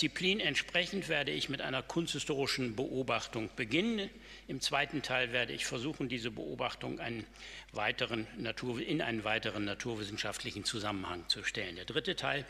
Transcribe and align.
Disziplin 0.00 0.40
entsprechend 0.40 1.10
werde 1.10 1.30
ich 1.30 1.50
mit 1.50 1.60
einer 1.60 1.82
kunsthistorischen 1.82 2.74
Beobachtung 2.74 3.50
beginnen. 3.54 4.08
Im 4.48 4.62
zweiten 4.62 5.02
Teil 5.02 5.30
werde 5.32 5.52
ich 5.52 5.66
versuchen, 5.66 6.08
diese 6.08 6.30
Beobachtung 6.30 7.00
einen 7.00 7.26
Natur, 8.38 8.80
in 8.80 9.02
einen 9.02 9.24
weiteren 9.24 9.66
naturwissenschaftlichen 9.66 10.64
Zusammenhang 10.64 11.28
zu 11.28 11.44
stellen. 11.44 11.76
Der 11.76 11.84
dritte 11.84 12.16
Teil 12.16 12.46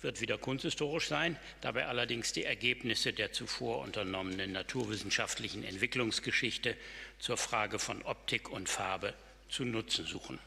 wird 0.00 0.22
wieder 0.22 0.38
kunsthistorisch 0.38 1.08
sein, 1.08 1.38
dabei 1.60 1.84
allerdings 1.86 2.32
die 2.32 2.44
Ergebnisse 2.44 3.12
der 3.12 3.30
zuvor 3.30 3.80
unternommenen 3.80 4.52
naturwissenschaftlichen 4.52 5.64
Entwicklungsgeschichte 5.64 6.78
zur 7.18 7.36
Frage 7.36 7.78
von 7.78 8.00
Optik 8.04 8.48
und 8.48 8.70
Farbe 8.70 9.12
zu 9.50 9.66
nutzen 9.66 10.06
suchen. 10.06 10.38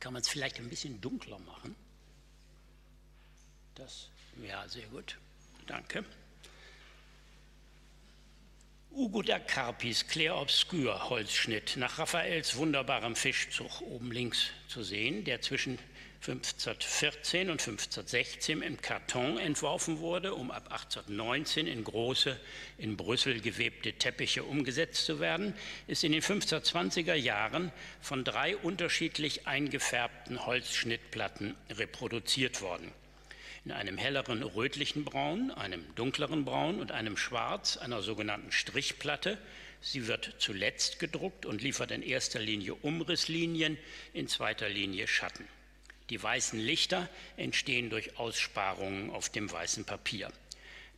Kann 0.00 0.14
man 0.14 0.22
es 0.22 0.28
vielleicht 0.28 0.58
ein 0.58 0.70
bisschen 0.70 1.02
dunkler 1.02 1.38
machen? 1.40 1.76
Das, 3.74 4.08
ja, 4.46 4.68
sehr 4.68 4.86
gut. 4.86 5.16
Danke. 5.66 6.04
Ugo 8.94 9.22
da 9.22 9.38
Carpis 9.38 10.06
Clair 10.06 10.36
Obscur 10.36 11.08
Holzschnitt 11.08 11.78
nach 11.78 11.98
Raffaels 11.98 12.56
wunderbarem 12.56 13.16
Fischzug 13.16 13.80
oben 13.80 14.12
links 14.12 14.50
zu 14.68 14.82
sehen, 14.82 15.24
der 15.24 15.40
zwischen 15.40 15.78
1514 16.20 17.48
und 17.48 17.60
1516 17.60 18.60
im 18.60 18.80
Karton 18.82 19.38
entworfen 19.38 19.98
wurde, 20.00 20.34
um 20.34 20.50
ab 20.50 20.70
1819 20.70 21.66
in 21.66 21.82
große, 21.84 22.38
in 22.76 22.98
Brüssel 22.98 23.40
gewebte 23.40 23.94
Teppiche 23.94 24.44
umgesetzt 24.44 25.06
zu 25.06 25.18
werden, 25.20 25.54
ist 25.86 26.04
in 26.04 26.12
den 26.12 26.22
1520er 26.22 27.14
Jahren 27.14 27.72
von 28.02 28.24
drei 28.24 28.56
unterschiedlich 28.58 29.46
eingefärbten 29.46 30.44
Holzschnittplatten 30.44 31.56
reproduziert 31.70 32.60
worden 32.60 32.92
in 33.64 33.72
einem 33.72 33.96
helleren 33.96 34.42
rötlichen 34.42 35.04
Braun, 35.04 35.50
einem 35.52 35.84
dunkleren 35.94 36.44
Braun 36.44 36.80
und 36.80 36.92
einem 36.92 37.16
Schwarz, 37.16 37.76
einer 37.76 38.02
sogenannten 38.02 38.50
Strichplatte. 38.50 39.38
Sie 39.80 40.06
wird 40.06 40.34
zuletzt 40.38 40.98
gedruckt 40.98 41.46
und 41.46 41.62
liefert 41.62 41.90
in 41.90 42.02
erster 42.02 42.40
Linie 42.40 42.74
Umrisslinien, 42.74 43.78
in 44.12 44.26
zweiter 44.26 44.68
Linie 44.68 45.06
Schatten. 45.06 45.46
Die 46.10 46.22
weißen 46.22 46.58
Lichter 46.58 47.08
entstehen 47.36 47.88
durch 47.88 48.18
Aussparungen 48.18 49.10
auf 49.10 49.28
dem 49.28 49.50
weißen 49.50 49.84
Papier. 49.84 50.30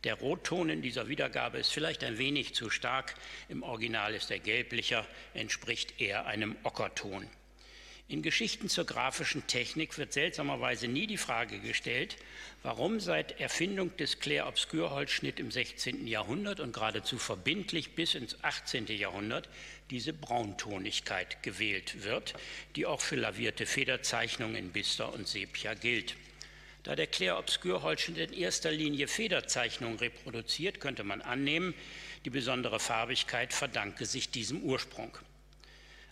Der 0.03 0.15
Rotton 0.15 0.69
in 0.69 0.81
dieser 0.81 1.07
Wiedergabe 1.07 1.57
ist 1.57 1.71
vielleicht 1.71 2.03
ein 2.03 2.17
wenig 2.17 2.53
zu 2.53 2.69
stark, 2.69 3.15
im 3.49 3.63
Original 3.63 4.13
ist 4.13 4.29
er 4.29 4.39
gelblicher, 4.39 5.05
entspricht 5.33 5.99
eher 5.99 6.25
einem 6.25 6.55
Ockerton. 6.63 7.27
In 8.07 8.21
Geschichten 8.21 8.69
zur 8.69 8.85
grafischen 8.85 9.47
Technik 9.47 9.97
wird 9.97 10.13
seltsamerweise 10.13 10.87
nie 10.87 11.07
die 11.07 11.17
Frage 11.17 11.57
gestellt, 11.57 12.17
warum 12.61 12.99
seit 12.99 13.39
Erfindung 13.39 13.97
des 13.97 14.19
Clair-Obscur-Holzschnitt 14.19 15.39
im 15.39 15.49
16. 15.49 16.05
Jahrhundert 16.05 16.59
und 16.59 16.71
geradezu 16.71 17.17
verbindlich 17.17 17.95
bis 17.95 18.13
ins 18.13 18.43
18. 18.43 18.85
Jahrhundert 18.87 19.49
diese 19.89 20.13
Brauntonigkeit 20.13 21.41
gewählt 21.41 22.03
wird, 22.03 22.35
die 22.75 22.85
auch 22.85 23.01
für 23.01 23.15
lavierte 23.15 23.65
Federzeichnungen 23.65 24.55
in 24.55 24.71
Bister 24.71 25.11
und 25.11 25.27
Sepia 25.27 25.73
gilt. 25.73 26.15
Da 26.83 26.95
der 26.95 27.07
Clair-Obscur-Holzschnitt 27.07 28.17
in 28.17 28.37
erster 28.37 28.71
Linie 28.71 29.07
Federzeichnungen 29.07 29.97
reproduziert, 29.97 30.79
könnte 30.79 31.03
man 31.03 31.23
annehmen, 31.23 31.73
die 32.23 32.29
besondere 32.29 32.79
Farbigkeit 32.79 33.51
verdanke 33.51 34.05
sich 34.05 34.29
diesem 34.29 34.61
Ursprung. 34.61 35.17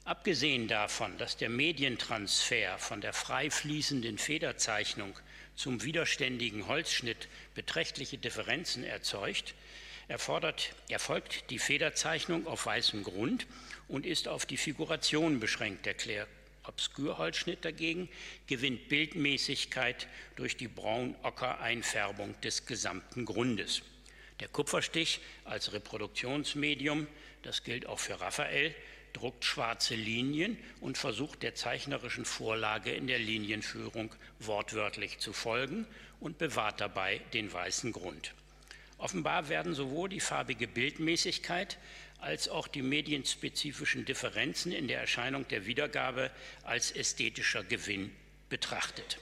Abgesehen 0.06 0.68
davon, 0.68 1.18
dass 1.18 1.38
der 1.38 1.48
Medientransfer 1.48 2.78
von 2.78 3.00
der 3.00 3.14
frei 3.14 3.50
fließenden 3.50 4.18
Federzeichnung 4.18 5.18
zum 5.56 5.82
widerständigen 5.82 6.68
Holzschnitt 6.68 7.30
beträchtliche 7.56 8.18
Differenzen 8.18 8.84
erzeugt, 8.84 9.56
erfordert, 10.10 10.76
erfolgt 10.90 11.50
die 11.52 11.60
Federzeichnung 11.60 12.48
auf 12.48 12.66
weißem 12.66 13.04
Grund 13.04 13.48
und 13.88 14.06
ist 14.06 14.28
auf 14.28 14.46
die 14.46 14.58
Figuration 14.58 15.40
beschränkt. 15.40 15.86
Der 15.86 15.94
Clair 15.94 16.28
Obskurholzschnitt 16.66 17.64
dagegen 17.64 18.10
gewinnt 18.48 18.90
Bildmäßigkeit 18.90 20.08
durch 20.36 20.58
die 20.58 20.68
braun-ocker-Einfärbung 20.68 22.40
des 22.42 22.66
gesamten 22.66 23.24
Grundes. 23.24 23.84
Der 24.42 24.50
Kupferstich 24.50 25.22
als 25.46 25.72
Reproduktionsmedium, 25.72 27.08
das 27.42 27.64
gilt 27.64 27.86
auch 27.86 28.00
für 28.00 28.20
Raphael, 28.20 28.76
druckt 29.14 29.46
schwarze 29.46 29.96
Linien 29.96 30.58
und 30.82 30.98
versucht 30.98 31.44
der 31.44 31.56
zeichnerischen 31.56 32.26
Vorlage 32.26 32.92
in 32.92 33.08
der 33.08 33.20
Linienführung 33.20 34.14
wortwörtlich 34.40 35.20
zu 35.20 35.34
folgen 35.34 35.86
und 36.20 36.38
bewahrt 36.38 36.82
dabei 36.82 37.22
den 37.34 37.52
weißen 37.52 37.92
Grund. 37.92 38.34
Offenbar 38.98 39.50
werden 39.50 39.74
sowohl 39.74 40.10
die 40.10 40.20
farbige 40.20 40.68
Bildmäßigkeit 40.68 41.78
als 42.20 42.48
auch 42.48 42.68
die 42.68 42.82
medienspezifischen 42.82 44.06
Differenzen 44.06 44.72
in 44.72 44.88
der 44.88 45.02
Erscheinung 45.02 45.48
der 45.50 45.66
Wiedergabe 45.66 46.32
als 46.64 46.92
ästhetischer 46.92 47.64
Gewinn 47.64 48.12
betrachtet. 48.50 49.20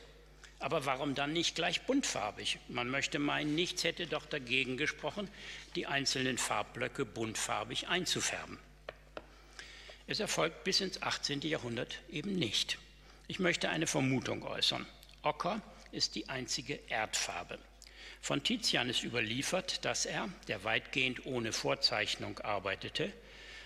Aber 0.60 0.86
warum 0.86 1.16
dann 1.16 1.34
nicht 1.34 1.56
gleich 1.56 1.82
buntfarbig? 1.82 2.60
Man 2.68 2.90
möchte 2.90 3.18
meinen, 3.18 3.56
nichts 3.56 3.84
hätte 3.84 4.06
doch 4.06 4.28
dagegen 4.28 4.78
gesprochen, 4.78 5.28
die 5.76 5.88
einzelnen 5.88 6.38
Farbblöcke 6.38 7.04
buntfarbig 7.04 7.88
einzufärben. 7.88 8.60
Es 10.12 10.20
erfolgt 10.20 10.66
bis 10.66 10.82
ins 10.82 11.02
18. 11.02 11.40
Jahrhundert 11.40 12.02
eben 12.10 12.36
nicht. 12.36 12.78
Ich 13.30 13.40
möchte 13.40 13.70
eine 13.70 13.88
Vermutung 13.88 14.44
äußern. 14.44 14.86
Ocker 15.22 15.62
ist 15.94 16.16
die 16.16 16.28
einzige 16.28 16.82
Erdfarbe. 16.90 17.58
Von 18.20 18.44
Tizian 18.44 18.90
ist 18.90 19.06
überliefert, 19.06 19.86
dass 19.86 20.06
er, 20.06 20.28
der 20.50 20.66
weitgehend 20.66 21.26
ohne 21.26 21.54
Vorzeichnung 21.54 22.40
arbeitete, 22.40 23.14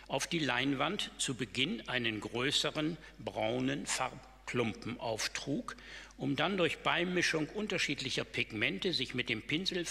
auf 0.08 0.28
die 0.28 0.38
Leinwand 0.38 1.10
zu 1.18 1.34
Beginn 1.34 1.90
einen 1.90 2.22
größeren 2.22 2.98
braunen 3.18 3.88
Farbklumpen 3.88 5.00
auftrug, 5.00 5.76
um 6.16 6.36
dann 6.36 6.58
durch 6.58 6.78
Beimischung 6.78 7.50
unterschiedlicher 7.50 8.24
Pigmente 8.24 8.94
sich 8.94 9.16
mit 9.16 9.30
dem 9.30 9.42
Pinsel 9.42 9.84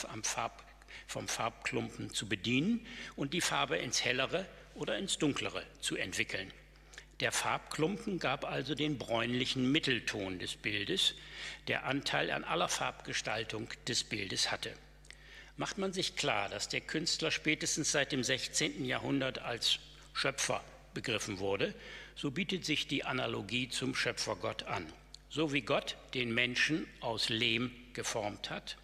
vom 1.09 1.26
Farbklumpen 1.26 2.14
zu 2.14 2.28
bedienen 2.28 2.87
und 3.16 3.34
die 3.34 3.41
Farbe 3.41 3.76
ins 3.78 4.04
hellere 4.04 4.47
oder 4.74 4.98
ins 4.98 5.18
Dunklere 5.18 5.64
zu 5.80 5.96
entwickeln. 5.96 6.52
Der 7.20 7.30
Farbklumpen 7.30 8.18
gab 8.18 8.44
also 8.44 8.74
den 8.74 8.98
bräunlichen 8.98 9.70
Mittelton 9.70 10.38
des 10.38 10.56
Bildes, 10.56 11.14
der 11.68 11.84
Anteil 11.84 12.30
an 12.30 12.42
aller 12.44 12.68
Farbgestaltung 12.68 13.68
des 13.86 14.02
Bildes 14.04 14.50
hatte. 14.50 14.72
Macht 15.56 15.78
man 15.78 15.92
sich 15.92 16.16
klar, 16.16 16.48
dass 16.48 16.68
der 16.68 16.80
Künstler 16.80 17.30
spätestens 17.30 17.92
seit 17.92 18.10
dem 18.10 18.24
16. 18.24 18.84
Jahrhundert 18.84 19.38
als 19.38 19.78
Schöpfer 20.12 20.64
begriffen 20.92 21.38
wurde, 21.38 21.74
so 22.16 22.32
bietet 22.32 22.64
sich 22.64 22.88
die 22.88 23.04
Analogie 23.04 23.68
zum 23.68 23.94
Schöpfergott 23.94 24.64
an. 24.64 24.92
So 25.30 25.52
wie 25.52 25.62
Gott 25.62 25.96
den 26.14 26.34
Menschen 26.34 26.86
aus 27.00 27.28
Lehm 27.28 27.70
geformt 27.92 28.50
hat, 28.50 28.76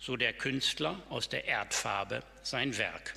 so 0.00 0.16
der 0.16 0.32
Künstler 0.32 1.00
aus 1.08 1.28
der 1.28 1.44
Erdfarbe 1.44 2.22
sein 2.42 2.76
Werk. 2.78 3.14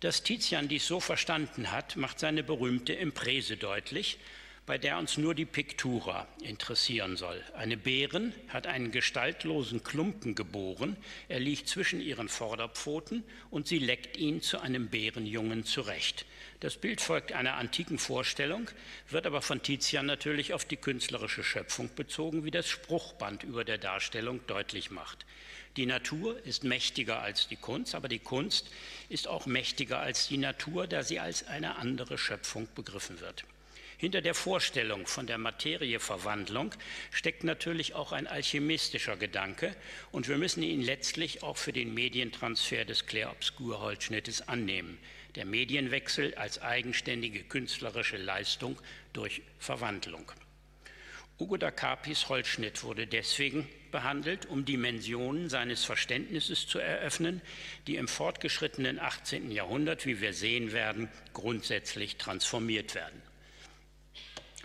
Dass 0.00 0.22
Tizian 0.22 0.66
dies 0.66 0.86
so 0.86 0.98
verstanden 0.98 1.72
hat, 1.72 1.96
macht 1.96 2.18
seine 2.20 2.42
berühmte 2.42 2.94
Imprese 2.94 3.58
deutlich, 3.58 4.18
bei 4.64 4.78
der 4.78 4.96
uns 4.96 5.18
nur 5.18 5.34
die 5.34 5.44
Piktura 5.44 6.26
interessieren 6.42 7.18
soll. 7.18 7.42
Eine 7.54 7.76
Bären 7.76 8.32
hat 8.48 8.66
einen 8.66 8.92
gestaltlosen 8.92 9.84
Klumpen 9.84 10.34
geboren, 10.34 10.96
er 11.28 11.40
liegt 11.40 11.68
zwischen 11.68 12.00
ihren 12.00 12.30
Vorderpfoten 12.30 13.24
und 13.50 13.68
sie 13.68 13.78
leckt 13.78 14.16
ihn 14.16 14.40
zu 14.40 14.60
einem 14.60 14.88
Bärenjungen 14.88 15.64
zurecht. 15.64 16.24
Das 16.60 16.76
Bild 16.76 17.02
folgt 17.02 17.32
einer 17.32 17.56
antiken 17.56 17.98
Vorstellung, 17.98 18.70
wird 19.10 19.26
aber 19.26 19.42
von 19.42 19.62
Tizian 19.62 20.06
natürlich 20.06 20.54
auf 20.54 20.64
die 20.64 20.76
künstlerische 20.76 21.44
Schöpfung 21.44 21.90
bezogen, 21.94 22.44
wie 22.44 22.50
das 22.50 22.68
Spruchband 22.68 23.42
über 23.42 23.64
der 23.64 23.78
Darstellung 23.78 24.40
deutlich 24.46 24.90
macht. 24.90 25.26
Die 25.76 25.86
Natur 25.86 26.44
ist 26.44 26.64
mächtiger 26.64 27.20
als 27.20 27.46
die 27.46 27.56
Kunst, 27.56 27.94
aber 27.94 28.08
die 28.08 28.18
Kunst 28.18 28.70
ist 29.08 29.28
auch 29.28 29.46
mächtiger 29.46 30.00
als 30.00 30.26
die 30.26 30.36
Natur, 30.36 30.86
da 30.86 31.02
sie 31.04 31.20
als 31.20 31.46
eine 31.46 31.76
andere 31.76 32.18
Schöpfung 32.18 32.68
begriffen 32.74 33.20
wird. 33.20 33.44
Hinter 34.00 34.22
der 34.22 34.34
Vorstellung 34.34 35.06
von 35.06 35.26
der 35.26 35.36
Materieverwandlung 35.36 36.74
steckt 37.10 37.44
natürlich 37.44 37.94
auch 37.94 38.12
ein 38.12 38.26
alchemistischer 38.26 39.18
Gedanke 39.18 39.76
und 40.10 40.26
wir 40.26 40.38
müssen 40.38 40.62
ihn 40.62 40.80
letztlich 40.80 41.42
auch 41.42 41.58
für 41.58 41.74
den 41.74 41.92
Medientransfer 41.92 42.86
des 42.86 43.04
Clair-Obscur-Holzschnittes 43.04 44.48
annehmen. 44.48 44.98
Der 45.34 45.44
Medienwechsel 45.44 46.34
als 46.34 46.62
eigenständige 46.62 47.44
künstlerische 47.44 48.16
Leistung 48.16 48.78
durch 49.12 49.42
Verwandlung. 49.58 50.32
Ugo 51.38 51.58
da 51.58 51.70
Capis 51.70 52.28
Holzschnitt 52.28 52.82
wurde 52.82 53.06
deswegen 53.06 53.68
behandelt, 53.90 54.46
um 54.46 54.64
Dimensionen 54.64 55.48
seines 55.48 55.84
Verständnisses 55.84 56.66
zu 56.66 56.78
eröffnen, 56.78 57.40
die 57.86 57.96
im 57.96 58.08
fortgeschrittenen 58.08 58.98
18. 58.98 59.50
Jahrhundert, 59.50 60.06
wie 60.06 60.20
wir 60.20 60.32
sehen 60.32 60.72
werden, 60.72 61.08
grundsätzlich 61.32 62.16
transformiert 62.16 62.94
werden. 62.94 63.22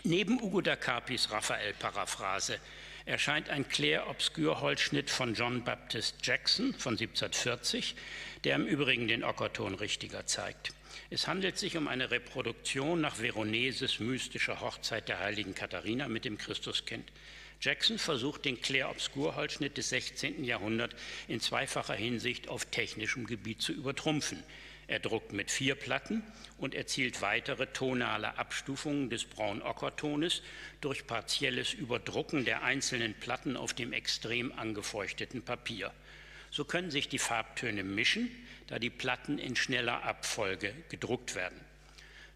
Neben 0.03 0.41
Ugo 0.41 0.61
da 0.61 0.75
Capis 0.75 1.31
Raphael-Paraphrase 1.31 2.59
erscheint 3.05 3.49
ein 3.49 3.67
Clair-Obscur-Holzschnitt 3.67 5.09
von 5.09 5.33
John 5.33 5.63
Baptist 5.63 6.17
Jackson 6.23 6.73
von 6.73 6.93
1740, 6.93 7.95
der 8.43 8.55
im 8.55 8.65
Übrigen 8.65 9.07
den 9.07 9.23
Ockerton 9.23 9.75
richtiger 9.75 10.25
zeigt. 10.25 10.73
Es 11.09 11.27
handelt 11.27 11.57
sich 11.57 11.77
um 11.77 11.87
eine 11.87 12.09
Reproduktion 12.09 13.01
nach 13.01 13.17
Veroneses 13.19 13.99
mystischer 13.99 14.59
Hochzeit 14.61 15.07
der 15.07 15.19
heiligen 15.19 15.53
Katharina 15.53 16.07
mit 16.07 16.25
dem 16.25 16.37
Christuskind. 16.37 17.11
Jackson 17.61 17.97
versucht 17.97 18.45
den 18.45 18.61
Clair-Obscur-Holzschnitt 18.61 19.77
des 19.77 19.89
16. 19.89 20.43
Jahrhunderts 20.43 20.95
in 21.27 21.39
zweifacher 21.39 21.95
Hinsicht 21.95 22.47
auf 22.47 22.65
technischem 22.65 23.25
Gebiet 23.25 23.61
zu 23.61 23.73
übertrumpfen. 23.73 24.43
Er 24.87 24.99
druckt 24.99 25.33
mit 25.33 25.49
vier 25.49 25.73
Platten 25.73 26.21
und 26.59 26.75
erzielt 26.75 27.21
weitere 27.21 27.65
tonale 27.67 28.37
Abstufungen 28.37 29.09
des 29.09 29.25
Braun-Ocker-Tones 29.25 30.43
durch 30.81 31.07
partielles 31.07 31.73
Überdrucken 31.73 32.45
der 32.45 32.63
einzelnen 32.63 33.15
Platten 33.15 33.57
auf 33.57 33.73
dem 33.73 33.93
extrem 33.93 34.51
angefeuchteten 34.51 35.41
Papier. 35.41 35.91
So 36.51 36.65
können 36.65 36.91
sich 36.91 37.09
die 37.09 37.19
Farbtöne 37.19 37.83
mischen, 37.83 38.29
da 38.67 38.77
die 38.77 38.91
Platten 38.91 39.39
in 39.39 39.55
schneller 39.55 40.03
Abfolge 40.03 40.73
gedruckt 40.89 41.33
werden. 41.33 41.59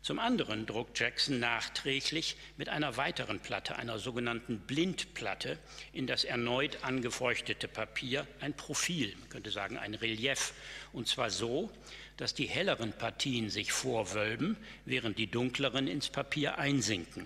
Zum 0.01 0.17
anderen 0.17 0.65
druckt 0.65 0.97
Jackson 0.97 1.39
nachträglich 1.39 2.37
mit 2.57 2.69
einer 2.69 2.95
weiteren 2.95 3.41
Platte, 3.41 3.75
einer 3.75 3.99
sogenannten 3.99 4.59
Blindplatte, 4.59 5.59
in 5.91 6.07
das 6.07 6.23
erneut 6.23 6.83
angefeuchtete 6.83 7.67
Papier 7.67 8.25
ein 8.39 8.53
Profil, 8.53 9.13
man 9.19 9.29
könnte 9.29 9.51
sagen 9.51 9.77
ein 9.77 9.93
Relief, 9.93 10.53
und 10.93 11.07
zwar 11.07 11.29
so, 11.29 11.69
dass 12.15 12.33
die 12.33 12.47
helleren 12.47 12.93
Partien 12.93 13.49
sich 13.49 13.73
vorwölben, 13.73 14.57
während 14.85 15.17
die 15.17 15.27
dunkleren 15.27 15.87
ins 15.87 16.09
Papier 16.09 16.57
einsinken. 16.57 17.25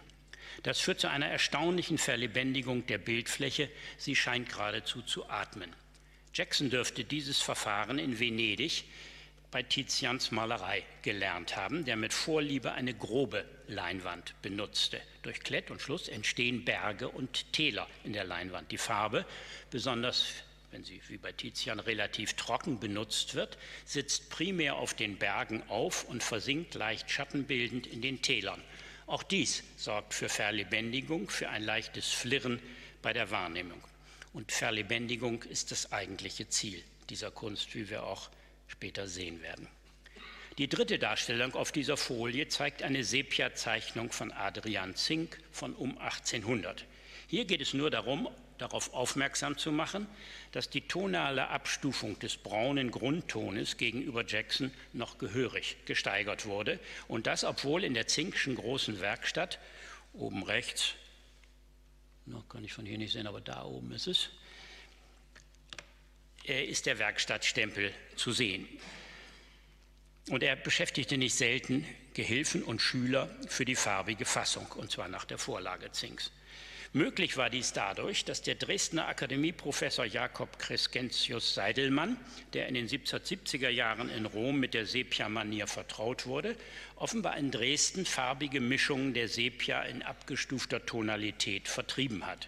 Das 0.63 0.79
führt 0.79 0.99
zu 0.99 1.09
einer 1.09 1.27
erstaunlichen 1.27 1.97
Verlebendigung 1.97 2.85
der 2.87 2.97
Bildfläche, 2.97 3.69
sie 3.97 4.15
scheint 4.15 4.49
geradezu 4.49 5.01
zu 5.03 5.29
atmen. 5.29 5.75
Jackson 6.33 6.71
dürfte 6.71 7.03
dieses 7.03 7.39
Verfahren 7.39 7.99
in 7.99 8.19
Venedig 8.19 8.85
bei 9.53 9.61
Tizians 9.61 10.31
Malerei 10.31 10.83
gelernt 11.03 11.55
haben, 11.55 11.85
der 11.85 11.95
mit 11.95 12.11
Vorliebe 12.11 12.71
eine 12.71 12.95
grobe 12.95 13.45
Leinwand 13.67 14.33
benutzte. 14.41 14.99
Durch 15.21 15.41
Klett 15.41 15.69
und 15.69 15.79
Schluss 15.79 16.07
entstehen 16.07 16.65
Berge 16.65 17.07
und 17.07 17.53
Täler 17.53 17.87
in 18.03 18.13
der 18.13 18.23
Leinwand. 18.23 18.71
Die 18.71 18.79
Farbe, 18.79 19.27
besonders 19.69 20.25
wenn 20.71 20.83
sie 20.83 20.99
wie 21.07 21.17
bei 21.17 21.31
Tizian 21.31 21.79
relativ 21.79 22.33
trocken 22.33 22.79
benutzt 22.79 23.35
wird, 23.35 23.59
sitzt 23.85 24.31
primär 24.31 24.75
auf 24.75 24.95
den 24.95 25.17
Bergen 25.17 25.61
auf 25.69 26.03
und 26.05 26.23
versinkt 26.23 26.73
leicht 26.73 27.11
schattenbildend 27.11 27.85
in 27.85 28.01
den 28.01 28.23
Tälern. 28.23 28.59
Auch 29.05 29.21
dies 29.21 29.63
sorgt 29.77 30.15
für 30.15 30.29
Verlebendigung, 30.29 31.29
für 31.29 31.49
ein 31.49 31.61
leichtes 31.61 32.11
Flirren 32.11 32.59
bei 33.03 33.13
der 33.13 33.29
Wahrnehmung. 33.29 33.83
Und 34.33 34.51
Verlebendigung 34.51 35.43
ist 35.43 35.69
das 35.69 35.91
eigentliche 35.91 36.49
Ziel 36.49 36.83
dieser 37.11 37.29
Kunst, 37.29 37.75
wie 37.75 37.91
wir 37.91 38.01
auch 38.03 38.31
später 38.73 39.07
sehen 39.07 39.41
werden. 39.41 39.67
Die 40.57 40.67
dritte 40.67 40.99
Darstellung 40.99 41.53
auf 41.53 41.71
dieser 41.71 41.95
Folie 41.95 42.47
zeigt 42.47 42.83
eine 42.83 43.03
Sepia-Zeichnung 43.03 44.11
von 44.11 44.31
Adrian 44.31 44.95
Zink 44.95 45.39
von 45.51 45.73
um 45.75 45.97
1800. 45.97 46.85
Hier 47.27 47.45
geht 47.45 47.61
es 47.61 47.73
nur 47.73 47.89
darum, 47.89 48.29
darauf 48.57 48.93
aufmerksam 48.93 49.57
zu 49.57 49.71
machen, 49.71 50.07
dass 50.51 50.69
die 50.69 50.87
tonale 50.87 51.47
Abstufung 51.49 52.19
des 52.19 52.37
braunen 52.37 52.91
Grundtones 52.91 53.77
gegenüber 53.77 54.23
Jackson 54.25 54.71
noch 54.91 55.17
gehörig 55.17 55.77
gesteigert 55.85 56.45
wurde 56.45 56.79
und 57.07 57.25
das, 57.25 57.43
obwohl 57.43 57.83
in 57.83 57.93
der 57.93 58.07
Zinkschen 58.07 58.55
großen 58.55 58.99
Werkstatt, 59.01 59.59
oben 60.13 60.43
rechts, 60.43 60.93
noch 62.25 62.47
kann 62.47 62.63
ich 62.63 62.73
von 62.73 62.85
hier 62.85 62.97
nicht 62.97 63.13
sehen, 63.13 63.27
aber 63.27 63.41
da 63.41 63.63
oben 63.63 63.91
ist 63.91 64.07
es, 64.07 64.29
ist 66.45 66.85
der 66.85 66.99
Werkstattstempel 66.99 67.91
zu 68.15 68.31
sehen. 68.31 68.67
Und 70.29 70.43
er 70.43 70.55
beschäftigte 70.55 71.17
nicht 71.17 71.35
selten 71.35 71.85
Gehilfen 72.13 72.63
und 72.63 72.81
Schüler 72.81 73.29
für 73.47 73.65
die 73.65 73.75
farbige 73.75 74.25
Fassung, 74.25 74.67
und 74.73 74.91
zwar 74.91 75.07
nach 75.07 75.25
der 75.25 75.37
Vorlage 75.37 75.91
Zinks. 75.91 76.31
Möglich 76.95 77.37
war 77.37 77.49
dies 77.49 77.73
dadurch, 77.73 78.23
dass 78.23 78.43
der 78.43 78.53
Dresdner 78.53 79.07
Akademieprofessor 79.07 80.05
Jakob 80.05 80.59
Crescentius 80.59 81.55
Seidelmann, 81.55 82.17
der 82.53 82.67
in 82.67 82.75
den 82.75 82.87
1770er 82.87 83.69
Jahren 83.69 84.11
in 84.11 84.27
Rom 84.27 84.59
mit 84.59 84.75
der 84.75 84.85
Sepia-Manier 84.85 85.65
vertraut 85.65 86.27
wurde, 86.27 86.55
offenbar 86.95 87.35
in 87.37 87.49
Dresden 87.49 88.05
farbige 88.05 88.61
Mischungen 88.61 89.15
der 89.15 89.27
Sepia 89.27 89.81
in 89.81 90.03
abgestufter 90.03 90.85
Tonalität 90.85 91.67
vertrieben 91.67 92.27
hat. 92.27 92.47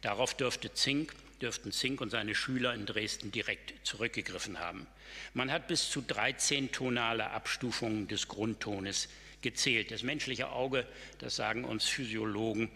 Darauf 0.00 0.34
dürfte 0.34 0.72
Zink 0.72 1.12
dürften 1.42 1.72
Zink 1.72 2.00
und 2.00 2.10
seine 2.10 2.34
Schüler 2.34 2.74
in 2.74 2.86
Dresden 2.86 3.32
direkt 3.32 3.74
zurückgegriffen 3.86 4.60
haben. 4.60 4.86
Man 5.34 5.50
hat 5.50 5.66
bis 5.66 5.90
zu 5.90 6.00
13 6.00 6.72
tonale 6.72 7.30
Abstufungen 7.30 8.08
des 8.08 8.28
Grundtones 8.28 9.08
gezählt. 9.42 9.90
Das 9.90 10.02
menschliche 10.02 10.50
Auge, 10.50 10.86
das 11.18 11.36
sagen 11.36 11.64
uns 11.64 11.84
Physiologen, 11.84 12.70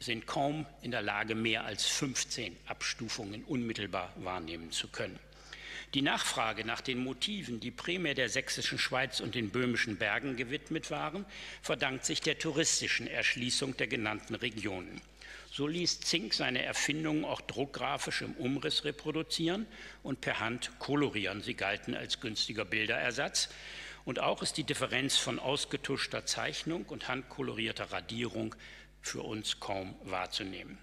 sind 0.00 0.26
kaum 0.26 0.66
in 0.80 0.90
der 0.90 1.02
Lage, 1.02 1.34
mehr 1.34 1.64
als 1.64 1.86
15 1.86 2.56
Abstufungen 2.66 3.44
unmittelbar 3.44 4.12
wahrnehmen 4.16 4.72
zu 4.72 4.88
können. 4.88 5.18
Die 5.94 6.02
Nachfrage 6.02 6.64
nach 6.64 6.80
den 6.80 6.98
Motiven, 6.98 7.60
die 7.60 7.70
primär 7.70 8.14
der 8.14 8.30
sächsischen 8.30 8.78
Schweiz 8.78 9.20
und 9.20 9.34
den 9.34 9.50
böhmischen 9.50 9.98
Bergen 9.98 10.36
gewidmet 10.36 10.90
waren, 10.90 11.26
verdankt 11.60 12.06
sich 12.06 12.22
der 12.22 12.38
touristischen 12.38 13.06
Erschließung 13.06 13.76
der 13.76 13.88
genannten 13.88 14.34
Regionen. 14.34 15.02
So 15.54 15.66
ließ 15.66 16.00
Zink 16.00 16.32
seine 16.32 16.62
Erfindungen 16.62 17.26
auch 17.26 17.42
druckgrafisch 17.42 18.22
im 18.22 18.32
Umriss 18.36 18.84
reproduzieren 18.84 19.66
und 20.02 20.22
per 20.22 20.40
Hand 20.40 20.70
kolorieren. 20.78 21.42
Sie 21.42 21.52
galten 21.52 21.94
als 21.94 22.20
günstiger 22.20 22.64
Bilderersatz. 22.64 23.50
Und 24.06 24.18
auch 24.18 24.42
ist 24.42 24.56
die 24.56 24.64
Differenz 24.64 25.18
von 25.18 25.38
ausgetuschter 25.38 26.24
Zeichnung 26.24 26.86
und 26.86 27.06
handkolorierter 27.06 27.92
Radierung 27.92 28.54
für 29.02 29.20
uns 29.20 29.60
kaum 29.60 29.94
wahrzunehmen. 30.04 30.78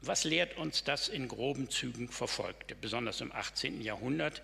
Was 0.00 0.22
lehrt 0.22 0.56
uns 0.58 0.84
das 0.84 1.08
in 1.08 1.26
groben 1.26 1.68
Zügen 1.68 2.08
verfolgte, 2.08 2.76
besonders 2.76 3.20
im 3.20 3.32
18. 3.32 3.80
Jahrhundert, 3.80 4.42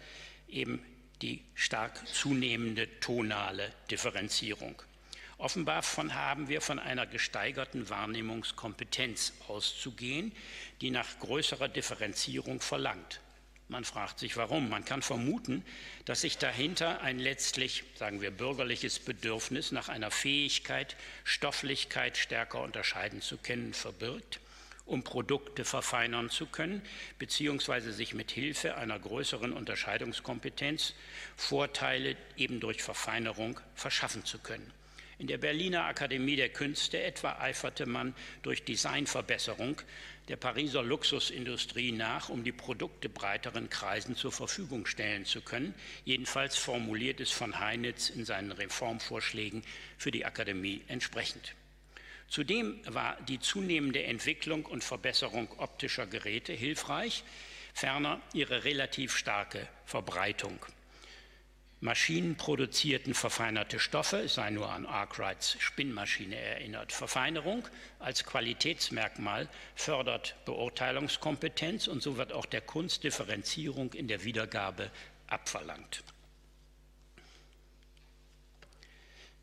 eben 0.48 0.84
die 1.22 1.44
stark 1.54 2.08
zunehmende 2.08 2.88
tonale 2.98 3.72
Differenzierung? 3.88 4.82
Offenbar 5.42 5.82
von 5.82 6.14
haben 6.14 6.46
wir 6.46 6.60
von 6.60 6.78
einer 6.78 7.04
gesteigerten 7.04 7.90
Wahrnehmungskompetenz 7.90 9.32
auszugehen, 9.48 10.30
die 10.80 10.92
nach 10.92 11.18
größerer 11.18 11.66
Differenzierung 11.66 12.60
verlangt. 12.60 13.20
Man 13.66 13.84
fragt 13.84 14.20
sich 14.20 14.36
warum. 14.36 14.70
Man 14.70 14.84
kann 14.84 15.02
vermuten, 15.02 15.64
dass 16.04 16.20
sich 16.20 16.38
dahinter 16.38 17.00
ein 17.00 17.18
letztlich, 17.18 17.82
sagen 17.96 18.20
wir, 18.20 18.30
bürgerliches 18.30 19.00
Bedürfnis 19.00 19.72
nach 19.72 19.88
einer 19.88 20.12
Fähigkeit, 20.12 20.94
Stofflichkeit 21.24 22.16
stärker 22.18 22.60
unterscheiden 22.60 23.20
zu 23.20 23.36
können, 23.36 23.74
verbirgt, 23.74 24.38
um 24.86 25.02
Produkte 25.02 25.64
verfeinern 25.64 26.30
zu 26.30 26.46
können, 26.46 26.82
beziehungsweise 27.18 27.92
sich 27.92 28.14
mit 28.14 28.30
Hilfe 28.30 28.76
einer 28.76 29.00
größeren 29.00 29.52
Unterscheidungskompetenz 29.52 30.94
Vorteile 31.36 32.16
eben 32.36 32.60
durch 32.60 32.80
Verfeinerung 32.80 33.58
verschaffen 33.74 34.24
zu 34.24 34.38
können. 34.38 34.72
In 35.22 35.28
der 35.28 35.38
Berliner 35.38 35.84
Akademie 35.84 36.34
der 36.34 36.48
Künste 36.48 37.00
etwa 37.00 37.38
eiferte 37.38 37.86
man 37.86 38.12
durch 38.42 38.64
Designverbesserung 38.64 39.80
der 40.26 40.34
Pariser 40.34 40.82
Luxusindustrie 40.82 41.92
nach, 41.92 42.28
um 42.28 42.42
die 42.42 42.50
Produkte 42.50 43.08
breiteren 43.08 43.70
Kreisen 43.70 44.16
zur 44.16 44.32
Verfügung 44.32 44.84
stellen 44.84 45.24
zu 45.24 45.40
können. 45.40 45.74
Jedenfalls 46.04 46.56
formuliert 46.56 47.20
es 47.20 47.30
von 47.30 47.60
Heinitz 47.60 48.10
in 48.10 48.24
seinen 48.24 48.50
Reformvorschlägen 48.50 49.62
für 49.96 50.10
die 50.10 50.24
Akademie 50.24 50.82
entsprechend. 50.88 51.54
Zudem 52.26 52.80
war 52.92 53.16
die 53.28 53.38
zunehmende 53.38 54.02
Entwicklung 54.02 54.66
und 54.66 54.82
Verbesserung 54.82 55.48
optischer 55.58 56.08
Geräte 56.08 56.52
hilfreich, 56.52 57.22
ferner 57.74 58.20
ihre 58.32 58.64
relativ 58.64 59.16
starke 59.16 59.68
Verbreitung. 59.84 60.58
Maschinenproduzierten 61.82 63.12
verfeinerte 63.12 63.80
Stoffe, 63.80 64.18
es 64.18 64.34
sei 64.34 64.50
nur 64.50 64.70
an 64.70 64.86
Arkwrights 64.86 65.56
Spinnmaschine 65.58 66.36
erinnert. 66.36 66.92
Verfeinerung 66.92 67.66
als 67.98 68.24
Qualitätsmerkmal 68.24 69.48
fördert 69.74 70.36
Beurteilungskompetenz 70.44 71.88
und 71.88 72.00
so 72.00 72.16
wird 72.16 72.32
auch 72.32 72.46
der 72.46 72.60
Kunst 72.60 73.02
Differenzierung 73.02 73.92
in 73.94 74.06
der 74.06 74.22
Wiedergabe 74.22 74.92
abverlangt. 75.26 76.04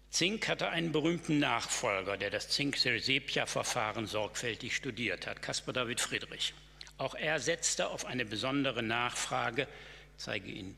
Zink 0.10 0.48
hatte 0.48 0.69
einen 0.69 0.93
berühmten 0.93 1.39
Nachfolger, 1.39 2.15
der 2.15 2.29
das 2.29 2.48
Zink-Sepia-Verfahren 2.50 4.08
sorgfältig 4.08 4.75
studiert 4.75 5.27
hat, 5.27 5.41
Caspar 5.41 5.74
David 5.74 6.00
Friedrich. 6.00 6.53
Auch 6.98 7.15
er 7.15 7.39
setzte 7.41 7.89
auf 7.89 8.05
eine 8.05 8.25
besondere 8.25 8.81
Nachfrage, 8.81 9.67
zeige 10.15 10.50
Ihnen 10.50 10.77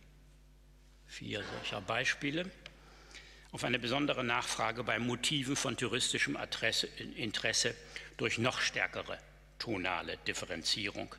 vier 1.11 1.43
solcher 1.43 1.81
Beispiele, 1.81 2.49
auf 3.51 3.65
eine 3.65 3.79
besondere 3.79 4.23
Nachfrage 4.23 4.85
bei 4.85 4.97
Motiven 4.97 5.57
von 5.57 5.75
touristischem 5.75 6.37
Interesse 7.17 7.75
durch 8.15 8.37
noch 8.37 8.61
stärkere 8.61 9.19
tonale 9.59 10.17
Differenzierung. 10.25 11.13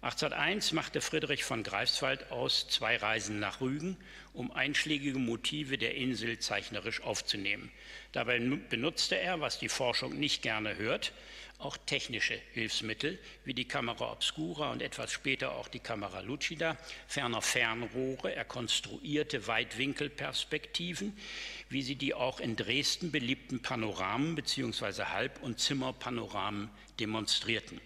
1801 0.00 0.72
machte 0.72 1.02
Friedrich 1.02 1.44
von 1.44 1.62
Greifswald 1.62 2.30
aus 2.30 2.68
zwei 2.68 2.96
Reisen 2.96 3.38
nach 3.38 3.60
Rügen, 3.60 3.98
um 4.32 4.50
einschlägige 4.50 5.18
Motive 5.18 5.76
der 5.76 5.94
Insel 5.94 6.38
zeichnerisch 6.38 7.02
aufzunehmen. 7.02 7.70
Dabei 8.12 8.38
benutzte 8.38 9.18
er, 9.18 9.40
was 9.40 9.58
die 9.58 9.68
Forschung 9.68 10.18
nicht 10.18 10.42
gerne 10.42 10.76
hört, 10.76 11.12
auch 11.58 11.76
technische 11.76 12.38
Hilfsmittel 12.52 13.18
wie 13.44 13.54
die 13.54 13.66
Kamera 13.66 14.12
obscura 14.12 14.70
und 14.72 14.82
etwas 14.82 15.12
später 15.12 15.52
auch 15.52 15.68
die 15.68 15.78
Kamera 15.78 16.20
lucida, 16.20 16.76
ferner 17.06 17.42
Fernrohre. 17.42 18.34
Er 18.34 18.44
konstruierte 18.44 19.46
Weitwinkelperspektiven, 19.46 21.16
wie 21.70 21.82
sie 21.82 21.96
die 21.96 22.14
auch 22.14 22.40
in 22.40 22.56
Dresden 22.56 23.10
beliebten 23.10 23.62
Panoramen 23.62 24.34
bzw. 24.34 25.04
Halb- 25.04 25.42
und 25.42 25.60
Zimmerpanoramen 25.60 26.70
demonstrierten. 27.00 27.80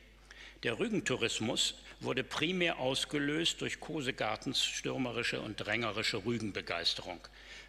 Der 0.65 0.79
Rügentourismus 0.79 1.75
wurde 2.01 2.25
primär 2.25 2.79
ausgelöst 2.79 3.61
durch 3.61 3.81
Kosegartens 3.81 4.65
stürmerische 4.65 5.41
und 5.41 5.57
drängerische 5.57 6.25
Rügenbegeisterung. 6.25 7.21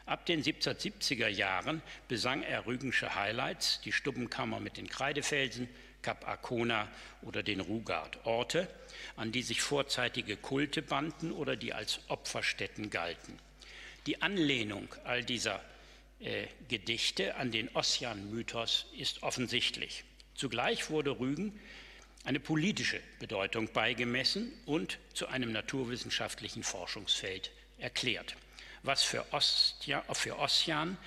Ab 0.05 0.25
den 0.25 0.43
1770er 0.43 1.27
Jahren 1.27 1.81
besang 2.07 2.41
er 2.41 2.65
rügensche 2.65 3.13
Highlights, 3.13 3.81
die 3.81 3.91
Stubbenkammer 3.91 4.59
mit 4.59 4.77
den 4.77 4.89
Kreidefelsen, 4.89 5.69
Kap 6.01 6.27
Arkona 6.27 6.87
oder 7.21 7.43
den 7.43 7.59
Rugard, 7.59 8.25
Orte, 8.25 8.67
an 9.15 9.31
die 9.31 9.43
sich 9.43 9.61
vorzeitige 9.61 10.37
Kulte 10.37 10.81
banden 10.81 11.31
oder 11.31 11.55
die 11.55 11.73
als 11.73 11.99
Opferstätten 12.07 12.89
galten. 12.89 13.37
Die 14.05 14.21
Anlehnung 14.21 14.87
all 15.03 15.23
dieser 15.23 15.61
äh, 16.19 16.47
Gedichte 16.67 17.35
an 17.35 17.51
den 17.51 17.69
Ossian-Mythos 17.75 18.87
ist 18.97 19.23
offensichtlich. 19.23 20.03
Zugleich 20.35 20.89
wurde 20.89 21.19
Rügen 21.19 21.59
eine 22.23 22.39
politische 22.39 22.99
Bedeutung 23.19 23.71
beigemessen 23.71 24.51
und 24.65 24.99
zu 25.13 25.27
einem 25.27 25.51
naturwissenschaftlichen 25.51 26.63
Forschungsfeld 26.63 27.51
erklärt, 27.77 28.35
was 28.83 29.03
für, 29.03 29.25
Ostia, 29.31 30.03
für 30.13 30.37
Ossian 30.37 30.97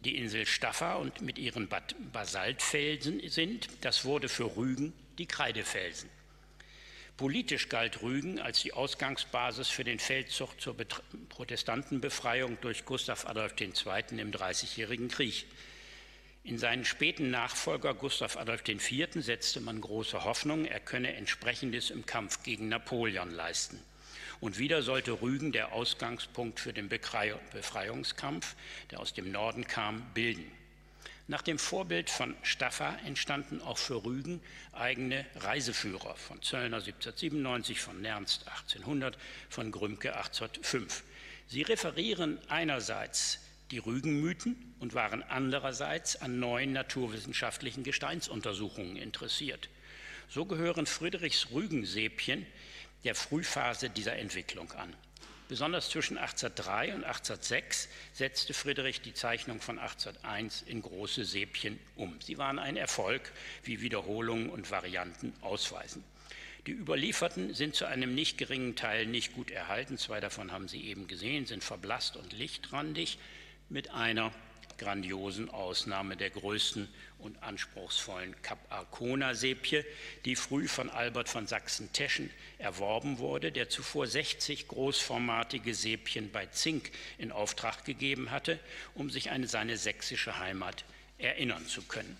die 0.00 0.16
Insel 0.16 0.46
Staffa 0.46 0.94
und 0.94 1.20
mit 1.20 1.38
ihren 1.38 1.68
Basaltfelsen 2.12 3.28
sind, 3.28 3.68
das 3.82 4.04
wurde 4.04 4.28
für 4.28 4.56
Rügen 4.56 4.92
die 5.18 5.26
Kreidefelsen. 5.26 6.08
Politisch 7.16 7.68
galt 7.68 8.00
Rügen 8.00 8.40
als 8.40 8.62
die 8.62 8.72
Ausgangsbasis 8.72 9.68
für 9.68 9.84
den 9.84 9.98
Feldzug 9.98 10.58
zur 10.58 10.74
Protestantenbefreiung 11.28 12.56
durch 12.62 12.86
Gustav 12.86 13.26
Adolf 13.26 13.52
II. 13.60 14.18
im 14.18 14.32
Dreißigjährigen 14.32 15.08
Krieg. 15.08 15.44
In 16.44 16.56
seinen 16.56 16.86
späten 16.86 17.30
Nachfolger 17.30 17.92
Gustav 17.92 18.38
Adolf 18.38 18.66
IV. 18.66 19.08
setzte 19.16 19.60
man 19.60 19.82
große 19.82 20.24
Hoffnung, 20.24 20.64
er 20.64 20.80
könne 20.80 21.14
entsprechendes 21.14 21.90
im 21.90 22.06
Kampf 22.06 22.42
gegen 22.42 22.68
Napoleon 22.68 23.30
leisten. 23.30 23.78
Und 24.40 24.58
wieder 24.58 24.82
sollte 24.82 25.20
Rügen 25.20 25.52
der 25.52 25.72
Ausgangspunkt 25.72 26.60
für 26.60 26.72
den 26.72 26.88
Befreiungskampf, 26.88 28.56
der 28.90 29.00
aus 29.00 29.12
dem 29.12 29.30
Norden 29.30 29.66
kam, 29.66 30.02
bilden. 30.14 30.50
Nach 31.28 31.42
dem 31.42 31.58
Vorbild 31.58 32.10
von 32.10 32.34
Staffa 32.42 32.96
entstanden 33.04 33.60
auch 33.60 33.78
für 33.78 34.04
Rügen 34.04 34.40
eigene 34.72 35.24
Reiseführer 35.36 36.16
von 36.16 36.42
Zöllner 36.42 36.78
1797, 36.78 37.80
von 37.80 38.00
Nernst 38.00 38.48
1800, 38.48 39.16
von 39.48 39.70
Grümke 39.70 40.16
1805. 40.16 41.04
Sie 41.46 41.62
referieren 41.62 42.38
einerseits 42.48 43.38
die 43.70 43.78
Rügenmythen 43.78 44.74
und 44.80 44.94
waren 44.94 45.22
andererseits 45.22 46.20
an 46.20 46.40
neuen 46.40 46.72
naturwissenschaftlichen 46.72 47.84
Gesteinsuntersuchungen 47.84 48.96
interessiert. 48.96 49.68
So 50.28 50.46
gehören 50.46 50.86
Friedrichs 50.86 51.52
Rügensepien 51.52 52.46
der 53.04 53.14
Frühphase 53.14 53.90
dieser 53.90 54.16
Entwicklung 54.16 54.70
an. 54.72 54.94
Besonders 55.48 55.90
zwischen 55.90 56.16
1803 56.16 56.94
und 56.94 57.02
1806 57.02 57.88
setzte 58.12 58.54
Friedrich 58.54 59.00
die 59.00 59.14
Zeichnung 59.14 59.60
von 59.60 59.80
1801 59.80 60.62
in 60.62 60.80
große 60.80 61.24
Sepien 61.24 61.76
um. 61.96 62.20
Sie 62.20 62.38
waren 62.38 62.60
ein 62.60 62.76
Erfolg, 62.76 63.32
wie 63.64 63.80
Wiederholungen 63.80 64.48
und 64.48 64.70
Varianten 64.70 65.32
ausweisen. 65.40 66.04
Die 66.66 66.72
überlieferten 66.72 67.52
sind 67.52 67.74
zu 67.74 67.86
einem 67.86 68.14
nicht 68.14 68.38
geringen 68.38 68.76
Teil 68.76 69.06
nicht 69.06 69.32
gut 69.32 69.50
erhalten. 69.50 69.98
Zwei 69.98 70.20
davon 70.20 70.52
haben 70.52 70.68
Sie 70.68 70.84
eben 70.84 71.08
gesehen, 71.08 71.46
sind 71.46 71.64
verblasst 71.64 72.16
und 72.16 72.32
lichtrandig 72.32 73.18
mit 73.68 73.90
einer 73.90 74.32
grandiosen 74.78 75.50
Ausnahme 75.50 76.16
der 76.16 76.30
größten 76.30 76.88
und 77.20 77.42
anspruchsvollen 77.42 78.40
Kap 78.42 78.58
Arkona-Sepie, 78.70 79.84
die 80.24 80.36
früh 80.36 80.68
von 80.68 80.90
Albert 80.90 81.28
von 81.28 81.46
Sachsen-Teschen 81.46 82.30
erworben 82.58 83.18
wurde, 83.18 83.52
der 83.52 83.68
zuvor 83.68 84.06
60 84.06 84.68
großformatige 84.68 85.74
Sepien 85.74 86.30
bei 86.30 86.46
Zink 86.46 86.90
in 87.18 87.32
Auftrag 87.32 87.84
gegeben 87.84 88.30
hatte, 88.30 88.58
um 88.94 89.10
sich 89.10 89.30
an 89.30 89.46
seine 89.46 89.76
sächsische 89.76 90.38
Heimat 90.38 90.84
erinnern 91.18 91.66
zu 91.66 91.82
können. 91.82 92.16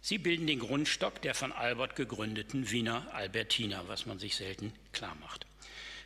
Sie 0.00 0.16
bilden 0.16 0.46
den 0.46 0.60
Grundstock 0.60 1.20
der 1.20 1.34
von 1.34 1.52
Albert 1.52 1.94
gegründeten 1.94 2.70
Wiener 2.70 3.12
Albertina, 3.12 3.88
was 3.88 4.06
man 4.06 4.18
sich 4.18 4.36
selten 4.36 4.72
klar 4.92 5.14
macht. 5.16 5.47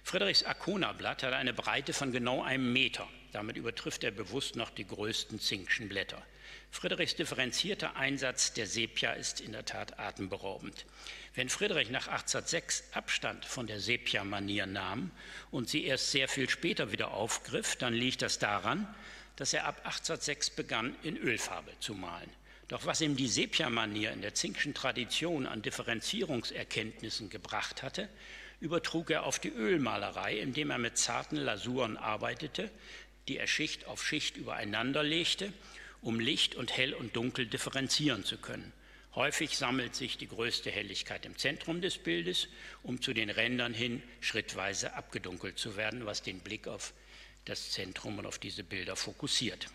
Friedrichs 0.02 0.42
Arkona-Blatt 0.42 1.22
hat 1.22 1.32
eine 1.32 1.54
Breite 1.54 1.92
von 1.92 2.12
genau 2.12 2.42
einem 2.42 2.72
Meter. 2.72 3.08
Damit 3.32 3.56
übertrifft 3.56 4.04
er 4.04 4.10
bewusst 4.10 4.56
noch 4.56 4.70
die 4.70 4.86
größten 4.86 5.40
zinkschen 5.40 5.88
Blätter. 5.88 6.22
Friedrichs 6.70 7.14
differenzierter 7.14 7.96
Einsatz 7.96 8.52
der 8.52 8.66
Sepia 8.66 9.12
ist 9.12 9.40
in 9.40 9.52
der 9.52 9.64
Tat 9.64 9.98
atemberaubend. 9.98 10.86
Wenn 11.34 11.48
Friedrich 11.48 11.90
nach 11.90 12.08
1806 12.08 12.84
Abstand 12.92 13.44
von 13.44 13.66
der 13.66 13.80
Sepia-Manier 13.80 14.66
nahm 14.66 15.10
und 15.50 15.68
sie 15.68 15.84
erst 15.84 16.10
sehr 16.10 16.28
viel 16.28 16.50
später 16.50 16.92
wieder 16.92 17.12
aufgriff, 17.12 17.76
dann 17.76 17.94
liegt 17.94 18.22
das 18.22 18.38
daran, 18.38 18.92
dass 19.36 19.54
er 19.54 19.66
ab 19.66 19.78
1806 19.84 20.50
begann, 20.50 20.94
in 21.02 21.16
Ölfarbe 21.16 21.72
zu 21.78 21.94
malen. 21.94 22.30
Doch 22.68 22.86
was 22.86 23.00
ihm 23.00 23.16
die 23.16 23.28
Sepia-Manier 23.28 24.12
in 24.12 24.22
der 24.22 24.34
zinkschen 24.34 24.74
Tradition 24.74 25.46
an 25.46 25.62
Differenzierungserkenntnissen 25.62 27.30
gebracht 27.30 27.82
hatte, 27.82 28.08
übertrug 28.62 29.10
er 29.10 29.24
auf 29.24 29.40
die 29.40 29.50
Ölmalerei, 29.50 30.38
indem 30.38 30.70
er 30.70 30.78
mit 30.78 30.96
zarten 30.96 31.36
Lasuren 31.36 31.96
arbeitete, 31.96 32.70
die 33.26 33.36
er 33.36 33.48
Schicht 33.48 33.86
auf 33.86 34.06
Schicht 34.06 34.36
übereinander 34.36 35.02
legte, 35.02 35.52
um 36.00 36.20
Licht 36.20 36.54
und 36.54 36.76
Hell 36.76 36.94
und 36.94 37.16
Dunkel 37.16 37.46
differenzieren 37.46 38.24
zu 38.24 38.38
können. 38.38 38.72
Häufig 39.16 39.58
sammelt 39.58 39.94
sich 39.96 40.16
die 40.16 40.28
größte 40.28 40.70
Helligkeit 40.70 41.26
im 41.26 41.36
Zentrum 41.36 41.82
des 41.82 41.98
Bildes, 41.98 42.48
um 42.82 43.02
zu 43.02 43.12
den 43.12 43.30
Rändern 43.30 43.74
hin 43.74 44.00
schrittweise 44.20 44.94
abgedunkelt 44.94 45.58
zu 45.58 45.76
werden, 45.76 46.06
was 46.06 46.22
den 46.22 46.38
Blick 46.38 46.68
auf 46.68 46.94
das 47.44 47.72
Zentrum 47.72 48.18
und 48.20 48.26
auf 48.26 48.38
diese 48.38 48.62
Bilder 48.62 48.94
fokussiert 48.94 49.68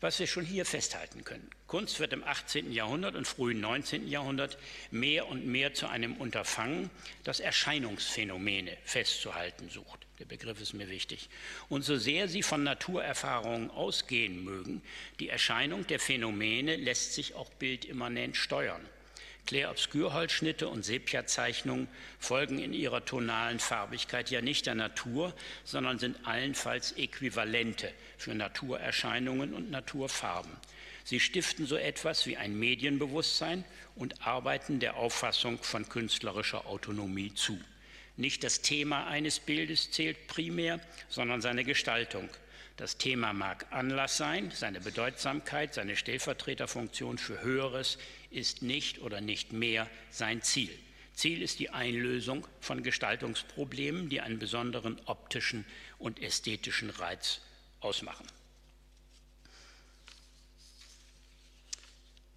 was 0.00 0.18
wir 0.18 0.26
schon 0.26 0.44
hier 0.44 0.64
festhalten 0.64 1.24
können. 1.24 1.48
Kunst 1.66 2.00
wird 2.00 2.12
im 2.12 2.24
18. 2.24 2.72
Jahrhundert 2.72 3.14
und 3.14 3.26
frühen 3.26 3.60
19. 3.60 4.08
Jahrhundert 4.08 4.58
mehr 4.90 5.28
und 5.28 5.46
mehr 5.46 5.74
zu 5.74 5.88
einem 5.88 6.16
Unterfangen, 6.16 6.90
das 7.24 7.40
Erscheinungsphänomene 7.40 8.76
festzuhalten 8.84 9.68
sucht. 9.68 10.06
Der 10.18 10.24
Begriff 10.24 10.60
ist 10.60 10.74
mir 10.74 10.88
wichtig. 10.88 11.28
Und 11.68 11.82
so 11.82 11.96
sehr 11.96 12.28
sie 12.28 12.42
von 12.42 12.62
Naturerfahrungen 12.62 13.70
ausgehen 13.70 14.44
mögen, 14.44 14.82
die 15.18 15.28
Erscheinung 15.28 15.86
der 15.86 16.00
Phänomene 16.00 16.76
lässt 16.76 17.14
sich 17.14 17.34
auch 17.34 17.50
bildimmanent 17.50 18.36
steuern. 18.36 18.82
Clair-Obscur-Holzschnitte 19.46 20.68
und 20.68 20.84
Sepia-Zeichnungen 20.84 21.88
folgen 22.18 22.58
in 22.58 22.72
ihrer 22.72 23.04
tonalen 23.04 23.58
Farbigkeit 23.58 24.30
ja 24.30 24.40
nicht 24.40 24.66
der 24.66 24.74
Natur, 24.74 25.34
sondern 25.64 25.98
sind 25.98 26.26
allenfalls 26.26 26.92
Äquivalente 26.92 27.92
für 28.18 28.34
Naturerscheinungen 28.34 29.54
und 29.54 29.70
Naturfarben. 29.70 30.52
Sie 31.04 31.20
stiften 31.20 31.66
so 31.66 31.76
etwas 31.76 32.26
wie 32.26 32.36
ein 32.36 32.58
Medienbewusstsein 32.58 33.64
und 33.96 34.26
arbeiten 34.26 34.80
der 34.80 34.96
Auffassung 34.96 35.58
von 35.62 35.88
künstlerischer 35.88 36.66
Autonomie 36.66 37.34
zu. 37.34 37.58
Nicht 38.16 38.44
das 38.44 38.60
Thema 38.60 39.06
eines 39.06 39.40
Bildes 39.40 39.90
zählt 39.90 40.26
primär, 40.26 40.78
sondern 41.08 41.40
seine 41.40 41.64
Gestaltung. 41.64 42.28
Das 42.80 42.96
Thema 42.96 43.34
mag 43.34 43.66
Anlass 43.72 44.16
sein, 44.16 44.50
seine 44.52 44.80
Bedeutsamkeit, 44.80 45.74
seine 45.74 45.96
Stellvertreterfunktion 45.96 47.18
für 47.18 47.42
Höheres 47.42 47.98
ist 48.30 48.62
nicht 48.62 49.02
oder 49.02 49.20
nicht 49.20 49.52
mehr 49.52 49.86
sein 50.08 50.40
Ziel. 50.40 50.70
Ziel 51.12 51.42
ist 51.42 51.58
die 51.58 51.68
Einlösung 51.68 52.46
von 52.58 52.82
Gestaltungsproblemen, 52.82 54.08
die 54.08 54.22
einen 54.22 54.38
besonderen 54.38 54.98
optischen 55.04 55.66
und 55.98 56.22
ästhetischen 56.22 56.88
Reiz 56.88 57.42
ausmachen. 57.80 58.26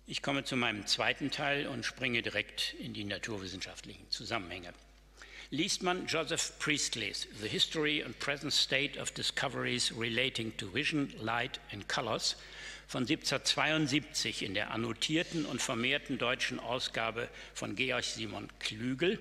Ich 0.08 0.22
komme 0.22 0.44
zu 0.44 0.58
meinem 0.58 0.86
zweiten 0.88 1.32
Teil 1.32 1.68
und 1.68 1.86
springe 1.86 2.22
direkt 2.22 2.74
in 2.80 2.94
die 2.94 3.06
naturwissenschaftlichen 3.06 4.12
Zusammenhänge. 4.12 4.74
Liest 5.54 5.84
man 5.84 6.08
Joseph 6.08 6.58
Priestleys 6.58 7.28
The 7.40 7.48
History 7.48 8.02
and 8.04 8.18
Present 8.18 8.52
State 8.52 9.00
of 9.00 9.14
Discoveries 9.14 9.94
Relating 9.96 10.52
to 10.58 10.66
Vision, 10.74 11.14
Light 11.22 11.60
and 11.72 11.88
Colors 11.88 12.38
von 12.88 13.04
1772 13.04 14.42
in 14.42 14.56
der 14.56 14.72
annotierten 14.72 15.46
und 15.46 15.62
vermehrten 15.62 16.18
deutschen 16.18 16.60
Ausgabe 16.60 17.30
von 17.54 17.76
Georg 17.76 18.04
Simon 18.04 18.48
Klügel, 18.58 19.20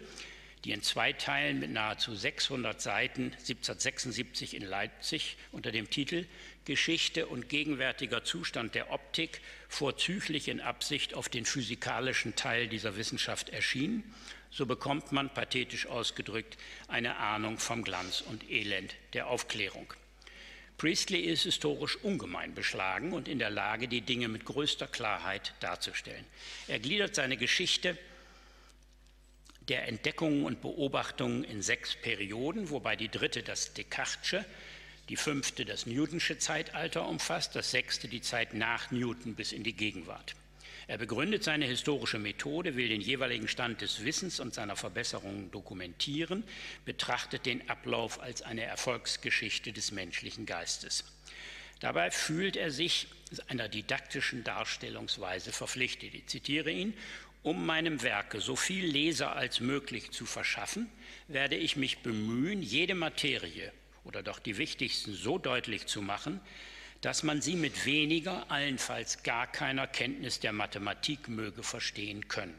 die 0.64 0.72
in 0.72 0.80
zwei 0.80 1.12
Teilen 1.12 1.60
mit 1.60 1.70
nahezu 1.70 2.14
600 2.14 2.80
Seiten 2.80 3.24
1776 3.24 4.54
in 4.54 4.62
Leipzig 4.62 5.36
unter 5.50 5.70
dem 5.70 5.90
Titel 5.90 6.24
Geschichte 6.64 7.26
und 7.26 7.50
gegenwärtiger 7.50 8.24
Zustand 8.24 8.74
der 8.74 8.90
Optik 8.90 9.42
vorzüglich 9.68 10.48
in 10.48 10.62
Absicht 10.62 11.12
auf 11.12 11.28
den 11.28 11.44
physikalischen 11.44 12.36
Teil 12.36 12.68
dieser 12.68 12.96
Wissenschaft 12.96 13.50
erschien 13.50 14.02
so 14.52 14.66
bekommt 14.66 15.12
man, 15.12 15.32
pathetisch 15.32 15.86
ausgedrückt, 15.86 16.58
eine 16.86 17.16
Ahnung 17.16 17.58
vom 17.58 17.82
Glanz 17.82 18.20
und 18.20 18.48
Elend 18.50 18.94
der 19.14 19.28
Aufklärung. 19.28 19.92
Priestley 20.76 21.20
ist 21.20 21.44
historisch 21.44 21.96
ungemein 21.96 22.54
beschlagen 22.54 23.12
und 23.12 23.28
in 23.28 23.38
der 23.38 23.50
Lage, 23.50 23.88
die 23.88 24.02
Dinge 24.02 24.28
mit 24.28 24.44
größter 24.44 24.86
Klarheit 24.86 25.54
darzustellen. 25.60 26.24
Er 26.68 26.80
gliedert 26.80 27.14
seine 27.14 27.36
Geschichte 27.36 27.96
der 29.68 29.88
Entdeckungen 29.88 30.44
und 30.44 30.60
Beobachtungen 30.60 31.44
in 31.44 31.62
sechs 31.62 31.94
Perioden, 31.94 32.70
wobei 32.70 32.96
die 32.96 33.08
dritte 33.08 33.42
das 33.42 33.74
Descartesche, 33.74 34.44
die 35.08 35.16
fünfte 35.16 35.64
das 35.64 35.86
Newtonsche 35.86 36.38
Zeitalter 36.38 37.08
umfasst, 37.08 37.54
das 37.54 37.70
sechste 37.70 38.08
die 38.08 38.20
Zeit 38.20 38.54
nach 38.54 38.90
Newton 38.90 39.34
bis 39.34 39.52
in 39.52 39.62
die 39.62 39.74
Gegenwart. 39.74 40.34
Er 40.92 40.98
begründet 40.98 41.42
seine 41.42 41.64
historische 41.64 42.18
Methode, 42.18 42.76
will 42.76 42.90
den 42.90 43.00
jeweiligen 43.00 43.48
Stand 43.48 43.80
des 43.80 44.04
Wissens 44.04 44.40
und 44.40 44.52
seiner 44.52 44.76
Verbesserungen 44.76 45.50
dokumentieren, 45.50 46.44
betrachtet 46.84 47.46
den 47.46 47.66
Ablauf 47.70 48.20
als 48.20 48.42
eine 48.42 48.64
Erfolgsgeschichte 48.64 49.72
des 49.72 49.90
menschlichen 49.90 50.44
Geistes. 50.44 51.04
Dabei 51.80 52.10
fühlt 52.10 52.56
er 52.56 52.70
sich 52.70 53.06
einer 53.48 53.70
didaktischen 53.70 54.44
Darstellungsweise 54.44 55.50
verpflichtet. 55.50 56.12
Ich 56.12 56.26
zitiere 56.26 56.70
ihn, 56.70 56.92
um 57.42 57.64
meinem 57.64 58.02
Werke 58.02 58.42
so 58.42 58.54
viel 58.54 58.84
Leser 58.84 59.34
als 59.34 59.60
möglich 59.60 60.10
zu 60.10 60.26
verschaffen, 60.26 60.90
werde 61.26 61.56
ich 61.56 61.76
mich 61.76 62.00
bemühen, 62.00 62.60
jede 62.60 62.94
Materie 62.94 63.72
oder 64.04 64.22
doch 64.22 64.38
die 64.38 64.58
wichtigsten 64.58 65.14
so 65.14 65.38
deutlich 65.38 65.86
zu 65.86 66.02
machen, 66.02 66.42
dass 67.02 67.24
man 67.24 67.42
sie 67.42 67.56
mit 67.56 67.84
weniger, 67.84 68.50
allenfalls 68.50 69.22
gar 69.24 69.46
keiner 69.46 69.86
Kenntnis 69.86 70.40
der 70.40 70.52
Mathematik 70.52 71.28
möge 71.28 71.62
verstehen 71.62 72.28
können. 72.28 72.54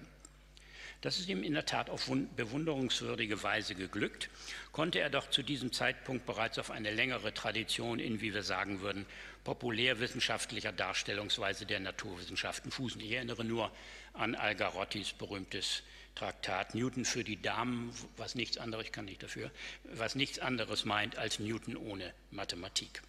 Das 0.99 1.19
ist 1.19 1.27
ihm 1.27 1.43
in 1.43 1.53
der 1.53 1.65
Tat 1.65 1.89
auf 1.89 2.09
bewunderungswürdige 2.35 3.41
Weise 3.43 3.75
geglückt, 3.75 4.29
konnte 4.71 4.99
er 4.99 5.09
doch 5.09 5.29
zu 5.29 5.43
diesem 5.43 5.73
Zeitpunkt 5.73 6.25
bereits 6.25 6.59
auf 6.59 6.71
eine 6.71 6.91
längere 6.91 7.33
Tradition 7.33 7.99
in, 7.99 8.21
wie 8.21 8.33
wir 8.33 8.43
sagen 8.43 8.81
würden, 8.81 9.05
populärwissenschaftlicher 9.43 10.71
Darstellungsweise 10.71 11.65
der 11.65 11.79
Naturwissenschaften 11.81 12.71
fußen. 12.71 13.01
Ich 13.01 13.11
erinnere 13.11 13.43
nur 13.43 13.71
an 14.13 14.35
Algarottis 14.35 15.13
berühmtes 15.13 15.83
Traktat 16.15 16.75
Newton 16.75 17.05
für 17.05 17.23
die 17.23 17.41
Damen, 17.41 17.93
was 18.17 18.35
nichts 18.35 18.57
anderes, 18.57 18.85
ich 18.85 18.91
kann 18.91 19.05
nicht 19.05 19.23
dafür, 19.23 19.51
was 19.83 20.15
nichts 20.15 20.39
anderes 20.39 20.85
meint 20.85 21.17
als 21.17 21.39
Newton 21.39 21.75
ohne 21.75 22.13
Mathematik. 22.31 23.01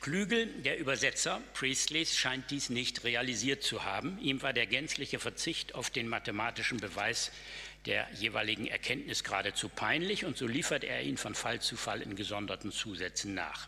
Klügel, 0.00 0.46
der 0.62 0.78
Übersetzer 0.78 1.40
Priestleys, 1.54 2.16
scheint 2.16 2.52
dies 2.52 2.70
nicht 2.70 3.02
realisiert 3.02 3.64
zu 3.64 3.84
haben. 3.84 4.16
Ihm 4.20 4.42
war 4.42 4.52
der 4.52 4.66
gänzliche 4.66 5.18
Verzicht 5.18 5.74
auf 5.74 5.90
den 5.90 6.06
mathematischen 6.06 6.78
Beweis 6.78 7.32
der 7.84 8.06
jeweiligen 8.14 8.68
Erkenntnis 8.68 9.24
geradezu 9.24 9.68
peinlich 9.68 10.24
und 10.24 10.36
so 10.36 10.46
liefert 10.46 10.84
er 10.84 11.02
ihn 11.02 11.16
von 11.16 11.34
Fall 11.34 11.60
zu 11.60 11.76
Fall 11.76 12.00
in 12.00 12.14
gesonderten 12.14 12.70
Zusätzen 12.70 13.34
nach. 13.34 13.66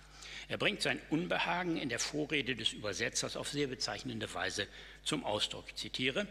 Er 0.48 0.56
bringt 0.56 0.82
sein 0.82 1.00
Unbehagen 1.10 1.76
in 1.76 1.88
der 1.88 1.98
Vorrede 1.98 2.54
des 2.54 2.72
Übersetzers 2.72 3.36
auf 3.36 3.48
sehr 3.48 3.66
bezeichnende 3.66 4.32
Weise 4.32 4.68
zum 5.02 5.24
Ausdruck. 5.24 5.64
Ich 5.68 5.76
zitiere, 5.76 6.28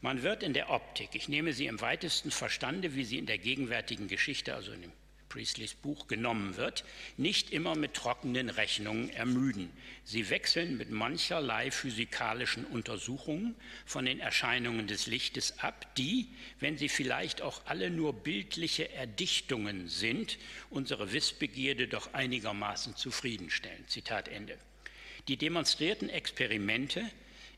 man 0.00 0.22
wird 0.22 0.42
in 0.42 0.52
der 0.52 0.70
Optik, 0.70 1.10
ich 1.14 1.28
nehme 1.28 1.52
sie 1.52 1.66
im 1.66 1.80
weitesten 1.80 2.32
Verstande, 2.32 2.94
wie 2.96 3.04
sie 3.04 3.18
in 3.18 3.26
der 3.26 3.38
gegenwärtigen 3.38 4.08
Geschichte, 4.08 4.54
also 4.54 4.72
in 4.72 4.82
dem 4.82 4.92
Priestleys 5.28 5.74
Buch 5.74 6.06
genommen 6.06 6.56
wird, 6.56 6.84
nicht 7.16 7.50
immer 7.50 7.74
mit 7.74 7.94
trockenen 7.94 8.48
Rechnungen 8.48 9.10
ermüden. 9.10 9.70
Sie 10.04 10.30
wechseln 10.30 10.76
mit 10.76 10.90
mancherlei 10.90 11.70
physikalischen 11.70 12.64
Untersuchungen 12.64 13.54
von 13.86 14.04
den 14.04 14.20
Erscheinungen 14.20 14.86
des 14.86 15.06
Lichtes 15.06 15.58
ab, 15.58 15.94
die, 15.96 16.28
wenn 16.60 16.78
sie 16.78 16.88
vielleicht 16.88 17.42
auch 17.42 17.62
alle 17.66 17.90
nur 17.90 18.12
bildliche 18.12 18.90
Erdichtungen 18.92 19.88
sind, 19.88 20.38
unsere 20.70 21.12
Wissbegierde 21.12 21.88
doch 21.88 22.14
einigermaßen 22.14 22.96
zufriedenstellen. 22.96 23.86
Zitat 23.88 24.28
Ende. 24.28 24.58
Die 25.28 25.36
demonstrierten 25.36 26.08
Experimente 26.08 27.10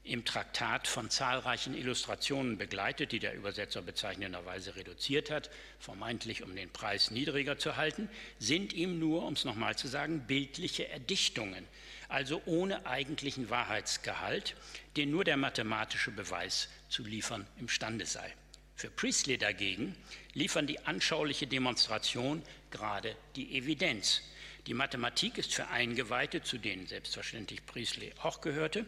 im 0.02 0.24
Traktat 0.24 0.88
von 0.88 1.10
zahlreichen 1.10 1.76
Illustrationen 1.76 2.56
begleitet, 2.56 3.12
die 3.12 3.18
der 3.18 3.34
Übersetzer 3.34 3.82
bezeichnenderweise 3.82 4.74
reduziert 4.76 5.30
hat, 5.30 5.50
vermeintlich 5.78 6.42
um 6.42 6.56
den 6.56 6.70
Preis 6.70 7.10
niedriger 7.10 7.58
zu 7.58 7.76
halten, 7.76 8.08
sind 8.38 8.72
ihm 8.72 8.98
nur, 8.98 9.26
um 9.26 9.34
es 9.34 9.44
nochmal 9.44 9.76
zu 9.76 9.88
sagen, 9.88 10.26
bildliche 10.26 10.88
Erdichtungen, 10.88 11.66
also 12.08 12.40
ohne 12.46 12.86
eigentlichen 12.86 13.50
Wahrheitsgehalt, 13.50 14.56
den 14.96 15.10
nur 15.10 15.24
der 15.24 15.36
mathematische 15.36 16.10
Beweis 16.10 16.68
zu 16.88 17.04
liefern 17.04 17.46
imstande 17.58 18.06
sei. 18.06 18.34
Für 18.74 18.90
Priestley 18.90 19.36
dagegen 19.36 19.94
liefern 20.32 20.66
die 20.66 20.80
anschauliche 20.86 21.46
Demonstration 21.46 22.42
gerade 22.70 23.14
die 23.36 23.54
Evidenz. 23.54 24.22
Die 24.66 24.72
Mathematik 24.72 25.36
ist 25.36 25.54
für 25.54 25.68
Eingeweihte, 25.68 26.42
zu 26.42 26.56
denen 26.56 26.86
selbstverständlich 26.86 27.64
Priestley 27.66 28.12
auch 28.22 28.40
gehörte, 28.40 28.86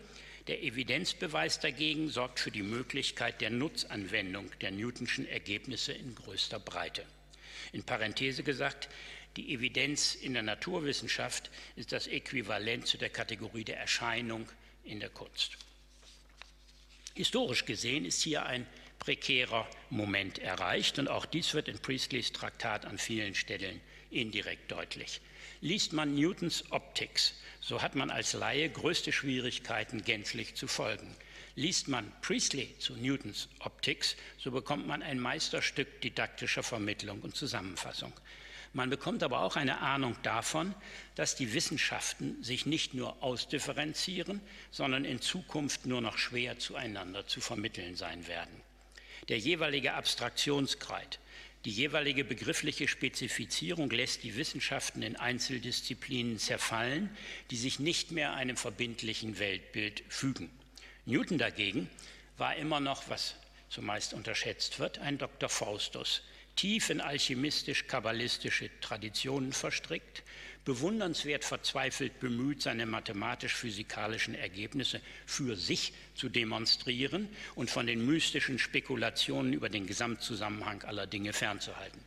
der 0.48 0.62
Evidenzbeweis 0.62 1.60
dagegen 1.60 2.08
sorgt 2.08 2.40
für 2.40 2.50
die 2.50 2.62
Möglichkeit 2.62 3.40
der 3.40 3.50
Nutzanwendung 3.50 4.50
der 4.60 4.72
Newtonschen 4.72 5.28
Ergebnisse 5.28 5.92
in 5.92 6.14
größter 6.14 6.58
Breite. 6.58 7.04
In 7.72 7.84
Parenthese 7.84 8.42
gesagt, 8.42 8.88
die 9.36 9.54
Evidenz 9.54 10.14
in 10.14 10.34
der 10.34 10.42
Naturwissenschaft 10.42 11.50
ist 11.76 11.92
das 11.92 12.06
Äquivalent 12.06 12.86
zu 12.86 12.98
der 12.98 13.08
Kategorie 13.08 13.64
der 13.64 13.78
Erscheinung 13.78 14.48
in 14.84 15.00
der 15.00 15.10
Kunst. 15.10 15.56
Historisch 17.14 17.64
gesehen 17.64 18.04
ist 18.04 18.22
hier 18.22 18.44
ein 18.44 18.66
prekärer 18.98 19.68
Moment 19.90 20.38
erreicht 20.38 20.98
und 20.98 21.08
auch 21.08 21.26
dies 21.26 21.54
wird 21.54 21.68
in 21.68 21.78
Priestleys 21.78 22.32
Traktat 22.32 22.84
an 22.84 22.98
vielen 22.98 23.34
Stellen 23.34 23.80
indirekt 24.10 24.70
deutlich. 24.70 25.20
Liest 25.60 25.92
man 25.92 26.14
Newtons 26.14 26.64
Optics, 26.70 27.34
so 27.62 27.80
hat 27.80 27.94
man 27.94 28.10
als 28.10 28.32
Laie 28.34 28.68
größte 28.68 29.12
Schwierigkeiten, 29.12 30.02
gänzlich 30.02 30.56
zu 30.56 30.66
folgen. 30.66 31.16
Liest 31.54 31.86
man 31.86 32.10
Priestley 32.20 32.76
zu 32.78 32.94
Newtons 32.94 33.48
Optics, 33.60 34.16
so 34.36 34.50
bekommt 34.50 34.86
man 34.86 35.02
ein 35.02 35.20
Meisterstück 35.20 36.00
didaktischer 36.00 36.64
Vermittlung 36.64 37.20
und 37.20 37.36
Zusammenfassung. 37.36 38.12
Man 38.74 38.90
bekommt 38.90 39.22
aber 39.22 39.40
auch 39.40 39.56
eine 39.56 39.80
Ahnung 39.80 40.16
davon, 40.22 40.74
dass 41.14 41.36
die 41.36 41.52
Wissenschaften 41.52 42.42
sich 42.42 42.66
nicht 42.66 42.94
nur 42.94 43.22
ausdifferenzieren, 43.22 44.40
sondern 44.70 45.04
in 45.04 45.20
Zukunft 45.20 45.86
nur 45.86 46.00
noch 46.00 46.18
schwer 46.18 46.58
zueinander 46.58 47.26
zu 47.26 47.40
vermitteln 47.40 47.96
sein 47.96 48.26
werden. 48.26 48.60
Der 49.28 49.38
jeweilige 49.38 49.92
Abstraktionsgrad, 49.92 51.20
die 51.64 51.70
jeweilige 51.70 52.24
begriffliche 52.24 52.88
Spezifizierung 52.88 53.88
lässt 53.90 54.24
die 54.24 54.36
Wissenschaften 54.36 55.02
in 55.02 55.16
Einzeldisziplinen 55.16 56.38
zerfallen, 56.38 57.08
die 57.50 57.56
sich 57.56 57.78
nicht 57.78 58.10
mehr 58.10 58.34
einem 58.34 58.56
verbindlichen 58.56 59.38
Weltbild 59.38 60.02
fügen. 60.08 60.50
Newton 61.06 61.38
dagegen 61.38 61.88
war 62.36 62.56
immer 62.56 62.80
noch, 62.80 63.08
was 63.08 63.36
zumeist 63.68 64.12
unterschätzt 64.12 64.80
wird, 64.80 64.98
ein 64.98 65.18
Dr. 65.18 65.48
Faustus, 65.48 66.22
tief 66.56 66.90
in 66.90 67.00
alchemistisch-kabbalistische 67.00 68.70
Traditionen 68.80 69.52
verstrickt, 69.52 70.22
bewundernswert 70.64 71.44
verzweifelt 71.44 72.20
bemüht, 72.20 72.62
seine 72.62 72.86
mathematisch-physikalischen 72.86 74.34
Ergebnisse 74.34 75.00
für 75.26 75.56
sich 75.56 75.92
zu 76.14 76.28
demonstrieren 76.28 77.28
und 77.54 77.70
von 77.70 77.86
den 77.86 78.06
mystischen 78.06 78.58
Spekulationen 78.58 79.52
über 79.52 79.68
den 79.68 79.86
Gesamtzusammenhang 79.86 80.82
aller 80.82 81.06
Dinge 81.06 81.32
fernzuhalten. 81.32 82.00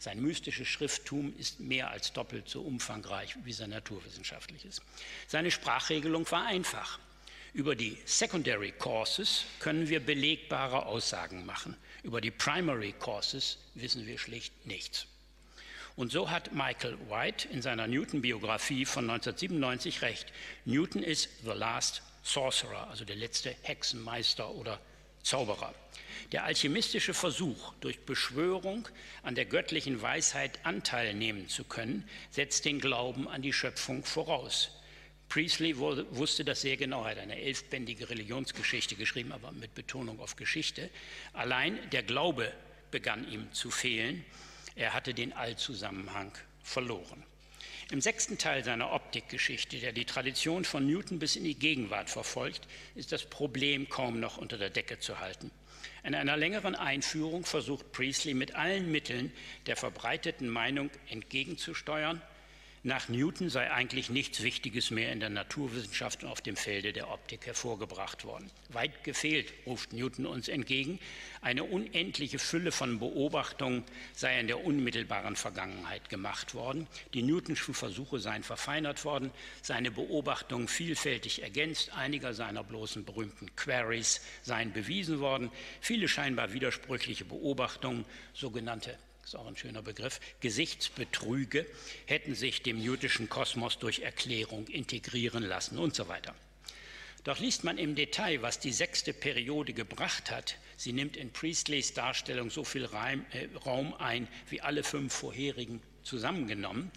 Sein 0.00 0.22
mystisches 0.22 0.66
Schrifttum 0.66 1.34
ist 1.38 1.60
mehr 1.60 1.90
als 1.90 2.12
doppelt 2.12 2.48
so 2.48 2.62
umfangreich 2.62 3.36
wie 3.44 3.52
sein 3.52 3.70
naturwissenschaftliches. 3.70 4.80
Seine 5.28 5.50
Sprachregelung 5.50 6.28
war 6.30 6.46
einfach. 6.46 6.98
Über 7.52 7.76
die 7.76 7.98
Secondary 8.06 8.72
Courses 8.72 9.44
können 9.58 9.88
wir 9.88 10.00
belegbare 10.00 10.86
Aussagen 10.86 11.44
machen. 11.44 11.76
Über 12.02 12.20
die 12.20 12.30
Primary 12.30 12.94
Courses 12.98 13.58
wissen 13.74 14.06
wir 14.06 14.18
schlicht 14.18 14.66
nichts. 14.66 15.06
Und 15.96 16.12
so 16.12 16.30
hat 16.30 16.52
Michael 16.52 16.96
White 17.08 17.48
in 17.48 17.62
seiner 17.62 17.86
Newton-Biografie 17.86 18.86
von 18.86 19.10
1997 19.10 20.02
recht. 20.02 20.26
Newton 20.64 21.02
ist 21.02 21.28
the 21.44 21.50
last 21.50 22.02
sorcerer, 22.22 22.88
also 22.88 23.04
der 23.04 23.16
letzte 23.16 23.54
Hexenmeister 23.62 24.50
oder 24.50 24.80
Zauberer. 25.22 25.74
Der 26.32 26.44
alchemistische 26.44 27.12
Versuch, 27.12 27.74
durch 27.80 28.00
Beschwörung 28.00 28.88
an 29.22 29.34
der 29.34 29.44
göttlichen 29.44 30.00
Weisheit 30.00 30.64
Anteil 30.64 31.12
nehmen 31.14 31.48
zu 31.48 31.64
können, 31.64 32.08
setzt 32.30 32.64
den 32.64 32.80
Glauben 32.80 33.28
an 33.28 33.42
die 33.42 33.52
Schöpfung 33.52 34.04
voraus. 34.04 34.70
Priestley 35.30 35.78
wusste 35.78 36.44
das 36.44 36.60
sehr 36.60 36.76
genau, 36.76 37.04
er 37.04 37.12
hat 37.12 37.18
eine 37.18 37.40
elfbändige 37.40 38.10
Religionsgeschichte 38.10 38.96
geschrieben, 38.96 39.32
aber 39.32 39.52
mit 39.52 39.74
Betonung 39.74 40.20
auf 40.20 40.36
Geschichte. 40.36 40.90
Allein 41.32 41.78
der 41.90 42.02
Glaube 42.02 42.52
begann 42.90 43.26
ihm 43.30 43.50
zu 43.52 43.70
fehlen 43.70 44.24
er 44.80 44.94
hatte 44.94 45.14
den 45.14 45.32
Allzusammenhang 45.32 46.32
verloren. 46.62 47.22
Im 47.90 48.00
sechsten 48.00 48.38
Teil 48.38 48.62
seiner 48.62 48.92
Optikgeschichte, 48.92 49.78
der 49.78 49.92
die 49.92 50.04
Tradition 50.04 50.64
von 50.64 50.86
Newton 50.86 51.18
bis 51.18 51.36
in 51.36 51.44
die 51.44 51.58
Gegenwart 51.58 52.08
verfolgt, 52.08 52.68
ist 52.94 53.10
das 53.10 53.24
Problem 53.24 53.88
kaum 53.88 54.20
noch 54.20 54.38
unter 54.38 54.58
der 54.58 54.70
Decke 54.70 55.00
zu 55.00 55.18
halten. 55.18 55.50
In 56.04 56.14
einer 56.14 56.36
längeren 56.36 56.74
Einführung 56.76 57.44
versucht 57.44 57.92
Priestley 57.92 58.32
mit 58.32 58.54
allen 58.54 58.90
Mitteln 58.90 59.32
der 59.66 59.76
verbreiteten 59.76 60.48
Meinung 60.48 60.90
entgegenzusteuern 61.08 62.22
nach 62.82 63.10
Newton 63.10 63.50
sei 63.50 63.70
eigentlich 63.70 64.08
nichts 64.08 64.42
Wichtiges 64.42 64.90
mehr 64.90 65.12
in 65.12 65.20
der 65.20 65.28
Naturwissenschaft 65.28 66.24
und 66.24 66.30
auf 66.30 66.40
dem 66.40 66.56
Felde 66.56 66.94
der 66.94 67.10
Optik 67.10 67.46
hervorgebracht 67.46 68.24
worden. 68.24 68.50
Weit 68.70 69.04
gefehlt, 69.04 69.52
ruft 69.66 69.92
Newton 69.92 70.24
uns 70.24 70.48
entgegen, 70.48 70.98
eine 71.42 71.64
unendliche 71.64 72.38
Fülle 72.38 72.72
von 72.72 72.98
Beobachtungen 72.98 73.84
sei 74.14 74.40
in 74.40 74.46
der 74.46 74.64
unmittelbaren 74.64 75.36
Vergangenheit 75.36 76.08
gemacht 76.08 76.54
worden. 76.54 76.86
Die 77.12 77.22
Newtonschen 77.22 77.74
Versuche 77.74 78.18
seien 78.18 78.42
verfeinert 78.42 79.04
worden, 79.04 79.30
seine 79.60 79.90
Beobachtungen 79.90 80.66
vielfältig 80.66 81.42
ergänzt, 81.42 81.92
einiger 81.94 82.32
seiner 82.32 82.64
bloßen 82.64 83.04
berühmten 83.04 83.54
Queries 83.56 84.22
seien 84.40 84.72
bewiesen 84.72 85.20
worden, 85.20 85.50
viele 85.82 86.08
scheinbar 86.08 86.54
widersprüchliche 86.54 87.26
Beobachtungen, 87.26 88.06
sogenannte 88.32 88.96
ist 89.24 89.36
auch 89.36 89.46
ein 89.46 89.56
schöner 89.56 89.82
Begriff, 89.82 90.20
Gesichtsbetrüge 90.40 91.66
hätten 92.06 92.34
sich 92.34 92.62
dem 92.62 92.78
jüdischen 92.78 93.28
Kosmos 93.28 93.78
durch 93.78 94.00
Erklärung 94.00 94.66
integrieren 94.68 95.42
lassen 95.42 95.78
und 95.78 95.94
so 95.94 96.08
weiter. 96.08 96.34
Doch 97.24 97.38
liest 97.38 97.64
man 97.64 97.76
im 97.76 97.94
Detail, 97.94 98.40
was 98.40 98.60
die 98.60 98.72
sechste 98.72 99.12
Periode 99.12 99.74
gebracht 99.74 100.30
hat, 100.30 100.56
sie 100.76 100.92
nimmt 100.92 101.16
in 101.16 101.30
Priestleys 101.30 101.92
Darstellung 101.92 102.50
so 102.50 102.64
viel 102.64 102.84
äh, 102.84 103.48
Raum 103.66 103.94
ein 103.94 104.26
wie 104.48 104.62
alle 104.62 104.82
fünf 104.82 105.12
vorherigen 105.12 105.82
zusammengenommen, 106.02 106.90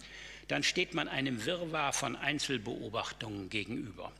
dann 0.48 0.62
steht 0.62 0.94
man 0.94 1.08
einem 1.08 1.44
Wirrwarr 1.44 1.92
von 1.92 2.16
Einzelbeobachtungen 2.16 3.50
gegenüber. 3.50 4.12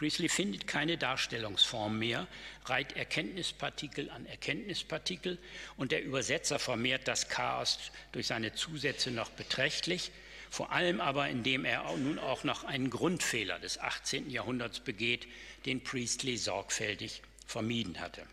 Priestley 0.00 0.30
findet 0.30 0.66
keine 0.66 0.96
Darstellungsform 0.96 1.98
mehr, 1.98 2.26
reiht 2.64 2.96
Erkenntnispartikel 2.96 4.08
an 4.08 4.24
Erkenntnispartikel 4.24 5.36
und 5.76 5.92
der 5.92 6.02
Übersetzer 6.02 6.58
vermehrt 6.58 7.06
das 7.06 7.28
Chaos 7.28 7.78
durch 8.12 8.28
seine 8.28 8.54
Zusätze 8.54 9.10
noch 9.10 9.28
beträchtlich, 9.28 10.10
vor 10.48 10.72
allem 10.72 11.02
aber 11.02 11.28
indem 11.28 11.66
er 11.66 11.94
nun 11.98 12.18
auch 12.18 12.44
noch 12.44 12.64
einen 12.64 12.88
Grundfehler 12.88 13.58
des 13.58 13.78
18. 13.78 14.30
Jahrhunderts 14.30 14.80
begeht, 14.80 15.28
den 15.66 15.84
Priestley 15.84 16.38
sorgfältig 16.38 17.20
vermieden 17.46 18.00
hatte. 18.00 18.26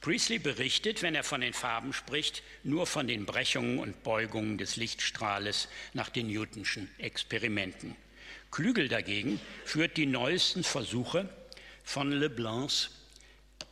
Priestley 0.00 0.40
berichtet, 0.40 1.02
wenn 1.02 1.14
er 1.14 1.22
von 1.22 1.40
den 1.40 1.54
Farben 1.54 1.92
spricht, 1.92 2.42
nur 2.64 2.88
von 2.88 3.06
den 3.06 3.26
Brechungen 3.26 3.78
und 3.78 4.02
Beugungen 4.02 4.58
des 4.58 4.74
Lichtstrahles 4.74 5.68
nach 5.92 6.08
den 6.08 6.26
Newtonschen 6.26 6.90
Experimenten. 6.98 7.94
Klügel 8.54 8.86
dagegen 8.86 9.40
führt 9.64 9.96
die 9.96 10.06
neuesten 10.06 10.62
Versuche 10.62 11.28
von 11.82 12.12
Leblancs 12.12 12.90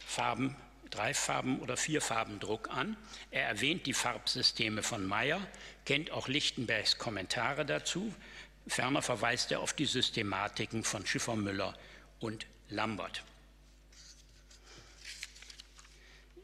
Farben, 0.05 0.57
Dreifarben- 0.91 1.61
oder 1.61 1.77
Vierfarbendruck 1.77 2.69
an. 2.69 2.97
Er 3.31 3.47
erwähnt 3.47 3.87
die 3.87 3.93
Farbsysteme 3.93 4.83
von 4.83 5.07
Meyer, 5.07 5.41
kennt 5.85 6.11
auch 6.11 6.27
Lichtenbergs 6.27 6.99
Kommentare 6.99 7.65
dazu. 7.65 8.13
Ferner 8.67 9.03
verweist 9.03 9.53
er 9.53 9.61
auf 9.61 9.73
die 9.73 9.87
Systematiken 9.87 10.83
von 10.83 11.07
Schiffermüller 11.07 11.79
und 12.19 12.47
Lambert. 12.69 13.23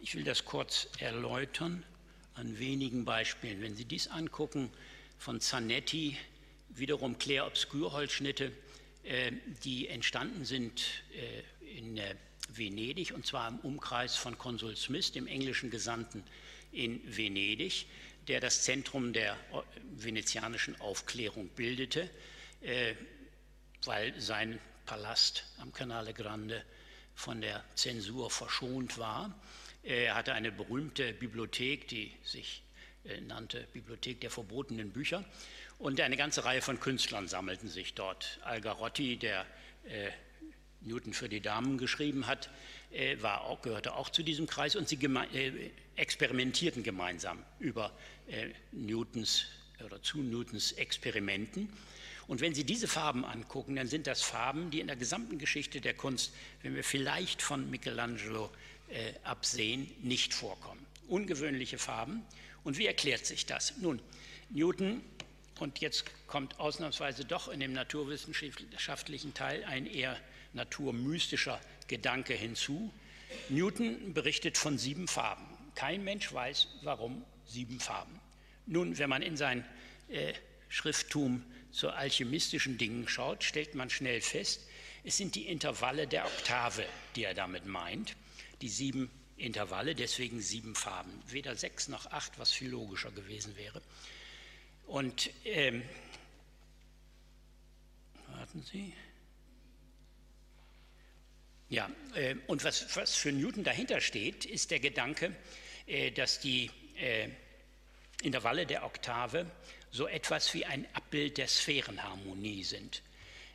Ich 0.00 0.14
will 0.14 0.22
das 0.22 0.44
kurz 0.44 0.86
erläutern 1.00 1.82
an 2.34 2.56
wenigen 2.60 3.04
Beispielen. 3.04 3.60
Wenn 3.60 3.74
Sie 3.74 3.84
dies 3.84 4.06
angucken, 4.06 4.70
von 5.18 5.40
Zanetti 5.40 6.16
wiederum 6.78 7.18
Clair-Obscur-Holzschnitte, 7.18 8.52
äh, 9.04 9.32
die 9.64 9.88
entstanden 9.88 10.44
sind 10.44 10.84
äh, 11.14 11.78
in 11.78 11.96
äh, 11.96 12.14
Venedig 12.50 13.12
und 13.14 13.26
zwar 13.26 13.48
im 13.48 13.58
Umkreis 13.60 14.16
von 14.16 14.36
Konsul 14.38 14.76
Smith, 14.76 15.12
dem 15.12 15.26
englischen 15.26 15.70
Gesandten 15.70 16.22
in 16.72 17.00
Venedig, 17.04 17.86
der 18.26 18.40
das 18.40 18.62
Zentrum 18.62 19.12
der 19.12 19.36
venezianischen 19.96 20.78
Aufklärung 20.80 21.48
bildete, 21.48 22.10
weil 23.84 24.18
sein 24.20 24.58
Palast 24.86 25.44
am 25.58 25.72
Canale 25.72 26.12
Grande 26.12 26.62
von 27.14 27.40
der 27.40 27.64
Zensur 27.74 28.30
verschont 28.30 28.98
war. 28.98 29.34
Er 29.82 30.14
hatte 30.14 30.34
eine 30.34 30.52
berühmte 30.52 31.12
Bibliothek, 31.14 31.88
die 31.88 32.12
sich 32.22 32.62
nannte 33.26 33.66
Bibliothek 33.72 34.20
der 34.20 34.30
verbotenen 34.30 34.90
Bücher. 34.90 35.24
Und 35.78 36.00
eine 36.00 36.16
ganze 36.16 36.44
Reihe 36.44 36.60
von 36.60 36.80
Künstlern 36.80 37.28
sammelten 37.28 37.68
sich 37.68 37.94
dort. 37.94 38.40
Algarotti, 38.42 39.16
der 39.16 39.46
äh, 39.84 40.10
Newton 40.80 41.12
für 41.12 41.28
die 41.28 41.40
Damen 41.40 41.78
geschrieben 41.78 42.26
hat, 42.26 42.50
äh, 42.90 43.20
war 43.22 43.42
auch, 43.42 43.62
gehörte 43.62 43.94
auch 43.94 44.10
zu 44.10 44.22
diesem 44.22 44.46
Kreis 44.46 44.74
und 44.74 44.88
sie 44.88 44.96
geme 44.96 45.26
äh, 45.32 45.70
experimentierten 45.94 46.82
gemeinsam 46.82 47.44
über 47.60 47.92
äh, 48.26 48.48
Newtons 48.72 49.46
oder 49.84 50.02
zu 50.02 50.18
Newtons 50.18 50.72
Experimenten. 50.72 51.72
Und 52.26 52.42
wenn 52.42 52.54
Sie 52.54 52.64
diese 52.64 52.88
Farben 52.88 53.24
angucken, 53.24 53.76
dann 53.76 53.88
sind 53.88 54.06
das 54.06 54.20
Farben, 54.20 54.70
die 54.70 54.80
in 54.80 54.86
der 54.86 54.96
gesamten 54.96 55.38
Geschichte 55.38 55.80
der 55.80 55.94
Kunst, 55.94 56.32
wenn 56.62 56.74
wir 56.74 56.84
vielleicht 56.84 57.40
von 57.40 57.70
Michelangelo 57.70 58.50
äh, 58.88 59.14
absehen, 59.24 59.90
nicht 60.02 60.34
vorkommen. 60.34 60.84
Ungewöhnliche 61.06 61.78
Farben. 61.78 62.22
Und 62.64 62.76
wie 62.76 62.86
erklärt 62.86 63.24
sich 63.24 63.46
das? 63.46 63.78
Nun, 63.78 64.00
Newton 64.50 65.00
und 65.60 65.78
jetzt 65.80 66.04
kommt 66.26 66.58
ausnahmsweise 66.58 67.24
doch 67.24 67.48
in 67.48 67.60
dem 67.60 67.72
naturwissenschaftlichen 67.72 69.34
Teil 69.34 69.64
ein 69.64 69.86
eher 69.86 70.16
naturmystischer 70.52 71.60
Gedanke 71.86 72.34
hinzu. 72.34 72.92
Newton 73.48 74.14
berichtet 74.14 74.56
von 74.56 74.78
sieben 74.78 75.08
Farben. 75.08 75.44
Kein 75.74 76.04
Mensch 76.04 76.32
weiß, 76.32 76.68
warum 76.82 77.24
sieben 77.46 77.80
Farben. 77.80 78.20
Nun, 78.66 78.98
wenn 78.98 79.08
man 79.08 79.22
in 79.22 79.36
sein 79.36 79.64
äh, 80.08 80.32
Schrifttum 80.68 81.44
zu 81.70 81.90
alchemistischen 81.90 82.78
Dingen 82.78 83.08
schaut, 83.08 83.44
stellt 83.44 83.74
man 83.74 83.90
schnell 83.90 84.20
fest, 84.20 84.62
es 85.04 85.16
sind 85.16 85.34
die 85.36 85.46
Intervalle 85.46 86.06
der 86.06 86.26
Oktave, 86.26 86.84
die 87.16 87.24
er 87.24 87.34
damit 87.34 87.66
meint. 87.66 88.16
Die 88.60 88.68
sieben 88.68 89.10
Intervalle, 89.36 89.94
deswegen 89.94 90.40
sieben 90.40 90.74
Farben. 90.74 91.12
Weder 91.28 91.54
sechs 91.54 91.88
noch 91.88 92.10
acht, 92.10 92.38
was 92.38 92.52
viel 92.52 92.70
logischer 92.70 93.10
gewesen 93.12 93.56
wäre. 93.56 93.80
Und 94.88 95.30
ähm, 95.44 95.82
warten 98.28 98.62
Sie. 98.62 98.94
Ja, 101.68 101.90
äh, 102.14 102.36
und 102.46 102.64
was, 102.64 102.96
was, 102.96 103.14
für 103.14 103.30
Newton 103.30 103.64
dahinter 103.64 104.00
steht, 104.00 104.46
ist 104.46 104.70
der 104.70 104.80
Gedanke, 104.80 105.36
äh, 105.86 106.10
dass 106.10 106.40
die 106.40 106.70
äh, 106.96 107.28
Intervalle 108.22 108.64
der 108.64 108.86
Oktave 108.86 109.44
so 109.90 110.08
etwas 110.08 110.54
wie 110.54 110.64
ein 110.64 110.86
Abbild 110.94 111.36
der 111.36 111.48
Sphärenharmonie 111.48 112.64
sind. 112.64 113.02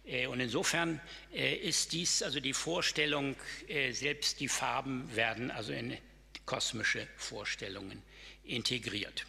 Äh, 0.05 0.27
und 0.27 0.39
insofern 0.39 1.01
äh, 1.33 1.55
ist 1.55 1.93
dies 1.93 2.21
also 2.21 2.41
die 2.41 2.53
Vorstellung, 2.53 3.35
äh, 3.67 3.91
selbst 3.91 4.39
die 4.39 4.49
Farben 4.49 5.15
werden 5.15 5.49
also 5.49 5.73
in 5.73 5.97
kosmische 6.45 7.07
Vorstellungen 7.17 8.03
integriert. 8.43 9.25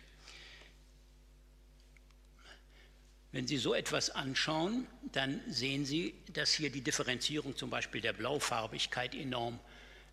Wenn 3.35 3.49
Sie 3.49 3.57
so 3.57 3.75
etwas 3.75 4.11
anschauen, 4.11 4.87
dann 5.11 5.41
sehen 5.49 5.85
Sie, 5.85 6.15
dass 6.35 6.53
hier 6.53 6.71
die 6.71 6.83
Differenzierung 6.83 7.57
zum 7.57 7.69
Beispiel 7.69 8.01
der 8.01 8.13
Blaufarbigkeit 8.13 9.13
enorm 9.13 9.59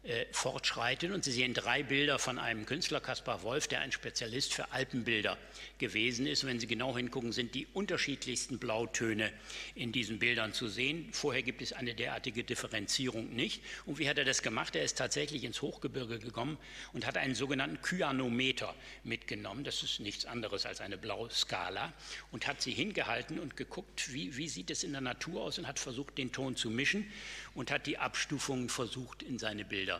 äh, 0.03 0.25
fortschreiten. 0.31 1.11
Und 1.11 1.23
Sie 1.23 1.31
sehen 1.31 1.53
drei 1.53 1.83
Bilder 1.83 2.17
von 2.17 2.39
einem 2.39 2.65
Künstler, 2.65 2.99
Caspar 2.99 3.43
Wolf, 3.43 3.67
der 3.67 3.81
ein 3.81 3.91
Spezialist 3.91 4.51
für 4.51 4.71
Alpenbilder 4.71 5.37
gewesen 5.77 6.25
ist. 6.25 6.43
Und 6.43 6.49
wenn 6.49 6.59
Sie 6.59 6.65
genau 6.65 6.97
hingucken, 6.97 7.31
sind 7.31 7.53
die 7.53 7.67
unterschiedlichsten 7.73 8.57
Blautöne 8.57 9.31
in 9.75 9.91
diesen 9.91 10.17
Bildern 10.17 10.53
zu 10.53 10.67
sehen. 10.67 11.09
Vorher 11.11 11.43
gibt 11.43 11.61
es 11.61 11.71
eine 11.73 11.93
derartige 11.93 12.43
Differenzierung 12.43 13.29
nicht. 13.35 13.61
Und 13.85 13.99
wie 13.99 14.09
hat 14.09 14.17
er 14.17 14.25
das 14.25 14.41
gemacht? 14.41 14.75
Er 14.75 14.83
ist 14.83 14.97
tatsächlich 14.97 15.43
ins 15.43 15.61
Hochgebirge 15.61 16.17
gekommen 16.17 16.57
und 16.93 17.05
hat 17.05 17.17
einen 17.17 17.35
sogenannten 17.35 17.79
Kyanometer 17.83 18.73
mitgenommen. 19.03 19.63
Das 19.63 19.83
ist 19.83 19.99
nichts 19.99 20.25
anderes 20.25 20.65
als 20.65 20.81
eine 20.81 20.97
Blauskala. 20.97 21.93
Und 22.31 22.47
hat 22.47 22.59
sie 22.59 22.71
hingehalten 22.71 23.37
und 23.37 23.55
geguckt, 23.55 24.11
wie, 24.13 24.35
wie 24.35 24.49
sieht 24.49 24.71
es 24.71 24.83
in 24.83 24.93
der 24.93 25.01
Natur 25.01 25.43
aus 25.43 25.59
und 25.59 25.67
hat 25.67 25.77
versucht, 25.77 26.17
den 26.17 26.31
Ton 26.31 26.55
zu 26.55 26.71
mischen 26.71 27.11
und 27.53 27.69
hat 27.69 27.85
die 27.85 27.99
Abstufungen 27.99 28.67
versucht 28.69 29.21
in 29.21 29.37
seine 29.37 29.63
Bilder 29.63 29.90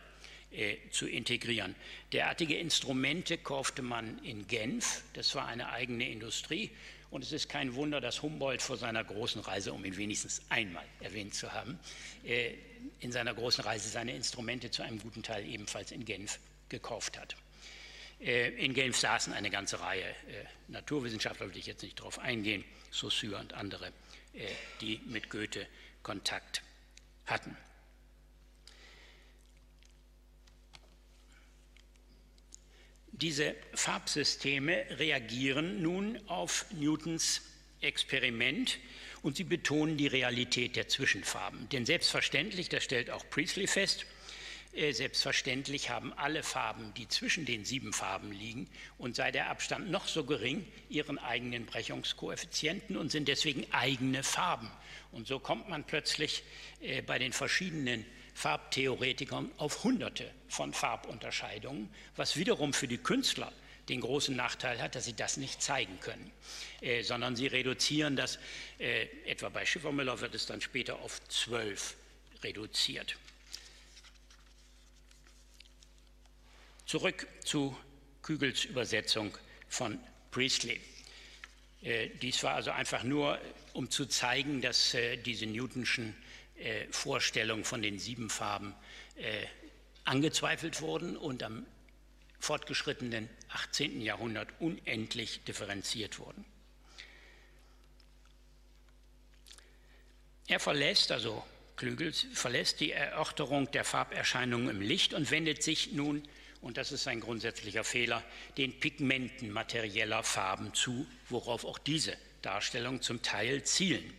äh, 0.51 0.75
zu 0.89 1.07
integrieren. 1.07 1.75
Derartige 2.11 2.57
Instrumente 2.57 3.37
kaufte 3.37 3.81
man 3.81 4.21
in 4.23 4.47
Genf, 4.47 5.01
das 5.13 5.33
war 5.33 5.47
eine 5.47 5.69
eigene 5.69 6.09
Industrie. 6.09 6.71
Und 7.09 7.23
es 7.23 7.31
ist 7.31 7.47
kein 7.47 7.75
Wunder, 7.75 8.01
dass 8.01 8.21
Humboldt 8.21 8.61
vor 8.61 8.75
seiner 8.75 9.03
großen 9.03 9.41
Reise, 9.41 9.71
um 9.71 9.85
ihn 9.85 9.95
wenigstens 9.95 10.41
einmal 10.49 10.83
erwähnt 10.99 11.35
zu 11.35 11.53
haben, 11.53 11.79
äh, 12.25 12.53
in 12.99 13.13
seiner 13.13 13.33
großen 13.33 13.63
Reise 13.63 13.87
seine 13.87 14.13
Instrumente 14.13 14.71
zu 14.71 14.81
einem 14.81 14.99
guten 14.99 15.23
Teil 15.23 15.45
ebenfalls 15.47 15.91
in 15.91 16.03
Genf 16.03 16.39
gekauft 16.67 17.17
hat. 17.17 17.37
Äh, 18.19 18.49
in 18.49 18.73
Genf 18.73 18.97
saßen 18.97 19.31
eine 19.31 19.49
ganze 19.49 19.79
Reihe 19.79 20.03
Naturwissenschaftler, 20.67 21.49
will 21.49 21.57
ich 21.57 21.65
jetzt 21.65 21.83
nicht 21.83 21.99
darauf 21.99 22.19
eingehen, 22.19 22.65
Saussure 22.91 23.39
und 23.39 23.53
andere, 23.53 23.93
die 24.81 24.99
mit 25.05 25.29
Goethe 25.29 25.65
Kontakt 26.03 26.61
hatten. 27.25 27.55
Diese 33.21 33.55
Farbsysteme 33.75 34.83
reagieren 34.97 35.83
nun 35.83 36.19
auf 36.27 36.65
Newtons 36.71 37.41
Experiment 37.79 38.79
und 39.21 39.37
sie 39.37 39.43
betonen 39.43 39.95
die 39.95 40.07
Realität 40.07 40.75
der 40.75 40.87
Zwischenfarben. 40.87 41.69
Denn 41.69 41.85
selbstverständlich, 41.85 42.69
das 42.69 42.83
stellt 42.83 43.11
auch 43.11 43.23
Priestley 43.29 43.67
fest, 43.67 44.07
äh, 44.73 44.91
selbstverständlich 44.91 45.91
haben 45.91 46.13
alle 46.13 46.41
Farben, 46.41 46.95
die 46.95 47.07
zwischen 47.07 47.45
den 47.45 47.63
sieben 47.63 47.93
Farben 47.93 48.31
liegen, 48.31 48.67
und 48.97 49.15
sei 49.15 49.31
der 49.31 49.51
Abstand 49.51 49.91
noch 49.91 50.07
so 50.07 50.23
gering, 50.23 50.65
ihren 50.89 51.19
eigenen 51.19 51.67
Brechungskoeffizienten 51.67 52.97
und 52.97 53.11
sind 53.11 53.27
deswegen 53.27 53.71
eigene 53.71 54.23
Farben. 54.23 54.71
Und 55.11 55.27
so 55.27 55.37
kommt 55.37 55.69
man 55.69 55.83
plötzlich 55.83 56.41
äh, 56.81 57.03
bei 57.03 57.19
den 57.19 57.33
verschiedenen 57.33 58.03
Farbtheoretikern 58.41 59.51
auf 59.57 59.83
Hunderte 59.83 60.31
von 60.49 60.73
Farbunterscheidungen, 60.73 61.93
was 62.15 62.37
wiederum 62.37 62.73
für 62.73 62.87
die 62.87 62.97
Künstler 62.97 63.53
den 63.87 64.01
großen 64.01 64.35
Nachteil 64.35 64.81
hat, 64.81 64.95
dass 64.95 65.05
sie 65.05 65.13
das 65.13 65.37
nicht 65.37 65.61
zeigen 65.61 65.99
können, 65.99 66.31
äh, 66.81 67.03
sondern 67.03 67.35
sie 67.35 67.45
reduzieren 67.45 68.15
das, 68.15 68.39
äh, 68.79 69.03
etwa 69.27 69.49
bei 69.49 69.63
Schiffermüller 69.63 70.21
wird 70.21 70.33
es 70.33 70.47
dann 70.47 70.59
später 70.59 70.95
auf 71.01 71.23
zwölf 71.27 71.95
reduziert. 72.41 73.15
Zurück 76.87 77.27
zu 77.45 77.77
Kügels 78.23 78.65
Übersetzung 78.65 79.37
von 79.69 79.99
Priestley. 80.31 80.81
Äh, 81.83 82.09
dies 82.23 82.41
war 82.41 82.55
also 82.55 82.71
einfach 82.71 83.03
nur, 83.03 83.39
um 83.73 83.91
zu 83.91 84.07
zeigen, 84.07 84.61
dass 84.61 84.95
äh, 84.95 85.17
diese 85.17 85.45
Newtonschen 85.45 86.15
äh, 86.61 86.87
Vorstellungen 86.91 87.63
von 87.63 87.81
den 87.81 87.99
sieben 87.99 88.29
Farben 88.29 88.75
äh, 89.15 89.45
angezweifelt 90.05 90.81
wurden 90.81 91.17
und 91.17 91.43
am 91.43 91.65
fortgeschrittenen 92.39 93.29
18. 93.49 94.01
Jahrhundert 94.01 94.49
unendlich 94.59 95.43
differenziert 95.43 96.19
wurden. 96.19 96.45
Er 100.47 100.59
verlässt, 100.59 101.11
also 101.11 101.43
Klügel, 101.77 102.13
verlässt 102.13 102.79
die 102.79 102.91
Erörterung 102.91 103.71
der 103.71 103.83
Farberscheinungen 103.83 104.69
im 104.69 104.81
Licht 104.81 105.13
und 105.13 105.31
wendet 105.31 105.63
sich 105.63 105.93
nun, 105.93 106.23
und 106.61 106.77
das 106.77 106.91
ist 106.91 107.07
ein 107.07 107.21
grundsätzlicher 107.21 107.83
Fehler, 107.83 108.23
den 108.57 108.79
Pigmenten 108.79 109.51
materieller 109.51 110.23
Farben 110.23 110.73
zu, 110.73 111.07
worauf 111.29 111.65
auch 111.65 111.79
diese 111.79 112.15
Darstellungen 112.41 113.01
zum 113.01 113.21
Teil 113.21 113.63
zielen 113.63 114.13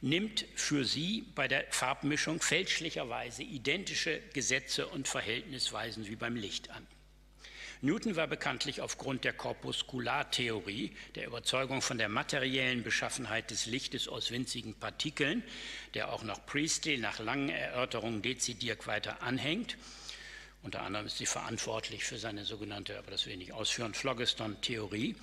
nimmt 0.00 0.46
für 0.54 0.84
sie 0.84 1.24
bei 1.34 1.48
der 1.48 1.64
Farbmischung 1.70 2.40
fälschlicherweise 2.40 3.42
identische 3.42 4.20
Gesetze 4.32 4.86
und 4.86 5.08
Verhältnisweisen 5.08 6.06
wie 6.06 6.16
beim 6.16 6.36
Licht 6.36 6.70
an. 6.70 6.86
Newton 7.82 8.14
war 8.14 8.26
bekanntlich 8.26 8.82
aufgrund 8.82 9.24
der 9.24 9.32
Korpuskulartheorie, 9.32 10.92
der 11.14 11.26
Überzeugung 11.26 11.80
von 11.80 11.96
der 11.96 12.10
materiellen 12.10 12.82
Beschaffenheit 12.82 13.50
des 13.50 13.64
Lichtes 13.64 14.06
aus 14.06 14.30
winzigen 14.30 14.74
Partikeln, 14.74 15.42
der 15.94 16.12
auch 16.12 16.22
noch 16.22 16.44
Priestley 16.44 16.98
nach 16.98 17.18
langen 17.20 17.48
Erörterungen 17.48 18.20
dezidiert 18.20 18.86
weiter 18.86 19.22
anhängt, 19.22 19.78
unter 20.62 20.82
anderem 20.82 21.06
ist 21.06 21.16
sie 21.16 21.26
verantwortlich 21.26 22.04
für 22.04 22.18
seine 22.18 22.44
sogenannte, 22.44 22.98
aber 22.98 23.10
das 23.10 23.24
will 23.24 23.32
ich 23.32 23.38
nicht 23.38 23.52
ausführen, 23.52 23.94
Phlogiston-Theorie, 23.94 25.16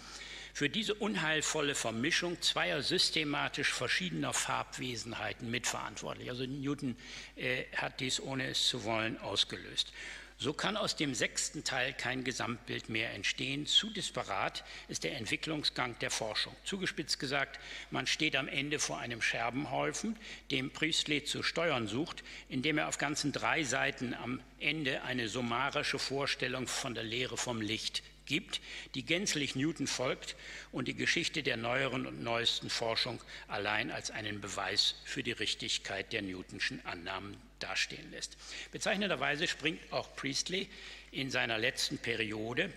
für 0.58 0.70
diese 0.70 0.96
unheilvolle 0.96 1.76
Vermischung 1.76 2.42
zweier 2.42 2.82
systematisch 2.82 3.72
verschiedener 3.72 4.34
Farbwesenheiten 4.34 5.52
mitverantwortlich. 5.52 6.32
Also 6.32 6.48
Newton 6.48 6.96
äh, 7.36 7.66
hat 7.76 8.00
dies, 8.00 8.20
ohne 8.20 8.48
es 8.48 8.68
zu 8.68 8.84
wollen, 8.84 9.20
ausgelöst. 9.20 9.94
So 10.40 10.54
kann 10.54 10.76
aus 10.76 10.96
dem 10.96 11.14
sechsten 11.14 11.64
Teil 11.64 11.94
kein 11.94 12.24
Gesamtbild 12.24 12.90
mehr 12.90 13.14
entstehen. 13.14 13.68
Zu 13.68 13.92
disparat 13.92 14.64
ist 14.88 15.04
der 15.04 15.16
Entwicklungsgang 15.18 15.96
der 16.00 16.10
Forschung. 16.10 16.56
Zugespitzt 16.64 17.20
gesagt, 17.20 17.60
man 17.92 18.08
steht 18.08 18.36
am 18.36 18.48
Ende 18.48 18.80
vor 18.80 18.98
einem 18.98 19.22
Scherbenhaufen, 19.22 20.18
dem 20.50 20.72
Priestley 20.72 21.24
zu 21.24 21.44
steuern 21.44 21.88
sucht, 21.88 22.24
indem 22.50 22.80
er 22.80 22.88
auf 22.88 22.98
ganzen 22.98 23.32
drei 23.32 23.64
Seiten 23.64 24.16
am 24.16 24.42
Ende 24.60 25.04
eine 25.04 25.30
summarische 25.30 26.00
Vorstellung 26.00 26.66
von 26.66 26.96
der 26.96 27.04
Lehre 27.04 27.38
vom 27.38 27.62
Licht 27.62 28.02
gibt, 28.28 28.62
die 28.94 29.04
gänzlich 29.04 29.56
Newton 29.56 29.88
folgt 29.88 30.36
und 30.72 30.88
die 30.88 30.94
Geschichte 30.94 31.42
der 31.42 31.58
neueren 31.58 32.06
und 32.06 32.22
neuesten 32.22 32.70
Forschung 32.70 33.20
allein 33.48 33.90
als 33.90 34.12
einen 34.12 34.40
Beweis 34.40 34.96
für 35.06 35.24
die 35.24 35.32
Richtigkeit 35.32 36.14
der 36.14 36.22
Newtonschen 36.22 36.86
Annahmen 36.86 37.38
dastehen 37.60 38.12
lässt. 38.12 38.38
Bezeichnenderweise 38.72 39.48
springt 39.48 39.82
auch 39.92 40.16
Priestley 40.16 40.70
in 41.12 41.32
seiner 41.32 41.58
letzten 41.58 41.98
Periode 41.98 42.72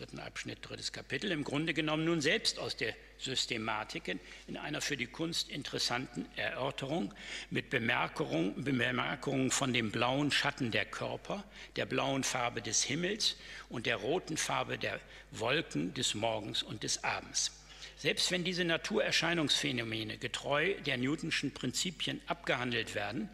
dritten 0.00 0.18
Abschnitt, 0.18 0.58
drittes 0.62 0.92
Kapitel, 0.92 1.30
im 1.30 1.44
Grunde 1.44 1.74
genommen 1.74 2.06
nun 2.06 2.22
selbst 2.22 2.58
aus 2.58 2.74
der 2.74 2.94
Systematik 3.18 4.16
in 4.46 4.56
einer 4.56 4.80
für 4.80 4.96
die 4.96 5.06
Kunst 5.06 5.50
interessanten 5.50 6.24
Erörterung 6.36 7.12
mit 7.50 7.68
Bemerkungen, 7.68 8.64
Bemerkungen 8.64 9.50
von 9.50 9.74
dem 9.74 9.90
blauen 9.90 10.30
Schatten 10.30 10.70
der 10.70 10.86
Körper, 10.86 11.44
der 11.76 11.84
blauen 11.84 12.24
Farbe 12.24 12.62
des 12.62 12.82
Himmels 12.82 13.36
und 13.68 13.84
der 13.84 13.96
roten 13.96 14.38
Farbe 14.38 14.78
der 14.78 15.00
Wolken 15.32 15.92
des 15.92 16.14
Morgens 16.14 16.62
und 16.62 16.82
des 16.82 17.04
Abends. 17.04 17.52
Selbst 17.98 18.30
wenn 18.30 18.42
diese 18.42 18.64
Naturerscheinungsphänomene 18.64 20.16
getreu 20.16 20.72
der 20.86 20.96
Newtonschen 20.96 21.52
Prinzipien 21.52 22.22
abgehandelt 22.26 22.94
werden, 22.94 23.28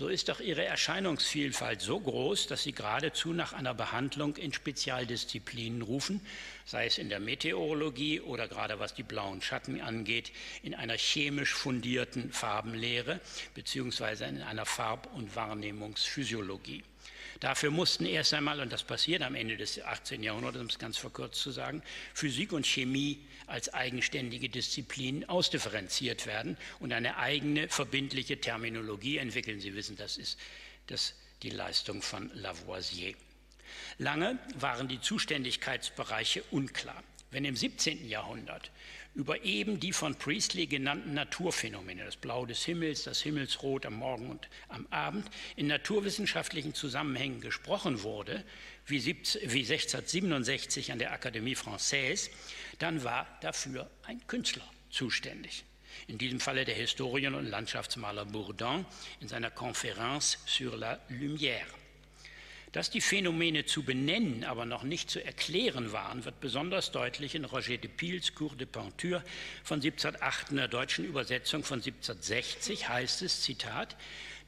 so 0.00 0.08
ist 0.08 0.30
doch 0.30 0.40
ihre 0.40 0.64
Erscheinungsvielfalt 0.64 1.82
so 1.82 2.00
groß, 2.00 2.46
dass 2.46 2.62
sie 2.62 2.72
geradezu 2.72 3.34
nach 3.34 3.52
einer 3.52 3.74
Behandlung 3.74 4.34
in 4.36 4.50
Spezialdisziplinen 4.50 5.82
rufen, 5.82 6.22
sei 6.64 6.86
es 6.86 6.98
in 6.98 7.08
der 7.08 7.20
Meteorologie 7.20 8.20
oder 8.20 8.48
gerade 8.48 8.78
was 8.78 8.94
die 8.94 9.02
blauen 9.02 9.42
Schatten 9.42 9.80
angeht, 9.80 10.32
in 10.62 10.74
einer 10.74 10.96
chemisch 10.96 11.54
fundierten 11.54 12.32
Farbenlehre 12.32 13.20
beziehungsweise 13.54 14.24
in 14.24 14.42
einer 14.42 14.66
Farb- 14.66 15.08
und 15.14 15.34
Wahrnehmungsphysiologie. 15.36 16.84
Dafür 17.40 17.70
mussten 17.70 18.04
erst 18.04 18.34
einmal, 18.34 18.60
und 18.60 18.70
das 18.70 18.82
passiert 18.82 19.22
am 19.22 19.34
Ende 19.34 19.56
des 19.56 19.80
18. 19.82 20.22
Jahrhunderts, 20.22 20.58
um 20.58 20.66
es 20.66 20.78
ganz 20.78 20.98
verkürzt 20.98 21.40
zu 21.40 21.50
sagen, 21.50 21.82
Physik 22.12 22.52
und 22.52 22.66
Chemie 22.66 23.18
als 23.46 23.72
eigenständige 23.72 24.50
Disziplinen 24.50 25.26
ausdifferenziert 25.26 26.26
werden 26.26 26.58
und 26.80 26.92
eine 26.92 27.16
eigene 27.16 27.68
verbindliche 27.68 28.40
Terminologie 28.40 29.16
entwickeln. 29.16 29.58
Sie 29.58 29.74
wissen, 29.74 29.96
das 29.96 30.18
ist 30.18 30.38
das, 30.86 31.14
die 31.42 31.50
Leistung 31.50 32.02
von 32.02 32.30
Lavoisier. 32.34 33.14
Lange 33.98 34.38
waren 34.54 34.88
die 34.88 35.00
Zuständigkeitsbereiche 35.00 36.42
unklar. 36.50 37.02
Wenn 37.30 37.44
im 37.44 37.54
17. 37.54 38.08
Jahrhundert 38.08 38.70
über 39.14 39.44
eben 39.44 39.80
die 39.80 39.92
von 39.92 40.14
Priestley 40.14 40.66
genannten 40.66 41.14
Naturphänomene, 41.14 42.04
das 42.04 42.16
Blau 42.16 42.46
des 42.46 42.64
Himmels, 42.64 43.04
das 43.04 43.20
Himmelsrot 43.22 43.86
am 43.86 43.94
Morgen 43.94 44.30
und 44.30 44.48
am 44.68 44.86
Abend, 44.90 45.28
in 45.56 45.66
naturwissenschaftlichen 45.66 46.74
Zusammenhängen 46.74 47.40
gesprochen 47.40 48.02
wurde, 48.02 48.44
wie 48.86 48.98
1667 48.98 50.92
an 50.92 50.98
der 50.98 51.12
Académie 51.12 51.56
Française, 51.56 52.30
dann 52.78 53.02
war 53.04 53.26
dafür 53.40 53.90
ein 54.04 54.24
Künstler 54.26 54.68
zuständig. 54.90 55.64
In 56.06 56.18
diesem 56.18 56.40
Falle 56.40 56.64
der 56.64 56.74
Historien- 56.74 57.34
und 57.34 57.46
Landschaftsmaler 57.46 58.24
Bourdin 58.24 58.86
in 59.20 59.28
seiner 59.28 59.50
Conférence 59.50 60.38
sur 60.46 60.76
la 60.76 60.98
Lumière. 61.08 61.79
Dass 62.72 62.88
die 62.88 63.00
Phänomene 63.00 63.64
zu 63.64 63.82
benennen, 63.82 64.44
aber 64.44 64.64
noch 64.64 64.84
nicht 64.84 65.10
zu 65.10 65.24
erklären 65.24 65.90
waren, 65.90 66.24
wird 66.24 66.40
besonders 66.40 66.92
deutlich 66.92 67.34
in 67.34 67.44
Roger 67.44 67.76
de 67.78 67.90
Piles 67.90 68.34
Cours 68.36 68.56
de 68.56 68.66
Peinture 68.66 69.24
von 69.64 69.80
1708 69.80 70.50
in 70.50 70.56
der 70.56 70.68
deutschen 70.68 71.04
Übersetzung 71.04 71.64
von 71.64 71.78
1760 71.78 72.88
heißt 72.88 73.22
es, 73.22 73.42
Zitat, 73.42 73.96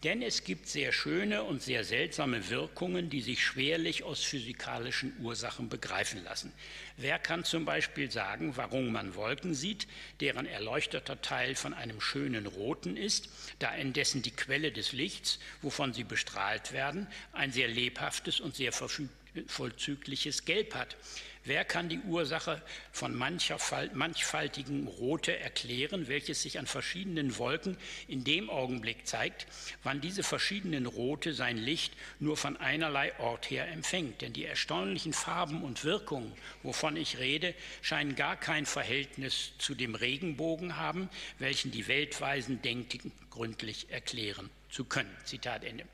denn 0.03 0.21
es 0.21 0.43
gibt 0.43 0.69
sehr 0.69 0.93
schöne 0.93 1.45
und 1.45 1.63
sehr 1.63 1.85
seltsame 1.85 2.51
Wirkungen, 2.51 3.09
die 3.09 3.23
sich 3.23 3.45
schwerlich 3.45 4.03
aus 4.03 4.25
physikalischen 4.25 5.13
Ursachen 5.21 5.69
begreifen 5.69 6.25
lassen. 6.25 6.53
Wer 6.97 7.21
kann 7.21 7.45
zum 7.45 7.65
Beispiel 7.65 8.11
sagen, 8.11 8.57
warum 8.57 8.91
man 8.91 9.15
Wolken 9.15 9.55
sieht, 9.55 9.87
deren 10.21 10.47
erleuchteter 10.47 11.23
Teil 11.23 11.55
von 11.55 11.73
einem 11.73 12.01
schönen 12.01 12.47
roten 12.47 12.97
ist, 12.97 13.29
da 13.61 13.73
indessen 13.75 14.23
die 14.23 14.33
Quelle 14.33 14.73
des 14.73 14.93
Lichts, 14.93 15.39
wovon 15.61 15.93
sie 15.93 16.05
bestrahlt 16.05 16.73
werden, 16.73 17.07
ein 17.33 17.53
sehr 17.53 17.69
lebhaftes 17.69 18.41
und 18.41 18.57
sehr 18.57 18.73
vollzügliches 18.73 20.45
Gelb 20.45 20.75
hat? 20.75 20.97
Wer 21.45 21.65
kann 21.65 21.89
die 21.89 21.99
Ursache 21.99 22.63
von 22.93 23.17
manchfaltigen 23.17 24.87
Rote 24.87 25.37
erklären, 25.37 26.07
welches 26.07 26.43
sich 26.43 26.61
an 26.61 26.69
verschiedenen 26.69 27.37
Wolken 27.37 27.77
in 28.07 28.23
dem 28.23 28.49
Augenblick 28.49 29.09
zeigt, 29.09 29.49
wann 29.83 30.01
diese 30.01 30.23
verschiedenen 30.23 30.87
Rote 30.87 31.35
sein 31.35 31.59
Licht 31.59 31.95
nur 32.21 32.37
von 32.37 32.57
einerlei 32.59 33.19
Ort 33.19 33.51
her 33.51 33.67
empfängt? 33.67 34.21
Denn 34.21 34.33
die 34.33 34.45
erstaunlichen 34.45 35.13
Farben 35.13 35.65
und 35.65 35.83
Wirkungen, 35.83 36.33
wovon 36.63 36.97
ich 36.97 37.19
rede, 37.19 37.55
scheinen 37.81 38.15
gar 38.15 38.37
kein 38.37 38.65
Verhältnis 38.65 39.51
zu 39.59 39.75
dem 39.75 39.97
Regenbogen 39.97 40.77
haben, 40.77 41.11
welchen 41.41 41.73
die 41.73 41.89
Weltweisen 41.89 42.63
denken, 42.63 43.11
gründlich 43.31 43.91
erklären 43.91 44.49
zu 44.71 44.85
können. 44.85 45.11
Zitat 45.25 45.65
Ende. 45.65 45.87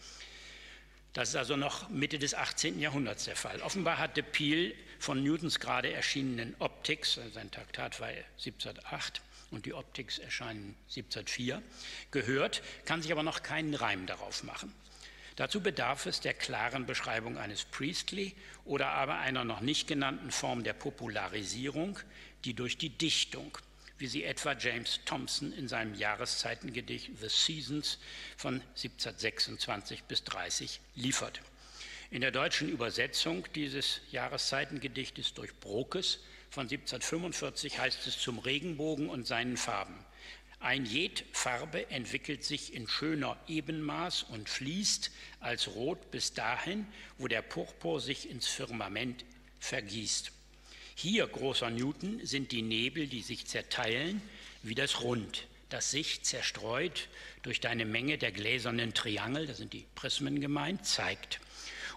Das 1.14 1.30
ist 1.30 1.37
also 1.37 1.56
noch 1.56 1.88
Mitte 1.88 2.18
des 2.18 2.34
18. 2.34 2.80
Jahrhunderts 2.80 3.24
der 3.24 3.34
Fall. 3.34 3.62
Offenbar 3.62 3.96
hatte 3.96 4.22
Peel 4.22 4.74
von 4.98 5.22
Newtons 5.22 5.61
gerade 5.61 5.92
erschienenen 5.92 6.54
Optics, 6.58 7.18
also 7.18 7.30
sein 7.30 7.50
Traktat 7.50 8.00
war 8.00 8.08
1708 8.08 9.22
und 9.50 9.66
die 9.66 9.74
Optics 9.74 10.18
erscheinen 10.18 10.74
1704, 10.88 11.62
gehört, 12.11 12.62
kann 12.84 13.02
sich 13.02 13.12
aber 13.12 13.22
noch 13.22 13.42
keinen 13.42 13.74
Reim 13.74 14.06
darauf 14.06 14.42
machen. 14.44 14.72
Dazu 15.37 15.61
bedarf 15.61 16.06
es 16.06 16.20
der 16.20 16.34
klaren 16.34 16.87
Beschreibung 16.87 17.38
eines 17.38 17.64
Priestley 17.64 18.34
oder 18.64 18.88
aber 18.88 19.18
einer 19.18 19.44
noch 19.44 19.61
nicht 19.61 19.87
genannten 19.87 20.32
Form 20.32 20.64
der 20.64 20.72
Popularisierung, 20.72 21.98
die 22.44 22.54
durch 22.54 22.76
die 22.76 22.90
Dichtung 22.90 23.56
wie 23.98 24.06
sie 24.06 24.24
etwa 24.24 24.52
James 24.52 25.00
Thompson 25.04 25.52
in 25.52 25.68
seinem 25.68 25.94
Jahreszeitengedicht 25.94 27.11
The 27.20 27.28
Seasons 27.28 27.98
von 28.37 28.54
1726 28.54 30.04
bis 30.04 30.24
30 30.24 30.80
liefert. 30.94 31.40
In 32.11 32.23
der 32.23 32.31
deutschen 32.31 32.71
Übersetzung 32.71 33.47
dieses 33.55 34.01
Jahreszeitengedichtes 34.12 35.35
durch 35.35 35.55
Brokes 35.57 36.21
von 36.49 36.62
1745 36.62 37.79
heißt 37.79 38.07
es 38.07 38.18
zum 38.18 38.38
Regenbogen 38.38 39.11
und 39.11 39.27
seinen 39.27 39.59
Farben. 39.59 39.94
Ein 40.59 40.87
jed 40.87 41.27
Farbe 41.33 41.90
entwickelt 41.90 42.44
sich 42.44 42.73
in 42.73 42.88
schöner 42.88 43.37
Ebenmaß 43.47 44.23
und 44.23 44.49
fließt 44.49 45.11
als 45.40 45.68
Rot 45.68 46.11
bis 46.11 46.33
dahin, 46.33 46.87
wo 47.18 47.29
der 47.29 47.42
Purpur 47.42 48.01
sich 48.01 48.31
ins 48.31 48.47
Firmament 48.47 49.27
vergießt. 49.61 50.33
Hier, 50.94 51.27
großer 51.27 51.68
Newton, 51.68 52.25
sind 52.25 52.53
die 52.53 52.62
Nebel, 52.62 53.07
die 53.07 53.21
sich 53.21 53.44
zerteilen, 53.47 54.23
wie 54.62 54.75
das 54.75 55.03
Rund, 55.03 55.47
das 55.68 55.90
sich 55.90 56.23
zerstreut 56.23 57.09
durch 57.42 57.61
deine 57.61 57.85
Menge 57.85 58.16
der 58.16 58.33
gläsernen 58.33 58.94
Triangel, 58.94 59.47
da 59.47 59.53
sind 59.53 59.75
die 59.75 59.85
Prismen 59.94 60.40
gemeint, 60.40 60.87
zeigt 60.87 61.38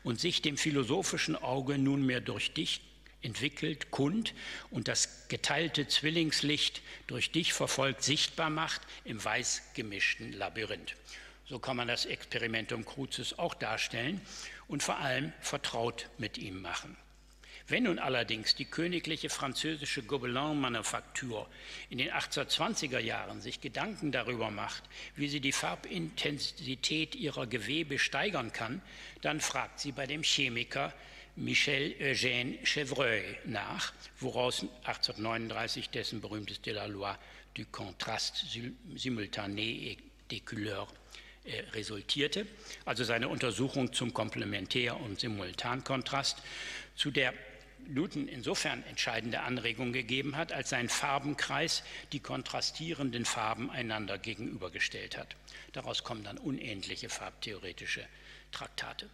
und 0.04 0.20
sich 0.20 0.42
dem 0.42 0.58
philosophischen 0.58 1.36
Auge 1.36 1.78
nunmehr 1.78 2.22
durch 2.22 2.54
dich 2.54 2.82
entwickelt, 3.22 3.92
kund 3.92 4.34
und 4.72 4.88
das 4.88 5.28
geteilte 5.28 5.88
Zwillingslicht 5.88 6.82
durch 7.08 7.32
dich 7.32 7.54
verfolgt 7.54 8.04
sichtbar 8.04 8.50
macht 8.50 8.82
im 9.06 9.24
weiß 9.24 9.62
gemischten 9.76 10.34
Labyrinth. 10.34 10.96
So 11.46 11.60
kann 11.60 11.78
man 11.78 11.88
das 11.88 12.06
Experimentum 12.06 12.86
Crucis 12.86 13.38
auch 13.38 13.54
darstellen 13.54 14.22
und 14.68 14.84
vor 14.84 14.98
allem 14.98 15.34
vertraut 15.42 16.10
mit 16.18 16.38
ihm 16.38 16.62
machen. 16.62 16.96
Wenn 17.72 17.84
nun 17.84 18.00
allerdings 18.00 18.54
die 18.54 18.66
königliche 18.66 19.30
französische 19.30 20.04
Gobelin-Manufaktur 20.04 21.48
in 21.90 22.00
den 22.00 22.12
1820er 22.12 23.00
Jahren 23.00 23.40
sich 23.40 23.62
Gedanken 23.62 24.12
darüber 24.12 24.52
macht, 24.52 24.84
wie 25.16 25.30
sie 25.30 25.40
die 25.40 25.54
Farbintensität 25.54 27.16
ihrer 27.16 27.48
Gewebe 27.48 27.98
steigern 27.98 28.52
kann, 28.52 28.82
dann 29.22 29.40
fragt 29.40 29.80
sie 29.80 29.94
bei 29.94 30.06
dem 30.06 30.22
Chemiker 30.22 30.94
Michel 31.38 31.96
Eugène 32.02 32.58
Chevreuil 32.66 33.38
nach, 33.46 33.94
woraus 34.20 34.66
1839 34.84 35.92
dessen 35.92 36.20
berühmtes 36.20 36.62
De 36.62 36.74
la 36.74 36.88
Loi 36.88 37.16
du 37.54 37.64
contraste 37.72 38.46
simultané 38.96 39.92
et 39.92 39.98
des 40.30 40.42
couleurs 40.42 40.90
äh, 41.46 41.62
resultierte, 41.72 42.46
also 42.84 43.06
seine 43.06 43.30
Untersuchung 43.30 43.94
zum 43.94 44.14
Komplementär- 44.14 45.00
und 45.00 45.22
Simultankontrast, 45.22 46.38
zu 46.98 47.12
der 47.12 47.34
Newton 47.88 48.28
insofern 48.28 48.84
entscheidende 48.84 49.42
Anregungen 49.42 49.94
gegeben 49.94 50.36
hat, 50.36 50.52
als 50.52 50.70
sein 50.70 50.90
Farbenkreis 50.90 51.84
die 52.12 52.20
kontrastierenden 52.20 53.26
Farben 53.26 53.70
einander 53.70 54.18
gegenübergestellt 54.18 55.18
hat. 55.18 55.36
Daraus 55.74 56.04
kommen 56.04 56.24
dann 56.24 56.38
unendliche 56.38 57.10
farbtheoretische 57.10 58.06
Traktate. 58.52 59.10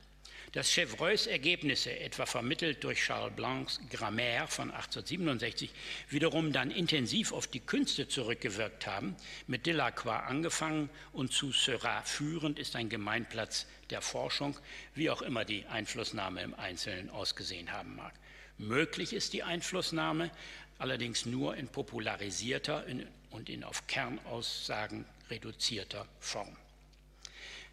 Dass 0.53 0.71
Chevreus 0.71 1.27
Ergebnisse, 1.27 1.99
etwa 1.99 2.25
vermittelt 2.25 2.83
durch 2.83 2.99
Charles 2.99 3.35
Blancs 3.35 3.81
Grammaire 3.89 4.47
von 4.47 4.71
1867, 4.71 5.69
wiederum 6.09 6.53
dann 6.53 6.71
intensiv 6.71 7.33
auf 7.33 7.47
die 7.47 7.59
Künste 7.59 8.07
zurückgewirkt 8.07 8.87
haben, 8.87 9.15
mit 9.47 9.65
Delacroix 9.65 10.23
angefangen 10.25 10.89
und 11.11 11.33
zu 11.33 11.51
Seurat 11.51 12.07
führend, 12.07 12.59
ist 12.59 12.77
ein 12.77 12.87
Gemeinplatz 12.87 13.67
der 13.89 14.01
Forschung, 14.01 14.57
wie 14.95 15.09
auch 15.09 15.21
immer 15.21 15.43
die 15.43 15.65
Einflussnahme 15.65 16.41
im 16.41 16.53
Einzelnen 16.53 17.09
ausgesehen 17.09 17.73
haben 17.73 17.95
mag. 17.97 18.13
Möglich 18.57 19.13
ist 19.13 19.33
die 19.33 19.43
Einflussnahme 19.43 20.31
allerdings 20.79 21.25
nur 21.25 21.55
in 21.55 21.67
popularisierter 21.67 22.85
und 23.31 23.49
in 23.49 23.63
auf 23.63 23.87
Kernaussagen 23.87 25.05
reduzierter 25.29 26.07
Form. 26.19 26.55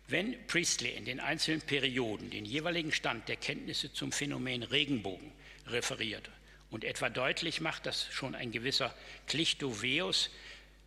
Wenn 0.08 0.46
Priestley 0.46 0.90
in 0.90 1.06
den 1.06 1.20
einzelnen 1.20 1.62
Perioden 1.62 2.30
den 2.30 2.44
jeweiligen 2.44 2.92
Stand 2.92 3.28
der 3.28 3.36
Kenntnisse 3.36 3.92
zum 3.92 4.12
Phänomen 4.12 4.62
Regenbogen 4.62 5.32
referiert 5.66 6.28
und 6.70 6.84
etwa 6.84 7.08
deutlich 7.08 7.62
macht, 7.62 7.86
dass 7.86 8.06
schon 8.12 8.34
ein 8.34 8.52
gewisser 8.52 8.94
Clichtoveus 9.26 10.28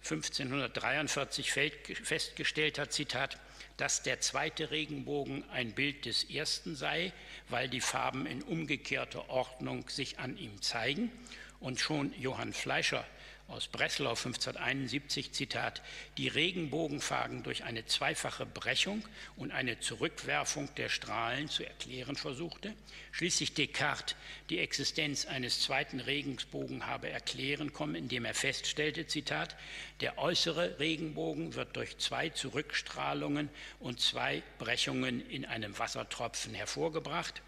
1543 0.04 1.52
festgestellt 1.52 2.78
hat, 2.78 2.94
Zitat, 2.94 3.40
dass 3.78 4.02
der 4.02 4.20
zweite 4.20 4.72
Regenbogen 4.72 5.48
ein 5.52 5.74
Bild 5.74 6.06
des 6.06 6.24
ersten 6.24 6.76
sei, 6.76 7.14
weil 7.50 7.70
die 7.70 7.82
Farben 7.82 8.26
in 8.26 8.42
umgekehrter 8.42 9.30
Ordnung 9.30 9.88
sich 9.88 10.20
an 10.20 10.38
ihm 10.38 10.62
zeigen. 10.62 11.12
Und 11.60 11.80
schon 11.80 12.14
Johann 12.20 12.54
Fleischer 12.54 13.06
aus 13.48 13.68
Breslau 13.68 14.10
1571, 14.10 15.32
Zitat, 15.32 15.82
die 16.18 16.28
Regenbogenfarben 16.28 17.44
durch 17.44 17.64
eine 17.64 17.86
zweifache 17.86 18.46
Brechung 18.46 19.04
und 19.38 19.52
eine 19.52 19.80
Zurückwerfung 19.80 20.70
der 20.76 20.90
Strahlen 20.90 21.48
zu 21.48 21.66
erklären 21.66 22.18
versuchte. 22.18 22.74
Schließlich 23.12 23.54
Descartes 23.54 24.16
die 24.50 24.60
Existenz 24.60 25.26
eines 25.26 25.62
zweiten 25.62 26.00
Regenbogen 26.00 26.88
habe 26.88 27.10
erklären 27.10 27.72
kommen, 27.72 27.96
indem 27.96 28.26
er 28.26 28.34
feststellte, 28.34 29.08
Zitat, 29.08 29.56
der 30.02 30.18
äußere 30.18 30.80
Regenbogen 30.80 31.56
wird 31.56 31.76
durch 31.76 31.98
zwei 31.98 32.30
Zurückstrahlungen 32.30 33.50
und 33.80 34.02
zwei 34.02 34.44
Brechungen 34.60 35.28
in 35.30 35.46
einem 35.46 35.78
Wassertropfen 35.80 36.54
hervorgebracht 36.54 37.42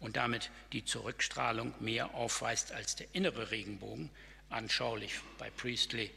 und 0.00 0.16
damit 0.16 0.50
die 0.72 0.84
Zurückstrahlung 0.84 1.74
mehr 1.78 2.14
aufweist 2.14 2.72
als 2.72 2.96
der 2.96 3.06
innere 3.12 3.50
Regenbogen, 3.50 4.10
anschaulich 4.52 5.12
bei 5.38 5.50
Priestley 5.50 6.10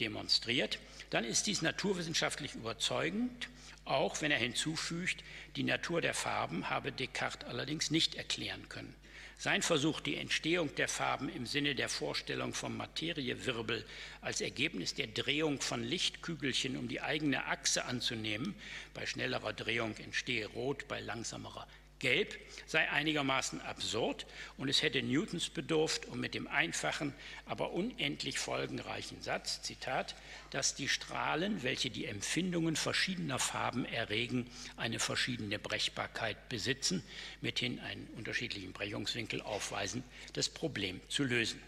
demonstriert, 0.00 0.78
dann 1.10 1.24
ist 1.24 1.46
dies 1.46 1.62
naturwissenschaftlich 1.62 2.54
überzeugend, 2.54 3.48
auch 3.84 4.20
wenn 4.20 4.30
er 4.30 4.38
hinzufügt, 4.38 5.22
die 5.56 5.64
Natur 5.64 6.00
der 6.00 6.14
Farben 6.14 6.70
habe 6.70 6.92
Descartes 6.92 7.48
allerdings 7.48 7.90
nicht 7.90 8.14
erklären 8.14 8.68
können. 8.68 8.94
Sein 9.38 9.62
Versuch, 9.62 10.00
die 10.00 10.18
Entstehung 10.18 10.72
der 10.76 10.86
Farben 10.86 11.28
im 11.28 11.46
Sinne 11.46 11.74
der 11.74 11.88
Vorstellung 11.88 12.54
vom 12.54 12.76
Materiewirbel 12.76 13.84
als 14.20 14.40
Ergebnis 14.40 14.94
der 14.94 15.08
Drehung 15.08 15.60
von 15.60 15.82
Lichtkügelchen 15.82 16.76
um 16.76 16.86
die 16.86 17.00
eigene 17.00 17.46
Achse 17.46 17.84
anzunehmen, 17.84 18.54
bei 18.94 19.04
schnellerer 19.04 19.52
Drehung 19.52 19.96
entstehe 19.96 20.46
Rot, 20.46 20.86
bei 20.86 21.00
langsamerer 21.00 21.66
Gelb 22.02 22.36
sei 22.66 22.90
einigermaßen 22.90 23.60
absurd 23.60 24.26
und 24.58 24.68
es 24.68 24.82
hätte 24.82 25.02
Newtons 25.02 25.48
bedurft, 25.48 26.06
um 26.06 26.20
mit 26.20 26.34
dem 26.34 26.48
einfachen, 26.48 27.14
aber 27.46 27.72
unendlich 27.72 28.38
folgenreichen 28.38 29.22
Satz, 29.22 29.62
Zitat, 29.62 30.16
dass 30.50 30.74
die 30.74 30.88
Strahlen, 30.88 31.62
welche 31.62 31.90
die 31.90 32.06
Empfindungen 32.06 32.76
verschiedener 32.76 33.38
Farben 33.38 33.84
erregen, 33.84 34.50
eine 34.76 34.98
verschiedene 34.98 35.60
Brechbarkeit 35.60 36.48
besitzen, 36.48 37.04
mithin 37.40 37.78
einen 37.78 38.08
unterschiedlichen 38.16 38.72
Brechungswinkel 38.72 39.40
aufweisen, 39.40 40.02
das 40.32 40.48
Problem 40.48 41.00
zu 41.08 41.22
lösen. 41.22 41.62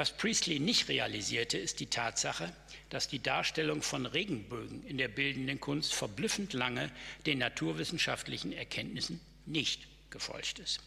Was 0.00 0.12
Priestley 0.12 0.60
nicht 0.60 0.88
realisierte, 0.88 1.58
ist 1.58 1.78
die 1.78 1.88
Tatsache, 1.90 2.50
dass 2.88 3.06
die 3.06 3.22
Darstellung 3.22 3.82
von 3.82 4.06
Regenbögen 4.06 4.82
in 4.86 4.96
der 4.96 5.08
bildenden 5.08 5.60
Kunst 5.60 5.92
verblüffend 5.92 6.54
lange 6.54 6.90
den 7.26 7.36
naturwissenschaftlichen 7.36 8.54
Erkenntnissen 8.54 9.20
nicht 9.44 9.86
gefolgt 10.08 10.58
ist. 10.58 10.80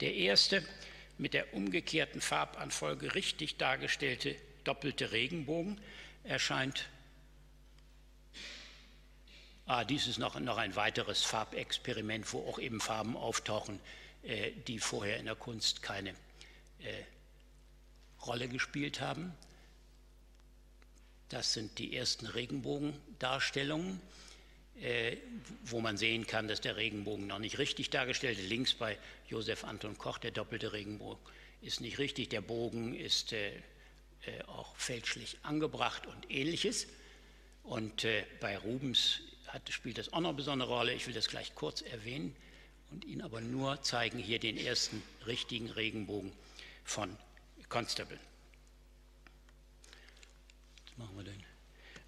Der 0.00 0.16
erste 0.16 0.64
mit 1.16 1.32
der 1.32 1.54
umgekehrten 1.54 2.20
Farbanfolge 2.20 3.14
richtig 3.14 3.56
dargestellte 3.56 4.34
doppelte 4.64 5.12
Regenbogen 5.12 5.80
erscheint. 6.24 6.88
Ah, 9.66 9.84
dies 9.84 10.08
ist 10.08 10.18
noch, 10.18 10.40
noch 10.40 10.56
ein 10.56 10.74
weiteres 10.74 11.22
Farbexperiment, 11.22 12.32
wo 12.32 12.40
auch 12.48 12.58
eben 12.58 12.80
Farben 12.80 13.16
auftauchen, 13.16 13.78
äh, 14.24 14.50
die 14.66 14.80
vorher 14.80 15.18
in 15.18 15.26
der 15.26 15.36
Kunst 15.36 15.82
keine 15.82 16.10
äh, 16.80 17.04
Rolle 18.26 18.48
gespielt 18.48 19.00
haben. 19.00 19.32
Das 21.28 21.52
sind 21.52 21.78
die 21.78 21.96
ersten 21.96 22.26
Regenbogendarstellungen, 22.26 24.00
äh, 24.80 25.16
wo 25.64 25.80
man 25.80 25.96
sehen 25.96 26.26
kann, 26.26 26.46
dass 26.46 26.60
der 26.60 26.76
Regenbogen 26.76 27.26
noch 27.26 27.38
nicht 27.38 27.58
richtig 27.58 27.90
dargestellt 27.90 28.38
ist. 28.38 28.48
Links 28.48 28.74
bei 28.74 28.98
Josef 29.28 29.64
Anton 29.64 29.98
Koch, 29.98 30.18
der 30.18 30.30
doppelte 30.30 30.72
Regenbogen 30.72 31.18
ist 31.62 31.80
nicht 31.80 31.98
richtig. 31.98 32.28
Der 32.28 32.40
Bogen 32.40 32.94
ist 32.94 33.32
äh, 33.32 33.50
äh, 34.26 34.42
auch 34.46 34.76
fälschlich 34.76 35.38
angebracht 35.42 36.06
und 36.06 36.30
ähnliches. 36.30 36.86
Und 37.64 38.04
äh, 38.04 38.24
bei 38.40 38.56
Rubens 38.56 39.20
hat, 39.48 39.68
spielt 39.70 39.98
das 39.98 40.12
auch 40.12 40.20
noch 40.20 40.30
eine 40.30 40.36
besondere 40.36 40.72
Rolle. 40.72 40.94
Ich 40.94 41.06
will 41.06 41.14
das 41.14 41.28
gleich 41.28 41.54
kurz 41.54 41.82
erwähnen 41.82 42.34
und 42.90 43.04
Ihnen 43.04 43.22
aber 43.22 43.40
nur 43.40 43.82
zeigen 43.82 44.18
hier 44.18 44.38
den 44.38 44.56
ersten 44.56 45.02
richtigen 45.26 45.70
Regenbogen 45.70 46.32
von 46.84 47.16
Constable 47.68 48.18
machen 50.96 51.16
wir 51.16 51.24
denn? 51.24 51.55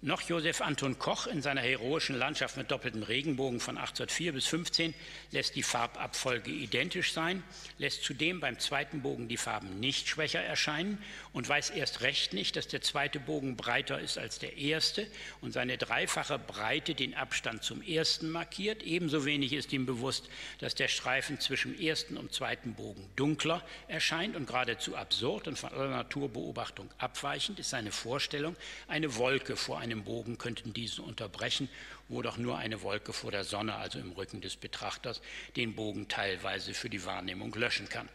Noch 0.01 0.21
Josef 0.21 0.61
Anton 0.61 0.97
Koch 0.97 1.27
in 1.27 1.41
seiner 1.41 1.59
heroischen 1.59 2.17
Landschaft 2.17 2.55
mit 2.55 2.71
doppeltem 2.71 3.03
Regenbogen 3.03 3.59
von 3.59 3.77
1804 3.77 4.31
bis 4.31 4.47
15 4.47 4.93
lässt 5.31 5.57
die 5.57 5.61
Farbabfolge 5.61 6.51
identisch 6.51 7.11
sein, 7.11 7.43
lässt 7.79 8.05
zudem 8.05 8.39
beim 8.39 8.57
zweiten 8.59 9.01
Bogen 9.01 9.27
die 9.27 9.35
Farben 9.35 9.81
nicht 9.81 10.07
schwächer 10.07 10.39
erscheinen 10.39 11.03
und 11.33 11.49
weiß 11.49 11.71
erst 11.71 11.99
recht 11.99 12.31
nicht, 12.31 12.55
dass 12.55 12.69
der 12.69 12.81
zweite 12.81 13.19
Bogen 13.19 13.57
breiter 13.57 13.99
ist 13.99 14.17
als 14.17 14.39
der 14.39 14.55
erste 14.55 15.05
und 15.41 15.51
seine 15.51 15.77
dreifache 15.77 16.39
Breite 16.39 16.95
den 16.95 17.13
Abstand 17.13 17.63
zum 17.63 17.81
ersten 17.81 18.29
markiert. 18.29 18.83
Ebenso 18.83 19.25
wenig 19.25 19.51
ist 19.51 19.73
ihm 19.73 19.85
bewusst, 19.85 20.29
dass 20.59 20.75
der 20.75 20.87
Streifen 20.87 21.41
zwischen 21.41 21.77
ersten 21.77 22.15
und 22.15 22.31
zweiten 22.31 22.73
Bogen 22.73 23.05
dunkler 23.17 23.61
erscheint 23.89 24.37
und 24.37 24.47
geradezu 24.47 24.95
absurd 24.95 25.49
und 25.49 25.59
von 25.59 25.73
aller 25.73 25.89
Naturbeobachtung 25.89 26.89
abweichend 26.99 27.59
ist 27.59 27.71
seine 27.71 27.91
Vorstellung, 27.91 28.55
eine 28.87 29.17
Wolke 29.17 29.57
vor 29.57 29.77
einem 29.79 29.88
einem 29.91 30.03
Bogen 30.03 30.37
könnten 30.37 30.73
diesen 30.73 31.03
unterbrechen, 31.03 31.69
wo 32.07 32.21
doch 32.21 32.37
nur 32.37 32.57
eine 32.57 32.81
Wolke 32.81 33.13
vor 33.13 33.31
der 33.31 33.43
Sonne, 33.43 33.75
also 33.75 33.99
im 33.99 34.11
Rücken 34.11 34.41
des 34.41 34.55
Betrachters, 34.55 35.21
den 35.55 35.75
Bogen 35.75 36.07
teilweise 36.07 36.73
für 36.73 36.89
die 36.89 37.05
Wahrnehmung 37.05 37.53
löschen 37.55 37.89
kann. 37.89 38.07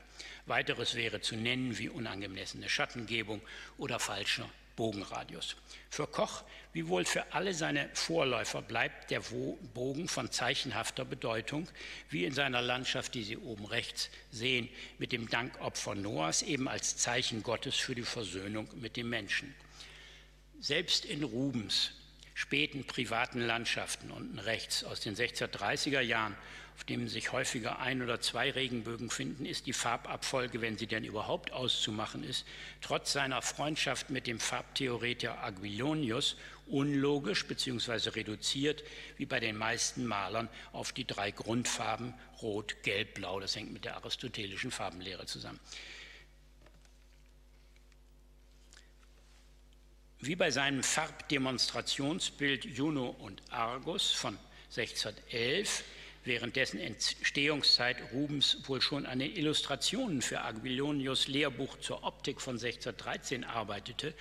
Weiteres 0.46 0.94
wäre 0.94 1.20
zu 1.20 1.36
nennen 1.36 1.78
wie 1.78 1.88
unangemessene 1.88 2.68
Schattengebung 2.68 3.40
oder 3.78 3.98
falscher 3.98 4.48
Bogenradius. 4.76 5.56
Für 5.90 6.06
Koch 6.06 6.44
wie 6.72 6.88
wohl 6.88 7.04
für 7.04 7.32
alle 7.32 7.54
seine 7.54 7.88
Vorläufer 7.94 8.60
bleibt 8.60 9.10
der 9.12 9.22
Bogen 9.74 10.08
von 10.08 10.30
zeichenhafter 10.30 11.04
Bedeutung, 11.04 11.68
wie 12.10 12.24
in 12.24 12.34
seiner 12.34 12.60
Landschaft, 12.60 13.14
die 13.14 13.22
Sie 13.22 13.36
oben 13.36 13.64
rechts 13.64 14.10
sehen, 14.32 14.68
mit 14.98 15.12
dem 15.12 15.28
Dankopfer 15.28 15.94
Noahs 15.94 16.42
eben 16.42 16.68
als 16.68 16.96
Zeichen 16.96 17.44
Gottes 17.44 17.76
für 17.76 17.94
die 17.94 18.02
Versöhnung 18.02 18.68
mit 18.74 18.96
dem 18.96 19.08
Menschen. 19.08 19.54
Selbst 20.64 21.04
in 21.04 21.22
Rubens 21.24 21.90
späten 22.32 22.86
privaten 22.86 23.38
Landschaften 23.38 24.10
unten 24.10 24.38
rechts 24.38 24.82
aus 24.82 24.98
den 24.98 25.14
1630er 25.14 26.00
Jahren, 26.00 26.34
auf 26.74 26.84
denen 26.84 27.06
sich 27.06 27.32
häufiger 27.32 27.80
ein 27.80 28.00
oder 28.00 28.18
zwei 28.22 28.50
Regenbögen 28.50 29.10
finden, 29.10 29.44
ist 29.44 29.66
die 29.66 29.74
Farbabfolge, 29.74 30.62
wenn 30.62 30.78
sie 30.78 30.86
denn 30.86 31.04
überhaupt 31.04 31.52
auszumachen 31.52 32.24
ist, 32.24 32.46
trotz 32.80 33.12
seiner 33.12 33.42
Freundschaft 33.42 34.08
mit 34.08 34.26
dem 34.26 34.40
Farbtheoretiker 34.40 35.44
Aguilonius 35.44 36.36
unlogisch 36.66 37.46
bzw. 37.46 38.08
reduziert, 38.08 38.84
wie 39.18 39.26
bei 39.26 39.40
den 39.40 39.58
meisten 39.58 40.06
Malern, 40.06 40.48
auf 40.72 40.92
die 40.92 41.06
drei 41.06 41.30
Grundfarben 41.30 42.14
Rot, 42.40 42.82
Gelb, 42.82 43.12
Blau. 43.12 43.38
Das 43.38 43.54
hängt 43.54 43.74
mit 43.74 43.84
der 43.84 43.96
aristotelischen 43.96 44.70
Farbenlehre 44.70 45.26
zusammen. 45.26 45.60
Wie 50.26 50.36
bei 50.36 50.50
seinem 50.50 50.82
Farbdemonstrationsbild 50.82 52.64
Juno 52.64 53.10
und 53.10 53.42
Argus 53.50 54.10
von 54.10 54.38
1611, 54.70 55.84
während 56.24 56.56
dessen 56.56 56.80
Entstehungszeit 56.80 57.98
Rubens 58.10 58.56
wohl 58.66 58.80
schon 58.80 59.04
an 59.04 59.18
den 59.18 59.36
Illustrationen 59.36 60.22
für 60.22 60.40
Aguilonius 60.40 61.28
Lehrbuch 61.28 61.78
zur 61.80 62.04
Optik 62.04 62.40
von 62.40 62.54
1613 62.54 63.44
arbeitete, 63.44 64.14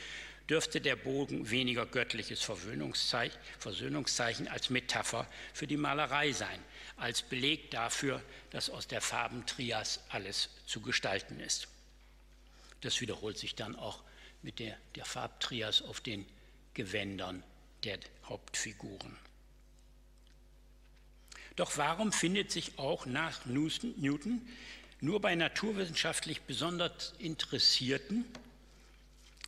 dürfte 0.50 0.82
der 0.82 0.98
Bogen 0.98 1.50
weniger 1.50 1.86
göttliches 1.86 2.42
Versöhnungszeichen 2.42 4.50
als 4.50 4.70
Metapher 4.70 5.26
für 5.54 5.68
die 5.68 5.78
Malerei 5.78 6.34
sein, 6.34 6.60
als 6.98 7.22
Beleg 7.22 7.72
dafür, 7.72 8.22
dass 8.50 8.70
aus 8.70 8.90
der 8.90 9.00
Farbentrias 9.00 10.02
alles 10.10 10.50
zu 10.66 10.82
gestalten 10.82 11.40
ist. 11.40 11.70
Das 12.82 13.00
wiederholt 13.00 13.38
sich 13.38 13.56
dann 13.56 13.78
auch 13.78 14.04
mit 14.44 14.60
der, 14.60 14.78
der 14.96 15.06
Farbtrias 15.06 15.82
auf 15.82 16.00
den 16.02 16.26
Gewändern 16.74 17.44
der 17.84 18.00
Hauptfiguren. 18.26 19.18
Doch 21.56 21.78
warum 21.78 22.12
findet 22.12 22.52
sich 22.52 22.80
auch 22.80 23.06
nach 23.06 23.46
Newton 23.46 24.42
nur 25.02 25.22
bei 25.22 25.36
naturwissenschaftlich 25.36 26.42
besonders 26.42 27.14
Interessierten, 27.20 28.26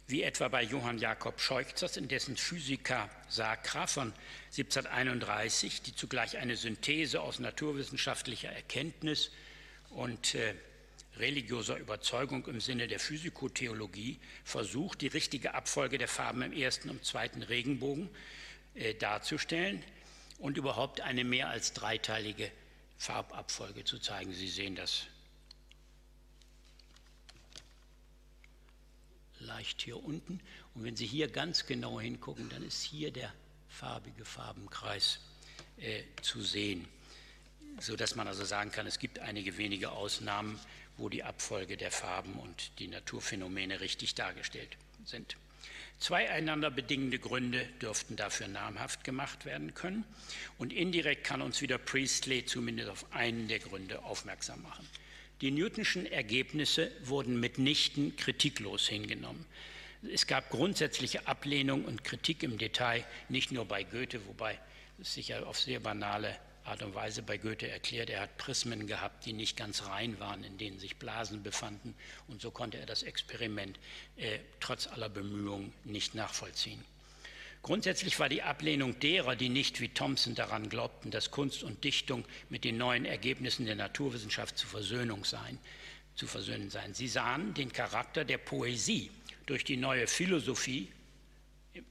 wie 0.08 0.22
etwa 0.22 0.50
bei 0.50 0.62
Johann 0.62 1.00
Jakob 1.00 1.42
Scheuchzers 1.42 1.98
in 1.98 2.08
dessen 2.08 2.38
Physica 2.38 3.10
Sacra 3.28 3.88
von 3.88 4.14
1731, 4.52 5.82
die 5.82 5.96
zugleich 5.96 6.38
eine 6.38 6.58
Synthese 6.58 7.22
aus 7.22 7.40
naturwissenschaftlicher 7.40 8.52
Erkenntnis 8.52 9.32
und 9.90 10.36
äh, 10.36 10.54
religiöser 11.18 11.78
Überzeugung 11.78 12.46
im 12.48 12.60
Sinne 12.60 12.88
der 12.88 13.00
Physikotheologie 13.00 14.20
versucht, 14.44 15.02
die 15.02 15.08
richtige 15.08 15.54
Abfolge 15.54 15.98
der 15.98 16.08
Farben 16.08 16.42
im 16.42 16.54
ersten 16.54 16.90
und 16.90 17.06
zweiten 17.06 17.42
Regenbogen 17.42 18.10
äh, 18.74 18.94
darzustellen 18.94 19.84
und 20.40 20.58
überhaupt 20.58 21.02
eine 21.02 21.24
mehr 21.24 21.50
als 21.50 21.74
dreiteilige 21.74 22.52
Farbabfolge 22.98 23.84
zu 23.84 24.00
zeigen. 24.00 24.34
Sie 24.34 24.50
sehen 24.50 24.76
das 24.76 25.08
leicht 29.40 29.82
hier 29.82 30.04
unten. 30.04 30.40
Und 30.74 30.84
wenn 30.84 30.96
Sie 30.96 31.06
hier 31.06 31.28
ganz 31.28 31.66
genau 31.66 32.00
hingucken, 32.00 32.50
dann 32.50 32.64
ist 32.64 32.84
hier 32.84 33.12
der 33.12 33.32
farbige 33.70 34.26
Farbenkreis 34.26 35.20
äh, 35.78 36.04
zu 36.22 36.42
sehen, 36.42 36.88
sodass 37.80 38.16
man 38.16 38.28
also 38.28 38.46
sagen 38.46 38.72
kann, 38.72 38.88
es 38.88 39.00
gibt 39.00 39.20
einige 39.20 39.58
wenige 39.58 39.92
Ausnahmen, 39.92 40.60
wo 40.98 41.10
die 41.10 41.24
Abfolge 41.24 41.78
der 41.78 41.92
Farben 41.92 42.34
und 42.34 42.72
die 42.80 42.88
Naturphänomene 42.88 43.82
richtig 43.82 44.16
dargestellt 44.16 44.78
sind. 45.06 45.36
Zwei 46.00 46.30
einander 46.30 46.72
bedingende 46.72 47.20
Gründe 47.20 47.66
dürften 47.82 48.16
dafür 48.16 48.48
namhaft 48.48 49.04
gemacht 49.04 49.46
werden 49.46 49.74
können 49.74 50.04
und 50.58 50.74
indirekt 50.74 51.24
kann 51.24 51.42
uns 51.42 51.62
wieder 51.62 51.78
Priestley 51.78 52.46
zumindest 52.46 52.90
auf 52.90 53.06
einen 53.14 53.48
der 53.48 53.60
Gründe 53.60 54.04
aufmerksam 54.04 54.62
machen. 54.62 54.88
Die 55.42 55.52
Newtonschen 55.52 56.06
Ergebnisse 56.06 56.92
wurden 57.04 57.40
mitnichten 57.40 58.16
kritiklos 58.16 58.88
hingenommen. 58.88 59.46
Es 60.14 60.28
gab 60.28 60.50
grundsätzliche 60.50 61.28
Ablehnung 61.28 61.86
und 61.86 62.04
Kritik 62.04 62.44
im 62.44 62.58
Detail, 62.58 63.04
nicht 63.28 63.52
nur 63.52 63.66
bei 63.66 63.84
Goethe, 63.84 64.26
wobei 64.28 64.60
es 65.02 65.14
sich 65.14 65.30
ja 65.30 65.44
auf 65.44 65.60
sehr 65.60 65.80
banale 65.80 66.38
Art 66.66 66.82
und 66.82 66.96
Weise 66.96 67.22
bei 67.22 67.38
Goethe 67.38 67.68
erklärt, 67.68 68.10
er 68.10 68.22
hat 68.22 68.38
Prismen 68.38 68.88
gehabt, 68.88 69.26
die 69.26 69.34
nicht 69.34 69.56
ganz 69.56 69.86
rein 69.86 70.20
waren, 70.20 70.44
in 70.44 70.58
denen 70.58 70.80
sich 70.80 70.98
Blasen 70.98 71.44
befanden. 71.44 71.96
Und 72.28 72.42
so 72.42 72.52
konnte 72.52 72.78
er 72.78 72.86
das 72.86 73.04
Experiment 73.04 73.80
äh, 74.18 74.40
trotz 74.60 74.88
aller 74.88 75.10
Bemühungen 75.10 75.74
nicht 75.84 76.16
nachvollziehen. 76.16 76.84
Grundsätzlich 77.62 78.20
war 78.20 78.30
die 78.30 78.44
Ablehnung 78.44 79.00
derer, 79.00 79.36
die 79.36 79.50
nicht 79.50 79.80
wie 79.82 79.90
Thomson 79.90 80.36
daran 80.36 80.70
glaubten, 80.70 81.10
dass 81.10 81.32
Kunst 81.32 81.64
und 81.64 81.84
Dichtung 81.84 82.26
mit 82.50 82.64
den 82.64 82.78
neuen 82.78 83.06
Ergebnissen 83.06 83.66
der 83.66 83.76
Naturwissenschaft 83.76 84.58
zu, 84.58 84.68
Versöhnung 84.68 85.26
sein, 85.26 85.58
zu 86.16 86.28
versöhnen 86.28 86.70
seien. 86.70 86.94
Sie 86.94 87.08
sahen 87.08 87.54
den 87.54 87.72
Charakter 87.72 88.24
der 88.24 88.38
Poesie 88.38 89.10
durch 89.46 89.64
die 89.64 89.78
neue 89.78 90.08
Philosophie, 90.08 90.92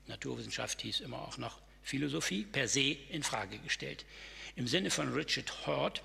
Naturwissenschaft 0.06 0.80
hieß 0.82 1.00
immer 1.00 1.22
auch 1.22 1.38
noch 1.38 1.58
Philosophie, 1.82 2.44
per 2.44 2.68
se 2.68 2.96
in 3.10 3.22
Frage 3.22 3.58
gestellt. 3.58 4.04
Im 4.56 4.68
Sinne 4.68 4.90
von 4.90 5.12
Richard 5.12 5.66
Hort, 5.66 6.02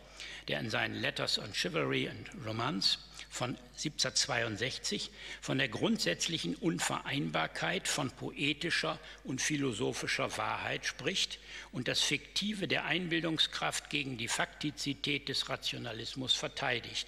der 0.48 0.60
in 0.60 0.70
seinen 0.70 0.96
Letters 0.96 1.38
on 1.38 1.54
Chivalry 1.54 2.10
and 2.10 2.30
Romance 2.46 2.98
von 3.30 3.52
1762 3.78 5.12
von 5.40 5.60
der 5.60 5.68
grundsätzlichen 5.68 6.56
Unvereinbarkeit 6.56 7.88
von 7.88 8.10
poetischer 8.10 9.00
und 9.24 9.40
philosophischer 9.40 10.36
Wahrheit 10.38 10.88
spricht 10.88 11.38
und 11.72 11.88
das 11.88 12.02
Fiktive 12.02 12.68
der 12.68 12.86
Einbildungskraft 12.86 13.92
gegen 13.92 14.18
die 14.18 14.28
Faktizität 14.28 15.30
des 15.30 15.50
Rationalismus 15.50 16.34
verteidigt. 16.34 17.08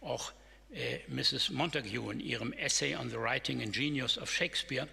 Auch 0.00 0.32
äh, 0.72 1.00
Mrs. 1.08 1.50
Montague 1.50 2.12
in 2.12 2.20
ihrem 2.20 2.52
Essay 2.52 2.94
on 2.94 3.10
the 3.10 3.16
Writing 3.16 3.60
and 3.60 3.72
Genius 3.72 4.18
of 4.18 4.32
Shakespeare 4.32 4.86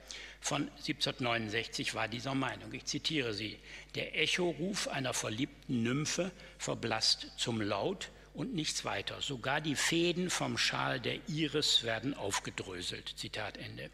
von 0.43 0.63
1769 0.63 1.95
war 1.95 2.09
dieser 2.09 2.35
Meinung. 2.35 2.73
Ich 2.73 2.83
zitiere 2.83 3.33
sie. 3.33 3.57
Der 3.95 4.19
Echoruf 4.19 4.89
einer 4.89 5.13
verliebten 5.13 5.83
Nymphe 5.83 6.31
verblasst 6.57 7.31
zum 7.37 7.61
Laut 7.61 8.09
und 8.33 8.53
nichts 8.53 8.83
weiter. 8.83 9.21
Sogar 9.21 9.61
die 9.61 9.77
Fäden 9.77 10.29
vom 10.29 10.57
Schal 10.57 10.99
der 10.99 11.17
Iris 11.29 11.85
werden 11.85 12.13
aufgedröselt. 12.13 13.13
Zitat 13.15 13.57
Ende. 13.57 13.89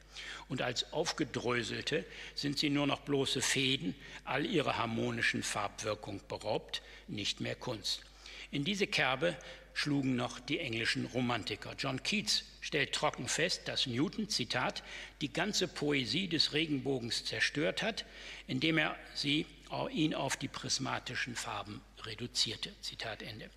Und 0.48 0.64
als 0.64 0.92
aufgedröselte 0.92 2.04
sind 2.34 2.58
sie 2.58 2.72
nur 2.72 2.88
noch 2.88 3.02
bloße 3.02 3.44
Fäden, 3.44 3.94
all 4.24 4.44
ihrer 4.44 4.76
harmonischen 4.76 5.44
Farbwirkung 5.44 6.20
beraubt, 6.28 6.82
nicht 7.08 7.42
mehr 7.42 7.56
Kunst. 7.56 8.02
In 8.50 8.64
diese 8.64 8.88
Kerbe 8.88 9.38
schlugen 9.80 10.18
noch 10.18 10.42
die 10.42 10.60
englischen 10.60 11.06
Romantiker. 11.06 11.74
John 11.78 12.04
Keats 12.04 12.44
stellt 12.60 12.92
trocken 12.92 13.30
fest, 13.30 13.62
dass 13.66 13.88
Newton, 13.88 14.28
Zitat, 14.28 14.84
die 15.22 15.32
ganze 15.32 15.70
Poesie 15.70 16.28
des 16.28 16.52
Regenbogens 16.52 17.24
zerstört 17.24 17.82
hat, 17.82 18.06
indem 18.46 18.78
er 18.78 18.98
sie, 19.14 19.46
ihn 19.94 20.14
auf 20.14 20.36
die 20.36 20.50
prismatischen 20.50 21.36
Farben 21.36 21.80
reduzierte. 22.04 22.74
Zitat 22.82 23.22
Ende. 23.22 23.50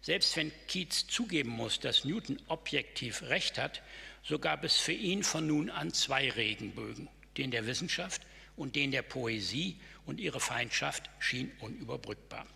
Selbst 0.00 0.34
wenn 0.36 0.50
Keats 0.66 1.06
zugeben 1.08 1.50
muss, 1.50 1.78
dass 1.78 2.06
Newton 2.06 2.40
objektiv 2.48 3.22
recht 3.22 3.58
hat, 3.58 3.82
so 4.22 4.38
gab 4.38 4.64
es 4.64 4.78
für 4.78 4.92
ihn 4.92 5.22
von 5.22 5.46
nun 5.46 5.68
an 5.68 5.92
zwei 5.92 6.30
Regenbögen, 6.30 7.08
den 7.36 7.50
der 7.50 7.66
Wissenschaft 7.66 8.22
und 8.56 8.76
den 8.76 8.92
der 8.92 9.02
Poesie, 9.02 9.76
und 10.06 10.20
ihre 10.20 10.40
Feindschaft 10.40 11.10
schien 11.18 11.52
unüberbrückbar. 11.60 12.46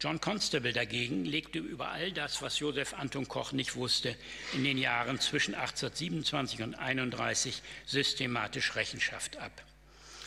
John 0.00 0.20
Constable 0.20 0.72
dagegen 0.72 1.24
legte 1.24 1.58
über 1.58 1.88
all 1.88 2.12
das, 2.12 2.40
was 2.40 2.60
Josef 2.60 2.94
Anton 2.94 3.26
Koch 3.26 3.50
nicht 3.50 3.74
wusste, 3.74 4.14
in 4.54 4.62
den 4.62 4.78
Jahren 4.78 5.18
zwischen 5.18 5.56
1827 5.56 6.62
und 6.62 6.74
1831 6.76 7.62
systematisch 7.84 8.76
Rechenschaft 8.76 9.38
ab. 9.38 9.64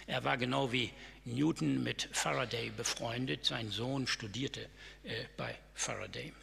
Er 0.08 0.26
war 0.26 0.38
genau 0.38 0.74
wie 0.74 0.92
Newton 1.24 1.84
mit 1.84 2.10
Faraday 2.12 2.70
befreundet. 2.76 3.46
Sein 3.46 3.72
Sohn 3.72 4.08
studierte 4.08 4.68
äh, 5.04 5.24
bei 5.38 5.56
Faraday. 5.74 6.34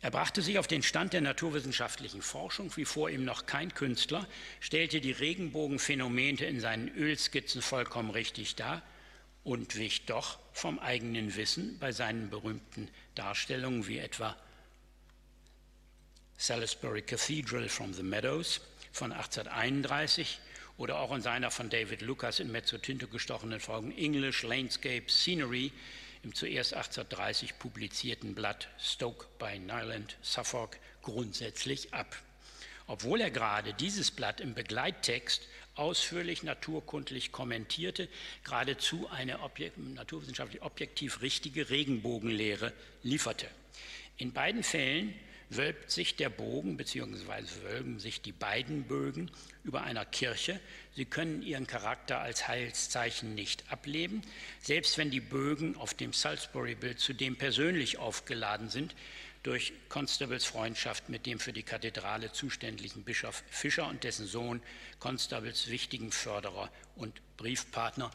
Er 0.00 0.10
brachte 0.10 0.40
sich 0.40 0.58
auf 0.58 0.66
den 0.66 0.82
Stand 0.82 1.12
der 1.12 1.20
naturwissenschaftlichen 1.20 2.22
Forschung, 2.22 2.74
wie 2.76 2.86
vor 2.86 3.10
ihm 3.10 3.26
noch 3.26 3.44
kein 3.44 3.74
Künstler, 3.74 4.26
stellte 4.60 5.02
die 5.02 5.12
Regenbogenphänomene 5.12 6.46
in 6.46 6.58
seinen 6.58 6.88
Ölskizzen 6.88 7.60
vollkommen 7.60 8.10
richtig 8.10 8.54
dar 8.56 8.82
und 9.44 9.76
wich 9.76 10.06
doch 10.06 10.38
vom 10.52 10.78
eigenen 10.78 11.34
Wissen 11.36 11.78
bei 11.78 11.92
seinen 11.92 12.30
berühmten 12.30 12.88
Darstellungen 13.14 13.86
wie 13.86 13.98
etwa 13.98 14.36
Salisbury 16.36 17.02
Cathedral 17.02 17.68
from 17.68 17.94
the 17.94 18.02
Meadows 18.02 18.60
von 18.92 19.12
1831 19.12 20.40
oder 20.76 20.98
auch 20.98 21.14
in 21.14 21.22
seiner 21.22 21.50
von 21.50 21.70
David 21.70 22.02
Lucas 22.02 22.40
in 22.40 22.50
Mezzotinto 22.50 23.06
gestochenen 23.06 23.60
Folgen 23.60 23.96
English 23.96 24.42
Landscape 24.42 25.08
Scenery 25.08 25.72
im 26.22 26.34
zuerst 26.34 26.74
1830 26.74 27.58
publizierten 27.58 28.34
Blatt 28.34 28.68
Stoke 28.78 29.26
by 29.38 29.58
Nyland, 29.58 30.16
Suffolk, 30.22 30.78
grundsätzlich 31.02 31.92
ab. 31.92 32.16
Obwohl 32.86 33.20
er 33.20 33.30
gerade 33.30 33.74
dieses 33.74 34.10
Blatt 34.10 34.40
im 34.40 34.54
Begleittext 34.54 35.48
ausführlich 35.74 36.42
naturkundlich 36.42 37.32
kommentierte, 37.32 38.08
geradezu 38.44 39.08
eine 39.10 39.40
objekt, 39.40 39.78
naturwissenschaftlich 39.78 40.62
objektiv 40.62 41.22
richtige 41.22 41.70
Regenbogenlehre 41.70 42.72
lieferte. 43.02 43.46
In 44.18 44.32
beiden 44.32 44.62
Fällen 44.62 45.14
wölbt 45.56 45.90
sich 45.90 46.16
der 46.16 46.30
Bogen 46.30 46.76
bzw. 46.76 47.44
wölben 47.62 47.98
sich 47.98 48.22
die 48.22 48.32
beiden 48.32 48.84
Bögen 48.84 49.30
über 49.64 49.82
einer 49.82 50.04
Kirche. 50.04 50.60
Sie 50.94 51.04
können 51.04 51.42
ihren 51.42 51.66
Charakter 51.66 52.20
als 52.20 52.48
Heilszeichen 52.48 53.34
nicht 53.34 53.70
ableben, 53.70 54.22
selbst 54.60 54.98
wenn 54.98 55.10
die 55.10 55.20
Bögen 55.20 55.76
auf 55.76 55.94
dem 55.94 56.12
Salisbury-Bild 56.12 56.98
zudem 56.98 57.36
persönlich 57.36 57.98
aufgeladen 57.98 58.68
sind 58.68 58.94
durch 59.42 59.72
Constables 59.88 60.44
Freundschaft 60.44 61.08
mit 61.08 61.26
dem 61.26 61.40
für 61.40 61.52
die 61.52 61.62
Kathedrale 61.62 62.32
zuständigen 62.32 63.02
Bischof 63.04 63.42
Fischer 63.50 63.88
und 63.88 64.04
dessen 64.04 64.26
Sohn, 64.26 64.62
Constables 65.00 65.68
wichtigen 65.68 66.12
Förderer 66.12 66.70
und 66.96 67.20
Briefpartner. 67.36 68.10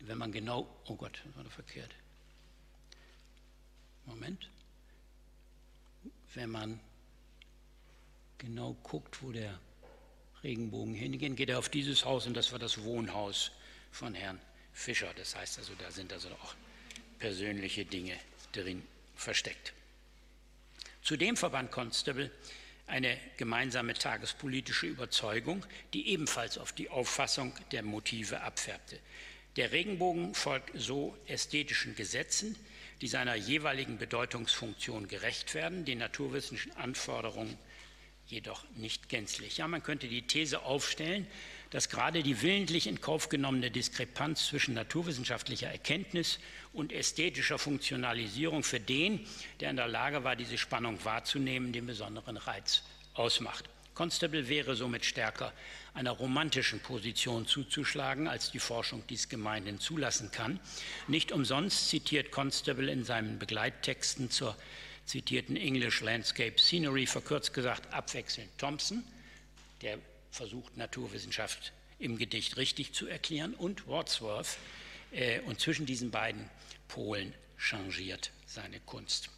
Wenn 0.00 0.18
man 0.18 0.32
genau, 0.32 0.68
oh 0.86 0.96
Gott, 0.96 1.22
war 1.34 1.44
das 1.44 1.52
verkehrt. 1.54 1.94
Moment 4.04 4.48
wenn 6.34 6.50
man 6.50 6.80
genau 8.38 8.76
guckt, 8.82 9.22
wo 9.22 9.32
der 9.32 9.58
Regenbogen 10.42 10.94
hingeht, 10.94 11.36
geht 11.36 11.50
er 11.50 11.58
auf 11.58 11.68
dieses 11.68 12.04
Haus 12.04 12.26
und 12.26 12.34
das 12.34 12.52
war 12.52 12.58
das 12.58 12.82
Wohnhaus 12.82 13.52
von 13.90 14.14
Herrn 14.14 14.40
Fischer. 14.72 15.12
Das 15.16 15.36
heißt 15.36 15.58
also, 15.58 15.74
da 15.78 15.90
sind 15.90 16.12
also 16.12 16.28
auch 16.30 16.54
persönliche 17.18 17.84
Dinge 17.84 18.16
drin 18.52 18.82
versteckt. 19.14 19.72
Zudem 21.02 21.36
verband 21.36 21.70
Constable 21.72 22.30
eine 22.86 23.16
gemeinsame 23.36 23.94
tagespolitische 23.94 24.86
Überzeugung, 24.86 25.64
die 25.94 26.08
ebenfalls 26.08 26.58
auf 26.58 26.72
die 26.72 26.90
Auffassung 26.90 27.54
der 27.72 27.82
Motive 27.82 28.42
abfärbte. 28.42 28.98
Der 29.56 29.72
Regenbogen 29.72 30.34
folgt 30.34 30.70
so 30.74 31.16
ästhetischen 31.26 31.94
Gesetzen, 31.96 32.56
die 33.00 33.08
seiner 33.08 33.34
jeweiligen 33.34 33.98
Bedeutungsfunktion 33.98 35.08
gerecht 35.08 35.54
werden, 35.54 35.84
den 35.84 35.98
naturwissenschaftlichen 35.98 36.80
Anforderungen 36.80 37.58
jedoch 38.28 38.64
nicht 38.76 39.08
gänzlich. 39.08 39.58
Ja, 39.58 39.68
man 39.68 39.82
könnte 39.82 40.08
die 40.08 40.26
These 40.26 40.62
aufstellen, 40.62 41.26
dass 41.72 41.88
gerade 41.88 42.22
die 42.22 42.42
willentlich 42.42 42.86
in 42.86 43.00
Kauf 43.00 43.30
genommene 43.30 43.70
Diskrepanz 43.70 44.46
zwischen 44.46 44.74
naturwissenschaftlicher 44.74 45.68
Erkenntnis 45.68 46.38
und 46.74 46.92
ästhetischer 46.92 47.58
Funktionalisierung 47.58 48.62
für 48.62 48.78
den, 48.78 49.26
der 49.60 49.70
in 49.70 49.76
der 49.76 49.88
Lage 49.88 50.22
war, 50.22 50.36
diese 50.36 50.58
Spannung 50.58 51.02
wahrzunehmen, 51.02 51.72
den 51.72 51.86
besonderen 51.86 52.36
Reiz 52.36 52.82
ausmacht. 53.14 53.70
Constable 53.94 54.48
wäre 54.48 54.76
somit 54.76 55.04
stärker 55.04 55.52
einer 55.94 56.10
romantischen 56.10 56.80
Position 56.80 57.46
zuzuschlagen, 57.46 58.28
als 58.28 58.50
die 58.50 58.58
Forschung 58.58 59.02
dies 59.08 59.30
gemeinhin 59.30 59.80
zulassen 59.80 60.30
kann. 60.30 60.60
Nicht 61.08 61.32
umsonst 61.32 61.88
zitiert 61.88 62.30
Constable 62.30 62.90
in 62.90 63.04
seinen 63.04 63.38
Begleittexten 63.38 64.30
zur 64.30 64.56
zitierten 65.06 65.56
English 65.56 66.02
Landscape 66.02 66.58
Scenery, 66.58 67.06
verkürzt 67.06 67.54
gesagt 67.54 67.92
abwechselnd 67.92 68.50
Thompson, 68.58 69.02
der 69.80 69.98
versucht 70.32 70.76
Naturwissenschaft 70.76 71.72
im 72.00 72.18
Gedicht 72.18 72.56
richtig 72.56 72.92
zu 72.92 73.06
erklären, 73.06 73.54
und 73.54 73.86
Wordsworth. 73.86 74.58
Äh, 75.12 75.40
und 75.42 75.60
zwischen 75.60 75.86
diesen 75.86 76.10
beiden 76.10 76.48
Polen 76.88 77.32
changiert 77.56 78.32
seine 78.46 78.80
Kunst. 78.80 79.30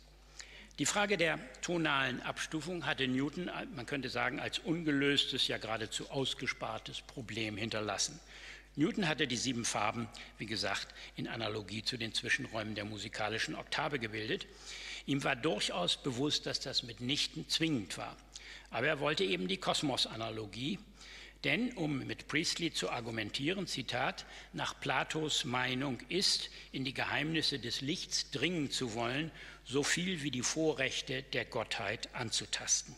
Die 0.78 0.86
Frage 0.86 1.16
der 1.16 1.38
tonalen 1.60 2.20
Abstufung 2.22 2.86
hatte 2.86 3.06
Newton, 3.06 3.50
man 3.76 3.86
könnte 3.86 4.08
sagen, 4.08 4.40
als 4.40 4.58
ungelöstes, 4.58 5.46
ja 5.46 5.58
geradezu 5.58 6.10
ausgespartes 6.10 7.00
Problem 7.02 7.56
hinterlassen. 7.56 8.18
Newton 8.76 9.06
hatte 9.06 9.28
die 9.28 9.36
sieben 9.36 9.64
Farben, 9.64 10.08
wie 10.38 10.46
gesagt, 10.46 10.88
in 11.14 11.28
Analogie 11.28 11.84
zu 11.84 11.96
den 11.96 12.12
Zwischenräumen 12.12 12.74
der 12.74 12.84
musikalischen 12.84 13.54
Oktave 13.54 14.00
gebildet. 14.00 14.46
Ihm 15.06 15.22
war 15.22 15.36
durchaus 15.36 15.96
bewusst, 16.02 16.46
dass 16.46 16.58
das 16.58 16.82
mitnichten 16.82 17.48
zwingend 17.48 17.96
war. 17.98 18.16
Aber 18.74 18.88
er 18.88 18.98
wollte 18.98 19.22
eben 19.22 19.46
die 19.46 19.56
Kosmos-Analogie, 19.56 20.80
Denn, 21.44 21.74
um 21.74 21.98
mit 22.06 22.26
Priestley 22.26 22.72
zu 22.72 22.90
argumentieren, 22.90 23.66
Zitat, 23.66 24.24
nach 24.54 24.80
Platos 24.80 25.44
Meinung 25.44 26.00
ist, 26.08 26.48
in 26.72 26.84
die 26.84 26.94
Geheimnisse 26.94 27.58
des 27.58 27.82
Lichts 27.82 28.30
dringen 28.30 28.70
zu 28.70 28.94
wollen, 28.94 29.30
so 29.64 29.82
viel 29.82 30.22
wie 30.22 30.30
die 30.30 30.42
Vorrechte 30.42 31.22
der 31.22 31.44
Gottheit 31.44 32.08
anzutasten. 32.14 32.96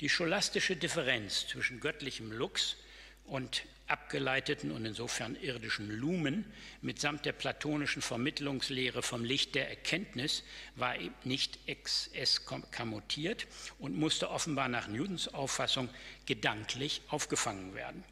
Die 0.00 0.08
scholastische 0.08 0.76
Differenz 0.76 1.46
zwischen 1.46 1.80
göttlichem 1.80 2.32
Lux 2.32 2.76
und 3.24 3.62
abgeleiteten 3.88 4.70
und 4.70 4.84
insofern 4.84 5.34
irdischen 5.36 5.90
Lumen 5.90 6.44
mitsamt 6.82 7.24
der 7.24 7.32
platonischen 7.32 8.02
Vermittlungslehre 8.02 9.02
vom 9.02 9.24
Licht 9.24 9.54
der 9.54 9.68
Erkenntnis 9.68 10.44
war 10.76 10.98
eben 10.98 11.14
nicht 11.24 11.58
exkamutiert 11.66 13.46
und 13.78 13.96
musste 13.96 14.30
offenbar 14.30 14.68
nach 14.68 14.88
Newtons 14.88 15.28
Auffassung 15.28 15.88
gedanklich 16.26 17.02
aufgefangen 17.08 17.74
werden. 17.74 18.04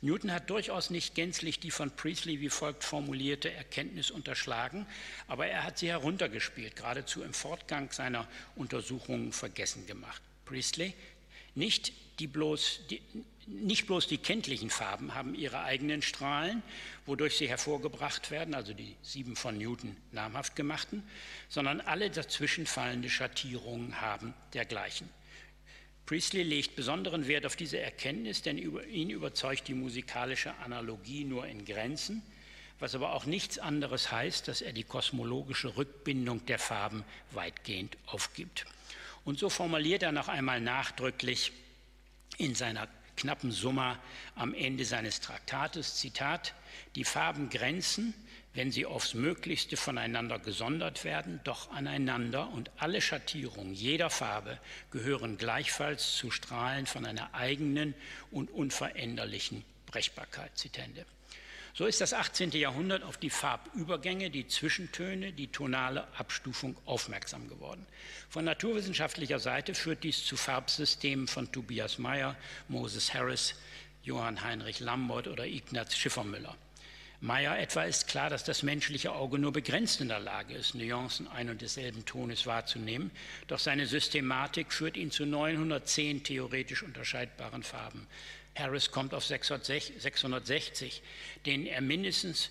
Newton 0.00 0.32
hat 0.32 0.48
durchaus 0.48 0.90
nicht 0.90 1.16
gänzlich 1.16 1.58
die 1.58 1.72
von 1.72 1.90
Priestley 1.90 2.40
wie 2.40 2.50
folgt 2.50 2.84
formulierte 2.84 3.50
Erkenntnis 3.50 4.12
unterschlagen, 4.12 4.86
aber 5.26 5.48
er 5.48 5.64
hat 5.64 5.78
sie 5.78 5.88
heruntergespielt, 5.88 6.76
geradezu 6.76 7.24
im 7.24 7.34
Fortgang 7.34 7.90
seiner 7.90 8.28
Untersuchungen 8.54 9.32
vergessen 9.32 9.86
gemacht. 9.86 10.22
Priestley, 10.44 10.94
nicht 11.56 11.92
die 12.20 12.28
bloß 12.28 12.82
die, 12.90 13.02
nicht 13.48 13.86
bloß 13.86 14.06
die 14.06 14.18
kenntlichen 14.18 14.68
Farben 14.68 15.14
haben 15.14 15.34
ihre 15.34 15.62
eigenen 15.62 16.02
Strahlen, 16.02 16.62
wodurch 17.06 17.36
sie 17.38 17.48
hervorgebracht 17.48 18.30
werden, 18.30 18.54
also 18.54 18.74
die 18.74 18.94
sieben 19.02 19.36
von 19.36 19.56
Newton 19.56 19.96
namhaft 20.12 20.54
gemachten, 20.54 21.02
sondern 21.48 21.80
alle 21.80 22.10
dazwischen 22.10 22.66
fallende 22.66 23.08
Schattierungen 23.08 24.00
haben 24.00 24.34
dergleichen. 24.52 25.08
Priestley 26.04 26.42
legt 26.42 26.76
besonderen 26.76 27.26
Wert 27.26 27.46
auf 27.46 27.56
diese 27.56 27.78
Erkenntnis, 27.78 28.42
denn 28.42 28.58
ihn 28.58 29.10
überzeugt 29.10 29.68
die 29.68 29.74
musikalische 29.74 30.54
Analogie 30.64 31.24
nur 31.24 31.46
in 31.46 31.64
Grenzen, 31.64 32.22
was 32.78 32.94
aber 32.94 33.12
auch 33.12 33.26
nichts 33.26 33.58
anderes 33.58 34.12
heißt, 34.12 34.48
dass 34.48 34.62
er 34.62 34.72
die 34.72 34.84
kosmologische 34.84 35.76
Rückbindung 35.76 36.44
der 36.46 36.58
Farben 36.58 37.04
weitgehend 37.32 37.96
aufgibt. 38.06 38.66
Und 39.24 39.38
so 39.38 39.50
formuliert 39.50 40.02
er 40.02 40.12
noch 40.12 40.28
einmal 40.28 40.60
nachdrücklich 40.60 41.52
in 42.38 42.54
seiner 42.54 42.88
knappen 43.18 43.50
Summa 43.50 43.98
am 44.34 44.54
Ende 44.54 44.84
seines 44.84 45.20
Traktates, 45.20 45.96
Zitat, 45.96 46.54
die 46.94 47.04
Farben 47.04 47.50
grenzen, 47.50 48.14
wenn 48.54 48.72
sie 48.72 48.86
aufs 48.86 49.14
Möglichste 49.14 49.76
voneinander 49.76 50.38
gesondert 50.38 51.04
werden, 51.04 51.40
doch 51.44 51.70
aneinander 51.70 52.48
und 52.48 52.70
alle 52.78 53.00
Schattierungen 53.00 53.74
jeder 53.74 54.10
Farbe 54.10 54.58
gehören 54.90 55.36
gleichfalls 55.36 56.16
zu 56.16 56.30
Strahlen 56.30 56.86
von 56.86 57.04
einer 57.04 57.34
eigenen 57.34 57.94
und 58.30 58.50
unveränderlichen 58.50 59.64
Brechbarkeit. 59.86 60.56
Zitat 60.56 60.88
so 61.78 61.86
ist 61.86 62.00
das 62.00 62.12
18. 62.12 62.50
Jahrhundert 62.50 63.04
auf 63.04 63.18
die 63.18 63.30
Farbübergänge, 63.30 64.30
die 64.30 64.48
Zwischentöne, 64.48 65.30
die 65.30 65.46
tonale 65.46 66.08
Abstufung 66.18 66.76
aufmerksam 66.86 67.48
geworden. 67.48 67.86
Von 68.28 68.44
naturwissenschaftlicher 68.44 69.38
Seite 69.38 69.76
führt 69.76 70.02
dies 70.02 70.24
zu 70.24 70.36
Farbsystemen 70.36 71.28
von 71.28 71.52
Tobias 71.52 71.98
Mayer, 71.98 72.34
Moses 72.66 73.14
Harris, 73.14 73.54
Johann 74.02 74.42
Heinrich 74.42 74.80
Lambert 74.80 75.28
oder 75.28 75.46
Ignaz 75.46 75.96
Schiffermüller. 75.96 76.56
Meyer 77.20 77.58
etwa 77.58 77.82
ist 77.82 78.08
klar, 78.08 78.28
dass 78.28 78.42
das 78.42 78.64
menschliche 78.64 79.12
Auge 79.12 79.38
nur 79.38 79.52
begrenzt 79.52 80.00
in 80.00 80.08
der 80.08 80.20
Lage 80.20 80.54
ist, 80.54 80.74
Nuancen 80.74 81.28
ein 81.28 81.48
und 81.48 81.62
desselben 81.62 82.04
Tones 82.04 82.46
wahrzunehmen, 82.46 83.12
doch 83.46 83.58
seine 83.58 83.86
Systematik 83.86 84.72
führt 84.72 84.96
ihn 84.96 85.12
zu 85.12 85.26
910 85.26 86.24
theoretisch 86.24 86.82
unterscheidbaren 86.82 87.62
Farben. 87.62 88.06
Harris 88.58 88.90
kommt 88.90 89.14
auf 89.14 89.24
660, 89.24 91.02
denen 91.46 91.66
er 91.66 91.80
mindestens, 91.80 92.50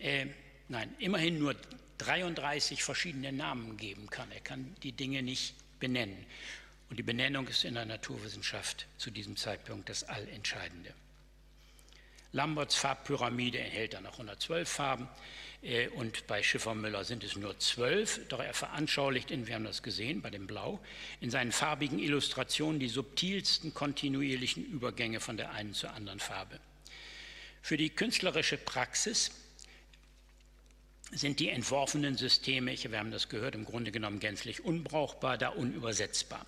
äh, 0.00 0.26
nein, 0.68 0.94
immerhin 0.98 1.38
nur 1.38 1.54
33 1.98 2.82
verschiedene 2.82 3.32
Namen 3.32 3.76
geben 3.76 4.08
kann. 4.08 4.30
Er 4.32 4.40
kann 4.40 4.74
die 4.82 4.92
Dinge 4.92 5.22
nicht 5.22 5.54
benennen. 5.80 6.26
Und 6.90 6.98
die 6.98 7.02
Benennung 7.02 7.46
ist 7.48 7.64
in 7.64 7.74
der 7.74 7.84
Naturwissenschaft 7.84 8.86
zu 8.96 9.10
diesem 9.10 9.36
Zeitpunkt 9.36 9.88
das 9.88 10.04
Allentscheidende. 10.04 10.94
Lamberts 12.32 12.74
Farbpyramide 12.76 13.58
enthält 13.58 13.94
dann 13.94 14.04
noch 14.04 14.12
112 14.12 14.68
Farben. 14.68 15.08
Äh, 15.62 15.88
und 15.88 16.26
bei 16.26 16.42
Schiffermüller 16.42 17.04
sind 17.04 17.24
es 17.24 17.36
nur 17.36 17.58
zwölf, 17.58 18.20
doch 18.28 18.40
er 18.40 18.54
veranschaulicht, 18.54 19.30
in, 19.30 19.46
wir 19.46 19.54
haben 19.54 19.64
das 19.64 19.82
gesehen 19.82 20.22
bei 20.22 20.30
dem 20.30 20.46
Blau, 20.46 20.80
in 21.20 21.30
seinen 21.30 21.52
farbigen 21.52 21.98
Illustrationen 21.98 22.78
die 22.78 22.88
subtilsten 22.88 23.74
kontinuierlichen 23.74 24.64
Übergänge 24.64 25.20
von 25.20 25.36
der 25.36 25.52
einen 25.52 25.74
zur 25.74 25.92
anderen 25.92 26.20
Farbe. 26.20 26.60
Für 27.62 27.76
die 27.76 27.90
künstlerische 27.90 28.56
Praxis 28.56 29.30
sind 31.10 31.40
die 31.40 31.48
entworfenen 31.48 32.16
Systeme, 32.16 32.76
wir 32.76 32.98
haben 32.98 33.10
das 33.10 33.28
gehört, 33.28 33.54
im 33.54 33.64
Grunde 33.64 33.90
genommen 33.90 34.20
gänzlich 34.20 34.64
unbrauchbar, 34.64 35.38
da 35.38 35.48
unübersetzbar. 35.48 36.44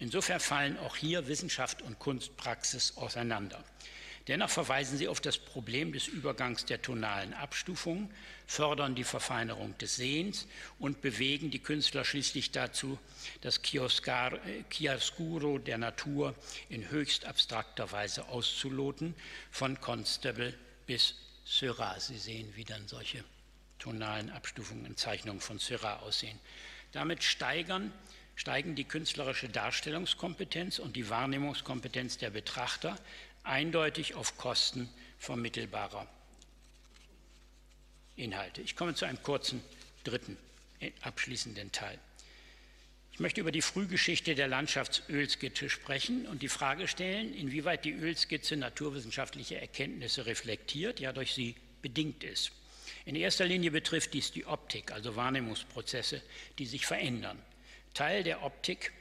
Insofern 0.00 0.40
fallen 0.40 0.78
auch 0.78 0.96
hier 0.96 1.28
Wissenschaft 1.28 1.82
und 1.82 1.98
Kunstpraxis 1.98 2.96
auseinander. 2.96 3.62
Dennoch 4.28 4.50
verweisen 4.50 4.98
sie 4.98 5.08
auf 5.08 5.20
das 5.22 5.38
Problem 5.38 5.92
des 5.92 6.06
Übergangs 6.06 6.66
der 6.66 6.82
tonalen 6.82 7.32
Abstufung, 7.32 8.10
fördern 8.46 8.94
die 8.94 9.04
Verfeinerung 9.04 9.76
des 9.78 9.96
Sehens 9.96 10.46
und 10.78 11.00
bewegen 11.00 11.50
die 11.50 11.60
Künstler 11.60 12.04
schließlich 12.04 12.50
dazu, 12.50 12.98
das 13.40 13.62
Chiaroscuro 13.62 15.58
der 15.58 15.78
Natur 15.78 16.34
in 16.68 16.90
höchst 16.90 17.24
abstrakter 17.24 17.90
Weise 17.90 18.28
auszuloten, 18.28 19.14
von 19.50 19.80
Constable 19.80 20.52
bis 20.86 21.14
Seurat. 21.44 22.02
Sie 22.02 22.18
sehen, 22.18 22.52
wie 22.54 22.64
dann 22.64 22.86
solche 22.86 23.24
tonalen 23.78 24.28
Abstufungen 24.28 24.84
in 24.84 24.98
Zeichnungen 24.98 25.40
von 25.40 25.58
Seurat 25.58 26.02
aussehen. 26.02 26.38
Damit 26.92 27.24
steigern 27.24 27.92
steigen 28.38 28.76
die 28.76 28.84
künstlerische 28.84 29.48
Darstellungskompetenz 29.48 30.78
und 30.78 30.94
die 30.94 31.08
Wahrnehmungskompetenz 31.10 32.18
der 32.18 32.30
Betrachter, 32.30 32.96
eindeutig 33.44 34.14
auf 34.14 34.36
Kosten 34.36 34.88
vermittelbarer 35.18 36.06
Inhalte. 38.16 38.60
Ich 38.62 38.76
komme 38.76 38.94
zu 38.94 39.04
einem 39.04 39.22
kurzen 39.22 39.62
dritten 40.04 40.36
äh, 40.80 40.92
abschließenden 41.02 41.72
Teil. 41.72 41.98
Ich 43.12 43.20
möchte 43.20 43.40
über 43.40 43.50
die 43.50 43.62
Frühgeschichte 43.62 44.36
der 44.36 44.46
Landschaftsölskizze 44.46 45.68
sprechen 45.68 46.26
und 46.26 46.40
die 46.40 46.48
Frage 46.48 46.86
stellen, 46.86 47.34
inwieweit 47.34 47.84
die 47.84 47.92
Ölskizze 47.92 48.56
naturwissenschaftliche 48.56 49.60
Erkenntnisse 49.60 50.26
reflektiert, 50.26 51.00
ja 51.00 51.12
durch 51.12 51.34
sie 51.34 51.56
bedingt 51.82 52.22
ist. 52.22 52.52
In 53.06 53.16
erster 53.16 53.44
Linie 53.44 53.70
betrifft 53.70 54.14
dies 54.14 54.30
die 54.30 54.46
Optik, 54.46 54.92
also 54.92 55.16
Wahrnehmungsprozesse, 55.16 56.22
die 56.58 56.66
sich 56.66 56.86
verändern. 56.86 57.42
Teil 57.92 58.22
der 58.22 58.42
Optik 58.42 58.92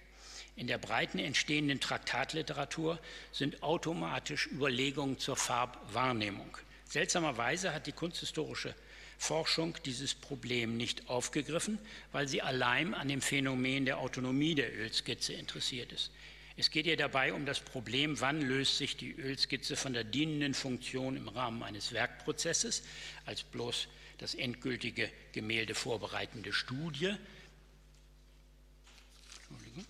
in 0.58 0.68
der 0.68 0.80
breiten 0.80 1.20
entstehenden 1.20 1.80
Traktatliteratur 1.80 3.00
sind 3.32 3.62
automatisch 3.62 4.48
Überlegungen 4.48 5.20
zur 5.20 5.38
Farbwahrnehmung. 5.38 6.58
Seltsamerweise 6.90 7.74
hat 7.74 7.86
die 7.86 7.92
kunsthistorische 7.92 8.74
Forschung 9.20 9.78
dieses 9.86 10.16
Problem 10.16 10.76
nicht 10.76 11.10
aufgegriffen, 11.10 11.78
weil 12.12 12.28
sie 12.28 12.42
allein 12.42 12.96
an 12.96 13.08
dem 13.08 13.22
Phänomen 13.22 13.86
der 13.86 14.00
Autonomie 14.00 14.56
der 14.56 14.76
Ölskizze 14.76 15.34
interessiert 15.34 15.92
ist. 15.92 16.12
Es 16.56 16.72
geht 16.72 16.88
ihr 16.88 16.98
dabei 16.98 17.34
um 17.34 17.46
das 17.46 17.60
Problem, 17.60 18.20
wann 18.20 18.42
löst 18.42 18.78
sich 18.78 18.98
die 18.98 19.12
Ölskizze 19.12 19.76
von 19.76 19.94
der 19.94 20.04
dienenden 20.04 20.56
Funktion 20.56 21.16
im 21.16 21.28
Rahmen 21.28 21.62
eines 21.62 21.92
Werkprozesses 21.92 22.82
als 23.28 23.44
bloß 23.44 23.88
das 24.18 24.34
endgültige 24.34 25.12
Gemälde 25.34 25.76
vorbereitende 25.76 26.52
Studie. 26.52 27.16
Entschuldigung. 29.50 29.86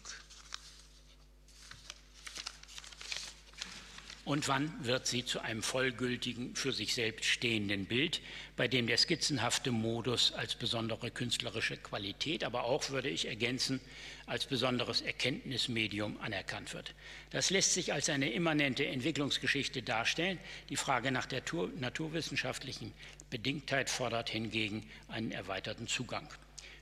Und 4.28 4.50
wann 4.50 4.74
wird 4.86 5.08
sie 5.08 5.24
zu 5.24 5.40
einem 5.40 5.64
vollgültigen, 5.64 6.54
für 6.54 6.74
sich 6.74 6.94
selbst 6.94 7.24
stehenden 7.24 7.86
Bild, 7.86 8.20
bei 8.58 8.68
dem 8.68 8.86
der 8.86 8.98
skizzenhafte 8.98 9.72
Modus 9.72 10.34
als 10.34 10.54
besondere 10.54 11.12
künstlerische 11.12 11.78
Qualität, 11.78 12.44
aber 12.44 12.66
auch, 12.66 12.90
würde 12.90 13.08
ich 13.08 13.30
ergänzen, 13.30 13.80
als 14.26 14.46
besonderes 14.46 15.00
Erkenntnismedium 15.00 16.20
anerkannt 16.20 16.74
wird. 16.74 16.94
Das 17.30 17.52
lässt 17.52 17.74
sich 17.74 17.94
als 17.94 18.10
eine 18.10 18.30
immanente 18.30 18.86
Entwicklungsgeschichte 18.86 19.82
darstellen. 19.82 20.40
Die 20.68 20.76
Frage 20.76 21.14
nach 21.14 21.26
der 21.26 21.44
naturwissenschaftlichen 21.80 22.92
Bedingtheit 23.30 23.90
fordert 23.90 24.30
hingegen 24.30 24.86
einen 25.08 25.32
erweiterten 25.32 25.88
Zugang. 25.88 26.28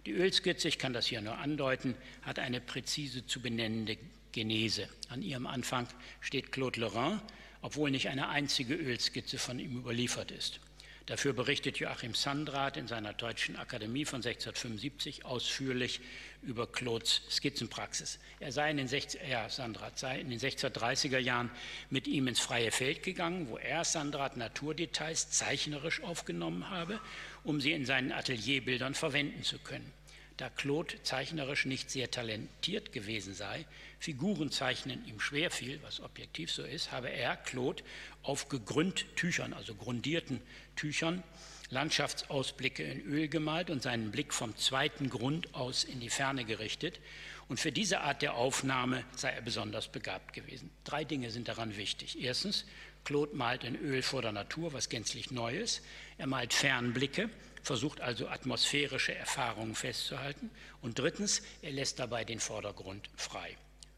Die 0.07 0.13
Ölskizze, 0.13 0.67
ich 0.67 0.79
kann 0.79 0.93
das 0.93 1.05
hier 1.05 1.21
nur 1.21 1.37
andeuten, 1.37 1.93
hat 2.23 2.39
eine 2.39 2.59
präzise 2.59 3.27
zu 3.27 3.39
benennende 3.39 3.99
Genese. 4.35 4.89
An 5.07 5.21
ihrem 5.21 5.47
Anfang 5.47 5.87
steht 6.19 6.51
Claude 6.51 6.81
Lorrain, 6.81 7.21
obwohl 7.61 7.89
nicht 7.89 8.09
eine 8.09 8.27
einzige 8.27 8.75
Ölskizze 8.75 9.37
von 9.37 9.59
ihm 9.59 9.77
überliefert 9.77 10.29
ist. 10.31 10.59
Dafür 11.05 11.31
berichtet 11.31 11.77
Joachim 11.77 12.13
Sandrath 12.13 12.75
in 12.75 12.89
seiner 12.89 13.13
Deutschen 13.13 13.55
Akademie 13.55 14.03
von 14.03 14.17
1675 14.17 15.23
ausführlich 15.23 16.01
über 16.41 16.69
Claudes 16.69 17.21
Skizzenpraxis. 17.29 18.19
Er 18.41 18.51
sei 18.51 18.71
in 18.71 18.77
den, 18.77 18.89
60, 18.89 19.21
ja, 19.25 19.47
Sandrath 19.47 19.99
sei 19.99 20.19
in 20.19 20.29
den 20.29 20.39
1630er 20.39 21.19
Jahren 21.19 21.49
mit 21.89 22.05
ihm 22.05 22.27
ins 22.27 22.41
freie 22.41 22.71
Feld 22.71 23.03
gegangen, 23.03 23.47
wo 23.47 23.57
er 23.57 23.85
Sandrath 23.85 24.35
Naturdetails 24.35 25.29
zeichnerisch 25.29 26.03
aufgenommen 26.03 26.69
habe, 26.69 26.99
um 27.45 27.61
sie 27.61 27.71
in 27.71 27.85
seinen 27.85 28.11
Atelierbildern 28.11 28.95
verwenden 28.95 29.43
zu 29.43 29.59
können. 29.59 29.93
Da 30.37 30.49
Claude 30.49 31.01
zeichnerisch 31.03 31.65
nicht 31.65 31.89
sehr 31.89 32.11
talentiert 32.11 32.91
gewesen 32.91 33.33
sei, 33.33 33.65
Figurenzeichnen 33.99 35.05
ihm 35.07 35.21
schwer 35.21 35.49
fiel, 35.49 35.79
was 35.81 36.01
objektiv 36.01 36.51
so 36.51 36.63
ist, 36.63 36.91
habe 36.91 37.09
er, 37.09 37.37
Claude, 37.37 37.83
auf 38.21 38.49
Gegründtüchern, 38.49 39.53
also 39.53 39.75
grundierten 39.75 40.41
Tüchern, 40.75 41.23
Landschaftsausblicke 41.69 42.83
in 42.83 43.01
Öl 43.01 43.27
gemalt 43.29 43.69
und 43.69 43.81
seinen 43.81 44.11
Blick 44.11 44.33
vom 44.33 44.55
zweiten 44.57 45.09
Grund 45.09 45.53
aus 45.55 45.83
in 45.85 45.99
die 45.99 46.09
Ferne 46.09 46.43
gerichtet. 46.43 46.99
Und 47.47 47.59
für 47.59 47.71
diese 47.71 48.01
Art 48.01 48.21
der 48.21 48.33
Aufnahme 48.35 49.03
sei 49.15 49.29
er 49.29 49.41
besonders 49.41 49.87
begabt 49.87 50.33
gewesen. 50.33 50.69
Drei 50.83 51.05
Dinge 51.05 51.31
sind 51.31 51.47
daran 51.47 51.77
wichtig. 51.77 52.21
Erstens, 52.21 52.65
Claude 53.03 53.35
malt 53.35 53.63
in 53.63 53.75
Öl 53.75 54.01
vor 54.01 54.21
der 54.21 54.31
Natur, 54.31 54.73
was 54.73 54.89
gänzlich 54.89 55.31
Neues. 55.31 55.81
Er 56.17 56.27
malt 56.27 56.53
Fernblicke, 56.53 57.29
versucht 57.65 57.99
also 57.99 58.27
atmosphärische 58.27 59.15
Erfahrungen 59.15 59.75
festzuhalten. 59.75 60.51
Und 60.81 60.99
drittens, 60.99 61.41
er 61.61 61.71
lässt 61.71 61.99
dabei 61.99 62.23
den 62.23 62.39
Vordergrund 62.39 63.09
frei. 63.15 63.57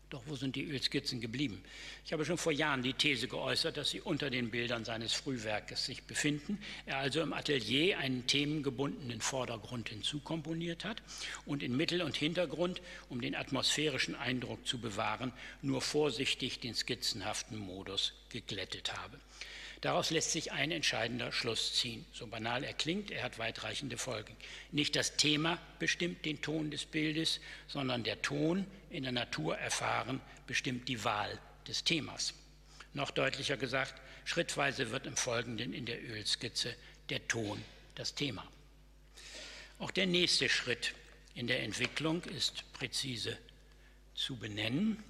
Doch 0.09 0.23
wo 0.25 0.37
sind 0.37 0.55
die 0.55 0.63
Ölskizzen 0.63 1.19
geblieben? 1.19 1.61
Ich 2.05 2.13
habe 2.13 2.23
schon 2.23 2.37
vor 2.37 2.53
Jahren 2.53 2.81
die 2.81 2.93
These 2.93 3.27
geäußert, 3.27 3.75
dass 3.75 3.89
sie 3.89 3.99
unter 3.99 4.29
den 4.29 4.51
Bildern 4.51 4.85
seines 4.85 5.11
Frühwerkes 5.11 5.85
sich 5.85 6.03
befinden. 6.03 6.59
Er 6.85 6.99
also 6.99 7.19
im 7.19 7.33
Atelier 7.33 7.97
einen 7.97 8.25
themengebundenen 8.25 9.19
Vordergrund 9.19 9.89
hinzukomponiert 9.89 10.85
hat 10.85 11.01
und 11.45 11.61
in 11.61 11.75
Mittel- 11.75 12.03
und 12.03 12.15
Hintergrund, 12.15 12.81
um 13.09 13.19
den 13.19 13.35
atmosphärischen 13.35 14.15
Eindruck 14.15 14.65
zu 14.65 14.79
bewahren, 14.79 15.33
nur 15.61 15.81
vorsichtig 15.81 16.61
den 16.61 16.73
skizzenhaften 16.73 17.57
Modus 17.57 18.13
geglättet 18.29 18.93
habe. 18.97 19.19
Daraus 19.81 20.09
lässt 20.09 20.31
sich 20.31 20.51
ein 20.51 20.71
entscheidender 20.71 21.31
Schluss 21.31 21.75
ziehen. 21.75 22.03
So 22.11 22.25
banal 22.25 22.63
er 22.63 22.73
klingt, 22.73 23.11
er 23.11 23.23
hat 23.23 23.37
weitreichende 23.37 23.97
Folgen. 23.97 24.35
Nicht 24.71 24.95
das 24.95 25.17
Thema 25.17 25.59
bestimmt 25.77 26.25
den 26.25 26.41
Ton 26.41 26.71
des 26.71 26.85
Bildes, 26.85 27.39
sondern 27.67 28.03
der 28.03 28.21
Ton 28.23 28.65
in 28.89 29.03
der 29.03 29.11
Natur 29.11 29.57
erfahren 29.57 30.21
bestimmt 30.45 30.87
die 30.87 31.03
Wahl 31.03 31.39
des 31.67 31.83
Themas. 31.83 32.33
Noch 32.93 33.11
deutlicher 33.11 33.57
gesagt, 33.57 33.93
schrittweise 34.25 34.91
wird 34.91 35.05
im 35.05 35.15
Folgenden 35.15 35.73
in 35.73 35.85
der 35.85 36.01
Ölskizze 36.01 36.75
der 37.09 37.27
Ton 37.27 37.63
das 37.95 38.15
Thema. 38.15 38.45
Auch 39.79 39.91
der 39.91 40.07
nächste 40.07 40.49
Schritt 40.49 40.93
in 41.35 41.47
der 41.47 41.61
Entwicklung 41.61 42.23
ist 42.23 42.63
präzise 42.73 43.37
zu 44.15 44.37
benennen. 44.37 45.03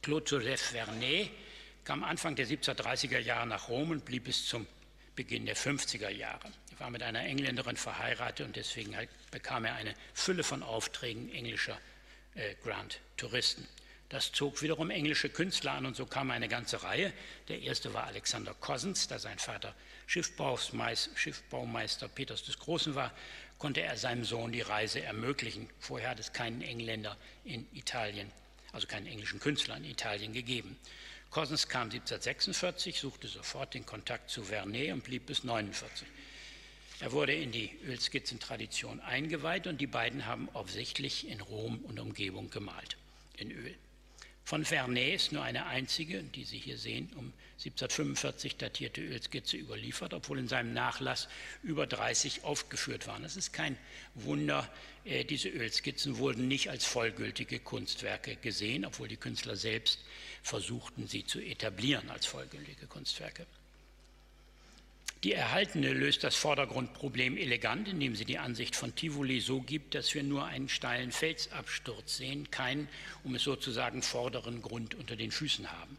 Claude 0.00 0.28
Joseph 0.28 0.60
Vernet 0.60 1.30
kam 1.84 2.02
Anfang 2.02 2.34
der 2.34 2.46
1730er 2.46 3.18
Jahre 3.18 3.46
nach 3.46 3.68
Rom 3.68 3.90
und 3.90 4.04
blieb 4.04 4.24
bis 4.24 4.46
zum 4.46 4.66
Beginn 5.14 5.46
der 5.46 5.56
50er 5.56 6.08
Jahre. 6.08 6.50
Er 6.72 6.80
war 6.80 6.90
mit 6.90 7.02
einer 7.02 7.20
Engländerin 7.20 7.76
verheiratet 7.76 8.46
und 8.46 8.56
deswegen 8.56 8.96
bekam 9.30 9.64
er 9.64 9.74
eine 9.74 9.94
Fülle 10.14 10.42
von 10.42 10.62
Aufträgen 10.62 11.30
englischer 11.32 11.78
äh, 12.34 12.54
Grand-Touristen. 12.62 13.66
Das 14.08 14.30
zog 14.30 14.60
wiederum 14.60 14.90
englische 14.90 15.30
Künstler 15.30 15.72
an 15.72 15.86
und 15.86 15.96
so 15.96 16.04
kam 16.04 16.30
eine 16.30 16.48
ganze 16.48 16.82
Reihe. 16.82 17.12
Der 17.48 17.62
erste 17.62 17.94
war 17.94 18.04
Alexander 18.04 18.52
Cousins, 18.52 19.08
da 19.08 19.18
sein 19.18 19.38
Vater 19.38 19.74
Schiffbaumeister 20.06 22.08
Peters 22.08 22.44
des 22.44 22.58
Großen 22.58 22.94
war, 22.94 23.10
konnte 23.56 23.80
er 23.80 23.96
seinem 23.96 24.24
Sohn 24.24 24.52
die 24.52 24.60
Reise 24.60 25.02
ermöglichen. 25.02 25.70
Vorher 25.78 26.10
hat 26.10 26.20
es 26.20 26.34
keinen 26.34 26.60
Engländer 26.60 27.16
in 27.44 27.66
Italien, 27.72 28.30
also 28.72 28.86
keinen 28.86 29.06
englischen 29.06 29.40
Künstler 29.40 29.78
in 29.78 29.86
Italien 29.86 30.34
gegeben. 30.34 30.78
Cousins 31.30 31.66
kam 31.66 31.84
1746, 31.84 33.00
suchte 33.00 33.28
sofort 33.28 33.72
den 33.72 33.86
Kontakt 33.86 34.28
zu 34.28 34.42
Vernet 34.42 34.92
und 34.92 35.04
blieb 35.04 35.24
bis 35.24 35.40
1949. 35.40 36.06
Er 37.02 37.10
wurde 37.10 37.34
in 37.34 37.50
die 37.50 37.68
Ölskizzentradition 37.84 39.00
eingeweiht 39.00 39.66
und 39.66 39.80
die 39.80 39.88
beiden 39.88 40.24
haben 40.24 40.48
offensichtlich 40.52 41.26
in 41.26 41.40
Rom 41.40 41.80
und 41.80 41.98
Umgebung 41.98 42.48
gemalt, 42.48 42.96
in 43.36 43.50
Öl. 43.50 43.74
Von 44.44 44.64
Vernet 44.64 45.16
ist 45.16 45.32
nur 45.32 45.42
eine 45.42 45.66
einzige, 45.66 46.22
die 46.22 46.44
Sie 46.44 46.58
hier 46.58 46.78
sehen, 46.78 47.10
um 47.16 47.32
1745 47.54 48.56
datierte 48.56 49.00
Ölskizze 49.00 49.56
überliefert, 49.56 50.14
obwohl 50.14 50.38
in 50.38 50.46
seinem 50.46 50.74
Nachlass 50.74 51.26
über 51.64 51.88
30 51.88 52.44
aufgeführt 52.44 53.08
waren. 53.08 53.24
Es 53.24 53.36
ist 53.36 53.52
kein 53.52 53.76
Wunder, 54.14 54.68
äh, 55.04 55.24
diese 55.24 55.48
Ölskizzen 55.48 56.18
wurden 56.18 56.46
nicht 56.46 56.70
als 56.70 56.84
vollgültige 56.84 57.58
Kunstwerke 57.58 58.36
gesehen, 58.36 58.84
obwohl 58.84 59.08
die 59.08 59.16
Künstler 59.16 59.56
selbst 59.56 59.98
versuchten, 60.44 61.08
sie 61.08 61.26
zu 61.26 61.40
etablieren 61.40 62.10
als 62.10 62.26
vollgültige 62.26 62.86
Kunstwerke. 62.86 63.44
Die 65.24 65.34
erhaltene 65.34 65.92
löst 65.92 66.24
das 66.24 66.34
Vordergrundproblem 66.34 67.36
elegant, 67.36 67.86
indem 67.86 68.16
sie 68.16 68.24
die 68.24 68.38
Ansicht 68.38 68.74
von 68.74 68.96
Tivoli 68.96 69.40
so 69.40 69.60
gibt, 69.60 69.94
dass 69.94 70.12
wir 70.14 70.24
nur 70.24 70.46
einen 70.46 70.68
steilen 70.68 71.12
Felsabsturz 71.12 72.16
sehen, 72.16 72.50
keinen, 72.50 72.88
um 73.22 73.36
es 73.36 73.44
sozusagen, 73.44 74.02
vorderen 74.02 74.62
Grund 74.62 74.96
unter 74.96 75.14
den 75.14 75.30
Füßen 75.30 75.70
haben. 75.70 75.96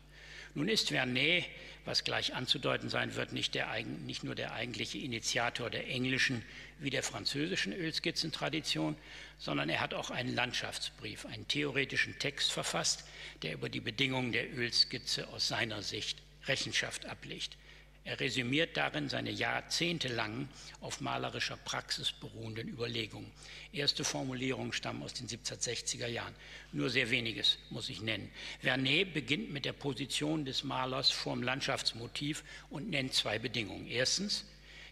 Nun 0.56 0.68
ist 0.68 0.90
Vernet, 0.90 1.46
was 1.86 2.04
gleich 2.04 2.36
anzudeuten 2.36 2.90
sein 2.90 3.16
wird, 3.16 3.32
nicht, 3.32 3.56
der, 3.56 3.74
nicht 4.06 4.26
nur 4.26 4.36
der 4.36 4.54
eigentliche 4.54 4.98
Initiator 4.98 5.70
der 5.70 5.88
englischen 5.88 6.44
wie 6.80 6.90
der 6.90 7.02
französischen 7.02 7.72
Ölskizzentradition, 7.72 8.98
sondern 9.40 9.70
er 9.70 9.80
hat 9.80 9.94
auch 9.94 10.12
einen 10.12 10.36
Landschaftsbrief, 10.36 11.26
einen 11.26 11.48
theoretischen 11.48 12.20
Text 12.20 12.52
verfasst, 12.52 13.06
der 13.42 13.54
über 13.54 13.70
die 13.70 13.80
Bedingungen 13.80 14.34
der 14.34 14.54
Ölskizze 14.54 15.30
aus 15.30 15.48
seiner 15.48 15.82
Sicht 15.82 16.22
Rechenschaft 16.46 17.06
ablegt. 17.06 17.58
Er 18.06 18.20
resümiert 18.20 18.76
darin 18.76 19.08
seine 19.08 19.32
jahrzehntelangen 19.32 20.49
auf 20.82 20.99
malerischer 20.99 21.56
Praxis 21.56 22.12
beruhenden 22.12 22.68
Überlegungen. 22.68 23.32
Erste 23.72 24.04
Formulierungen 24.04 24.74
stammen 24.74 25.04
aus 25.04 25.14
den 25.14 25.28
1760er 25.28 26.08
Jahren. 26.08 26.36
Nur 26.74 26.89
sehr 26.89 27.10
weniges 27.12 27.60
muss 27.70 27.88
ich 27.88 28.01
nennen. 28.01 28.30
Vernet 28.60 29.14
beginnt 29.14 29.51
mit 29.54 29.64
der 29.64 29.74
Position 29.74 30.43
des 30.43 30.66
Malers 30.66 31.12
vorm 31.12 31.43
Landschaftsmotiv 31.43 32.43
und 32.70 32.89
nennt 32.89 33.14
zwei 33.14 33.39
Bedingungen. 33.39 33.88
Erstens, 33.88 34.45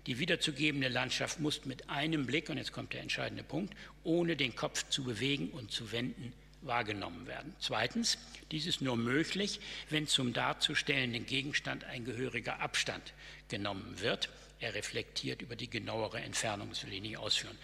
die 0.07 0.17
wiederzugebende 0.17 0.87
Landschaft 0.87 1.39
muss 1.41 1.65
mit 1.65 1.89
einem 1.89 2.25
Blick, 2.25 2.49
und 2.49 2.57
jetzt 2.57 2.71
kommt 2.71 2.93
der 2.93 3.01
entscheidende 3.01 3.43
Punkt, 3.43 3.75
ohne 4.05 4.37
den 4.37 4.55
Kopf 4.55 4.87
zu 4.89 5.03
bewegen 5.03 5.49
und 5.49 5.71
zu 5.71 5.91
wenden, 5.91 6.33
wahrgenommen 6.61 7.27
werden. 7.27 7.55
Zweitens, 7.59 8.17
dies 8.51 8.65
ist 8.65 8.81
nur 8.81 8.97
möglich, 8.97 9.59
wenn 9.89 10.07
zum 10.07 10.33
darzustellenden 10.33 11.25
Gegenstand 11.25 11.83
ein 11.85 12.05
gehöriger 12.05 12.59
Abstand 12.59 13.13
genommen 13.49 13.99
wird. 13.99 14.29
Er 14.59 14.75
reflektiert 14.75 15.41
über 15.41 15.55
die 15.55 15.69
genauere 15.69 16.19
Entfernung, 16.19 16.69
das 16.69 16.85
will 16.85 16.93
ich 16.93 17.01
nicht 17.01 17.17
ausführen. 17.17 17.57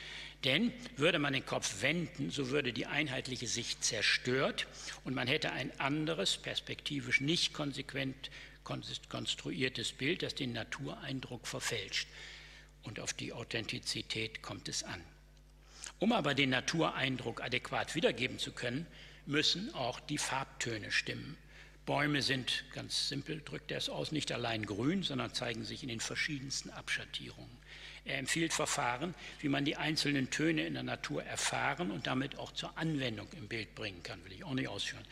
Denn 0.44 0.74
würde 0.96 1.20
man 1.20 1.34
den 1.34 1.46
Kopf 1.46 1.82
wenden, 1.82 2.32
so 2.32 2.50
würde 2.50 2.74
die 2.74 2.88
einheitliche 2.88 3.48
Sicht 3.48 3.84
zerstört 3.84 4.68
und 5.04 5.14
man 5.14 5.28
hätte 5.28 5.52
ein 5.52 5.80
anderes, 5.80 6.38
perspektivisch 6.38 7.22
nicht 7.22 7.54
konsequent 7.54 8.32
konstruiertes 8.64 9.94
Bild, 9.94 10.24
das 10.24 10.36
den 10.36 10.54
Natureindruck 10.54 11.48
verfälscht. 11.48 12.08
Und 12.84 13.00
auf 13.00 13.14
die 13.14 13.32
Authentizität 13.32 14.42
kommt 14.42 14.68
es 14.68 14.84
an. 14.84 15.02
Um 16.00 16.12
aber 16.12 16.36
den 16.36 16.52
Natureindruck 16.52 17.42
adäquat 17.42 17.96
wiedergeben 17.96 18.38
zu 18.38 18.52
können, 18.52 18.86
müssen 19.26 19.74
auch 19.74 20.00
die 20.00 20.18
Farbtöne 20.18 20.92
stimmen. 20.92 21.38
Bäume 21.88 22.22
sind, 22.22 22.66
ganz 22.74 23.08
simpel 23.08 23.42
drückt 23.44 23.72
er 23.72 23.78
es 23.78 23.90
aus, 23.90 24.12
nicht 24.12 24.32
allein 24.32 24.66
grün, 24.66 25.04
sondern 25.04 25.34
zeigen 25.34 25.64
sich 25.64 25.84
in 25.84 25.90
den 25.90 26.02
verschiedensten 26.02 26.70
Abschattierungen. 26.70 27.58
Er 28.04 28.20
empfiehlt 28.20 28.54
Verfahren, 28.54 29.16
wie 29.40 29.50
man 29.50 29.66
die 29.66 29.78
einzelnen 29.78 30.30
Töne 30.30 30.66
in 30.66 30.76
der 30.76 30.84
Natur 30.84 31.24
erfahren 31.24 31.92
und 31.92 32.06
damit 32.06 32.38
auch 32.38 32.52
zur 32.52 32.78
Anwendung 32.78 33.28
im 33.38 33.48
Bild 33.48 33.74
bringen 33.74 34.04
kann, 34.04 34.24
will 34.26 34.34
ich 34.34 34.44
auch 34.44 34.54
nicht 34.54 34.68
ausführen. 34.68 35.06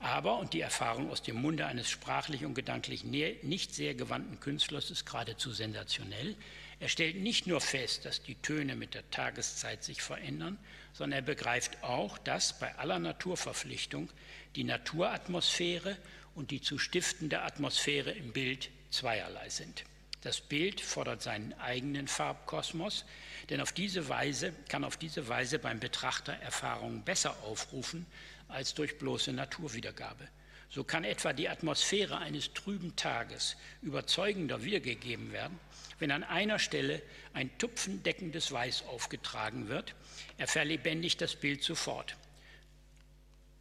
Aber, 0.00 0.38
und 0.38 0.52
die 0.52 0.60
Erfahrung 0.60 1.10
aus 1.10 1.22
dem 1.22 1.36
Munde 1.36 1.66
eines 1.66 1.90
sprachlich 1.90 2.44
und 2.44 2.54
gedanklich 2.54 3.04
nicht 3.04 3.74
sehr 3.74 3.94
gewandten 3.94 4.40
Künstlers 4.40 4.90
ist 4.90 5.06
geradezu 5.06 5.52
sensationell, 5.52 6.36
er 6.80 6.88
stellt 6.88 7.16
nicht 7.16 7.46
nur 7.46 7.60
fest, 7.60 8.06
dass 8.06 8.22
die 8.22 8.36
Töne 8.36 8.74
mit 8.74 8.94
der 8.94 9.08
Tageszeit 9.10 9.84
sich 9.84 10.00
verändern, 10.00 10.58
sondern 10.94 11.18
er 11.18 11.22
begreift 11.22 11.82
auch, 11.82 12.16
dass 12.16 12.58
bei 12.58 12.74
aller 12.76 12.98
Naturverpflichtung 12.98 14.08
die 14.56 14.64
Naturatmosphäre 14.64 15.98
und 16.34 16.50
die 16.50 16.62
zu 16.62 16.78
stiftende 16.78 17.42
Atmosphäre 17.42 18.12
im 18.12 18.32
Bild 18.32 18.70
zweierlei 18.90 19.50
sind. 19.50 19.84
Das 20.22 20.40
Bild 20.40 20.80
fordert 20.80 21.22
seinen 21.22 21.52
eigenen 21.54 22.08
Farbkosmos, 22.08 23.04
denn 23.50 23.60
auf 23.60 23.72
diese 23.72 24.08
Weise 24.08 24.54
kann 24.68 24.84
auf 24.84 24.96
diese 24.96 25.28
Weise 25.28 25.58
beim 25.58 25.80
Betrachter 25.80 26.32
Erfahrungen 26.32 27.04
besser 27.04 27.36
aufrufen 27.42 28.06
als 28.48 28.74
durch 28.74 28.98
bloße 28.98 29.32
Naturwiedergabe. 29.32 30.28
So 30.68 30.84
kann 30.84 31.04
etwa 31.04 31.32
die 31.32 31.48
Atmosphäre 31.48 32.18
eines 32.18 32.52
trüben 32.52 32.94
Tages 32.96 33.56
überzeugender 33.82 34.62
wiedergegeben 34.62 35.32
werden, 35.32 35.58
wenn 36.00 36.10
an 36.10 36.24
einer 36.24 36.58
Stelle 36.58 37.02
ein 37.32 37.56
tupfendeckendes 37.58 38.50
Weiß 38.50 38.84
aufgetragen 38.86 39.68
wird. 39.68 39.94
Er 40.38 40.48
verlebendigt 40.48 41.20
das 41.20 41.36
Bild 41.36 41.62
sofort. 41.62 42.16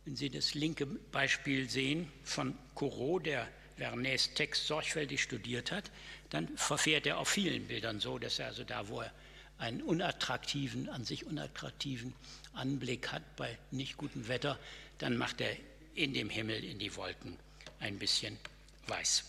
Wenn 0.05 0.15
Sie 0.15 0.29
das 0.29 0.55
linke 0.55 0.85
Beispiel 0.85 1.69
sehen 1.69 2.11
von 2.23 2.57
Corot, 2.73 3.25
der 3.25 3.47
Vernets 3.77 4.33
Text 4.33 4.67
sorgfältig 4.67 5.21
studiert 5.21 5.71
hat, 5.71 5.91
dann 6.29 6.57
verfährt 6.57 7.05
er 7.05 7.17
auf 7.17 7.29
vielen 7.29 7.67
Bildern 7.67 7.99
so, 7.99 8.17
dass 8.17 8.39
er 8.39 8.47
also 8.47 8.63
da, 8.63 8.87
wo 8.89 9.01
er 9.01 9.11
einen 9.57 9.81
unattraktiven, 9.81 10.89
an 10.89 11.05
sich 11.05 11.25
unattraktiven 11.25 12.13
Anblick 12.53 13.11
hat 13.11 13.35
bei 13.35 13.57
nicht 13.71 13.97
gutem 13.97 14.27
Wetter, 14.27 14.57
dann 14.97 15.17
macht 15.17 15.41
er 15.41 15.55
in 15.95 16.13
dem 16.13 16.29
Himmel, 16.29 16.63
in 16.63 16.79
die 16.79 16.95
Wolken 16.95 17.37
ein 17.79 17.99
bisschen 17.99 18.37
weiß. 18.87 19.23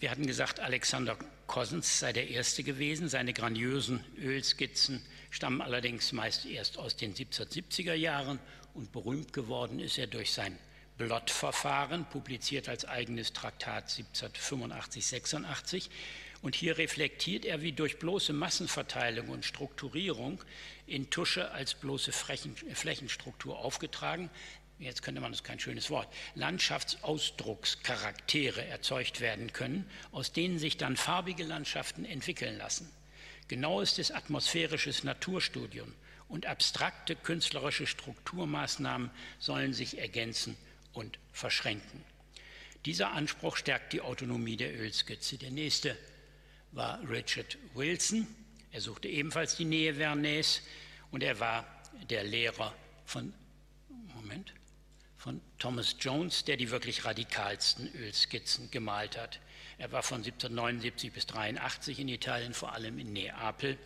Wir 0.00 0.10
hatten 0.10 0.26
gesagt, 0.26 0.60
Alexander 0.60 1.18
Cossens 1.46 1.98
sei 1.98 2.14
der 2.14 2.30
Erste 2.30 2.62
gewesen. 2.62 3.10
Seine 3.10 3.34
grandiösen 3.34 4.02
Ölskizzen 4.16 5.04
stammen 5.28 5.60
allerdings 5.60 6.12
meist 6.12 6.46
erst 6.46 6.78
aus 6.78 6.96
den 6.96 7.12
1770er 7.12 7.92
Jahren 7.92 8.38
und 8.72 8.92
berühmt 8.92 9.34
geworden 9.34 9.78
ist 9.78 9.98
er 9.98 10.06
durch 10.06 10.32
sein 10.32 10.58
Blott-Verfahren, 10.96 12.06
publiziert 12.06 12.70
als 12.70 12.86
eigenes 12.86 13.34
Traktat 13.34 13.90
1785-86. 13.90 15.90
Und 16.40 16.54
hier 16.54 16.78
reflektiert 16.78 17.44
er, 17.44 17.60
wie 17.60 17.72
durch 17.72 17.98
bloße 17.98 18.32
Massenverteilung 18.32 19.28
und 19.28 19.44
Strukturierung 19.44 20.42
in 20.86 21.10
Tusche 21.10 21.50
als 21.50 21.74
bloße 21.74 22.12
Flächenstruktur 22.12 23.58
aufgetragen 23.58 24.30
jetzt 24.80 25.02
könnte 25.02 25.20
man 25.20 25.32
das 25.32 25.44
kein 25.44 25.60
schönes 25.60 25.90
Wort, 25.90 26.08
Landschaftsausdruckscharaktere 26.34 28.64
erzeugt 28.66 29.20
werden 29.20 29.52
können, 29.52 29.88
aus 30.10 30.32
denen 30.32 30.58
sich 30.58 30.76
dann 30.76 30.96
farbige 30.96 31.44
Landschaften 31.44 32.04
entwickeln 32.04 32.58
lassen. 32.58 32.90
Genauestes 33.48 34.10
atmosphärisches 34.10 35.04
Naturstudium 35.04 35.94
und 36.28 36.46
abstrakte 36.46 37.14
künstlerische 37.16 37.86
Strukturmaßnahmen 37.86 39.10
sollen 39.38 39.74
sich 39.74 39.98
ergänzen 39.98 40.56
und 40.92 41.18
verschränken. 41.32 42.04
Dieser 42.86 43.12
Anspruch 43.12 43.56
stärkt 43.56 43.92
die 43.92 44.00
Autonomie 44.00 44.56
der 44.56 44.74
Ölskizze. 44.74 45.36
Der 45.36 45.50
nächste 45.50 45.98
war 46.72 46.98
Richard 47.08 47.58
Wilson. 47.74 48.26
Er 48.72 48.80
suchte 48.80 49.08
ebenfalls 49.08 49.56
die 49.56 49.66
Nähe 49.66 49.94
Vernets 49.94 50.62
und 51.10 51.22
er 51.22 51.38
war 51.40 51.66
der 52.08 52.24
Lehrer 52.24 52.74
von 53.04 53.34
Moment, 54.14 54.54
von 55.20 55.38
Thomas 55.58 55.96
Jones, 56.00 56.44
der 56.44 56.56
die 56.56 56.70
wirklich 56.70 57.04
radikalsten 57.04 57.94
Ölskizzen 57.94 58.70
gemalt 58.70 59.18
hat. 59.18 59.38
Er 59.76 59.92
war 59.92 60.02
von 60.02 60.18
1779 60.18 61.12
bis 61.12 61.26
83 61.26 61.98
in 61.98 62.08
Italien, 62.08 62.54
vor 62.54 62.72
allem 62.72 62.98
in 62.98 63.12
Neapel, 63.12 63.76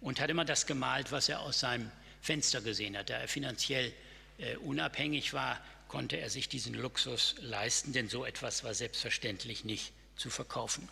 und 0.00 0.20
hat 0.20 0.28
immer 0.28 0.44
das 0.44 0.66
gemalt, 0.66 1.12
was 1.12 1.28
er 1.28 1.40
aus 1.40 1.60
seinem 1.60 1.92
Fenster 2.20 2.60
gesehen 2.62 2.96
hat. 2.96 3.10
Da 3.10 3.14
er 3.14 3.28
finanziell 3.28 3.92
äh, 4.38 4.56
unabhängig 4.56 5.32
war, 5.34 5.60
konnte 5.86 6.16
er 6.16 6.30
sich 6.30 6.48
diesen 6.48 6.74
Luxus 6.74 7.36
leisten, 7.42 7.92
denn 7.92 8.08
so 8.08 8.24
etwas 8.24 8.64
war 8.64 8.74
selbstverständlich 8.74 9.64
nicht 9.64 9.92
zu 10.16 10.30
verkaufen. 10.30 10.88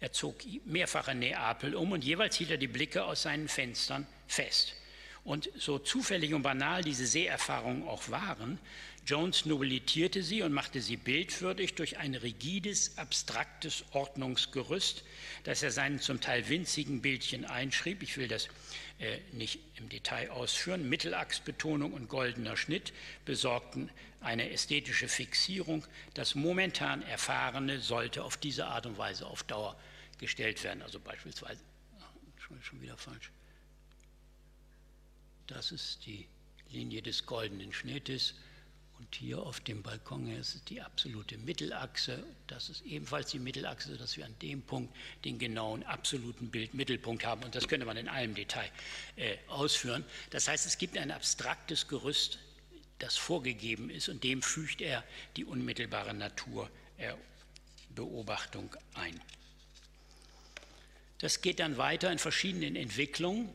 Er 0.00 0.12
zog 0.12 0.36
mehrfach 0.64 1.08
in 1.08 1.18
Neapel 1.18 1.74
um 1.74 1.92
und 1.92 2.04
jeweils 2.04 2.36
hielt 2.36 2.52
er 2.52 2.56
die 2.56 2.68
Blicke 2.68 3.04
aus 3.04 3.22
seinen 3.22 3.48
Fenstern 3.48 4.06
fest. 4.26 4.76
Und 5.24 5.50
so 5.56 5.78
zufällig 5.78 6.34
und 6.34 6.42
banal 6.42 6.82
diese 6.82 7.06
Seherfahrungen 7.06 7.86
auch 7.86 8.08
waren, 8.10 8.58
Jones 9.04 9.46
nobilitierte 9.46 10.22
sie 10.22 10.42
und 10.42 10.52
machte 10.52 10.80
sie 10.80 10.96
bildwürdig 10.96 11.74
durch 11.74 11.98
ein 11.98 12.14
rigides, 12.14 12.98
abstraktes 12.98 13.84
Ordnungsgerüst, 13.92 15.02
das 15.42 15.62
er 15.62 15.72
seinen 15.72 16.00
zum 16.00 16.20
Teil 16.20 16.48
winzigen 16.48 17.02
Bildchen 17.02 17.44
einschrieb. 17.44 18.02
Ich 18.02 18.16
will 18.16 18.28
das 18.28 18.48
äh, 19.00 19.18
nicht 19.32 19.58
im 19.76 19.88
Detail 19.88 20.30
ausführen. 20.30 20.88
Mittelachsbetonung 20.88 21.92
und 21.92 22.08
goldener 22.08 22.56
Schnitt 22.56 22.92
besorgten 23.24 23.90
eine 24.20 24.50
ästhetische 24.50 25.08
Fixierung. 25.08 25.84
Das 26.14 26.36
momentan 26.36 27.02
Erfahrene 27.02 27.80
sollte 27.80 28.22
auf 28.22 28.36
diese 28.36 28.66
Art 28.66 28.86
und 28.86 28.98
Weise 28.98 29.26
auf 29.26 29.42
Dauer 29.42 29.76
gestellt 30.18 30.62
werden. 30.62 30.80
Also 30.80 31.00
beispielsweise, 31.00 31.60
ach, 32.00 32.62
schon 32.62 32.80
wieder 32.80 32.96
falsch. 32.96 33.32
Das 35.46 35.72
ist 35.72 36.04
die 36.06 36.26
Linie 36.70 37.02
des 37.02 37.26
goldenen 37.26 37.72
Schnittes. 37.72 38.34
Und 38.98 39.14
hier 39.16 39.42
auf 39.42 39.60
dem 39.60 39.82
Balkon 39.82 40.30
ist 40.30 40.54
es 40.54 40.64
die 40.64 40.80
absolute 40.80 41.36
Mittelachse. 41.38 42.24
Das 42.46 42.68
ist 42.68 42.82
ebenfalls 42.82 43.32
die 43.32 43.40
Mittelachse, 43.40 43.96
dass 43.96 44.16
wir 44.16 44.24
an 44.24 44.36
dem 44.40 44.62
Punkt 44.62 44.94
den 45.24 45.40
genauen 45.40 45.82
absoluten 45.82 46.50
Bildmittelpunkt 46.50 47.26
haben. 47.26 47.42
Und 47.42 47.56
das 47.56 47.66
könnte 47.66 47.84
man 47.84 47.96
in 47.96 48.08
allem 48.08 48.36
Detail 48.36 48.70
äh, 49.16 49.38
ausführen. 49.48 50.04
Das 50.30 50.46
heißt, 50.46 50.66
es 50.66 50.78
gibt 50.78 50.96
ein 50.96 51.10
abstraktes 51.10 51.88
Gerüst, 51.88 52.38
das 53.00 53.16
vorgegeben 53.16 53.90
ist, 53.90 54.08
und 54.08 54.22
dem 54.22 54.40
fügt 54.40 54.80
er 54.80 55.02
die 55.36 55.44
unmittelbare 55.44 56.14
Naturbeobachtung 56.14 58.76
ein. 58.94 59.20
Das 61.18 61.40
geht 61.40 61.58
dann 61.58 61.76
weiter 61.76 62.12
in 62.12 62.18
verschiedenen 62.18 62.76
Entwicklungen 62.76 63.52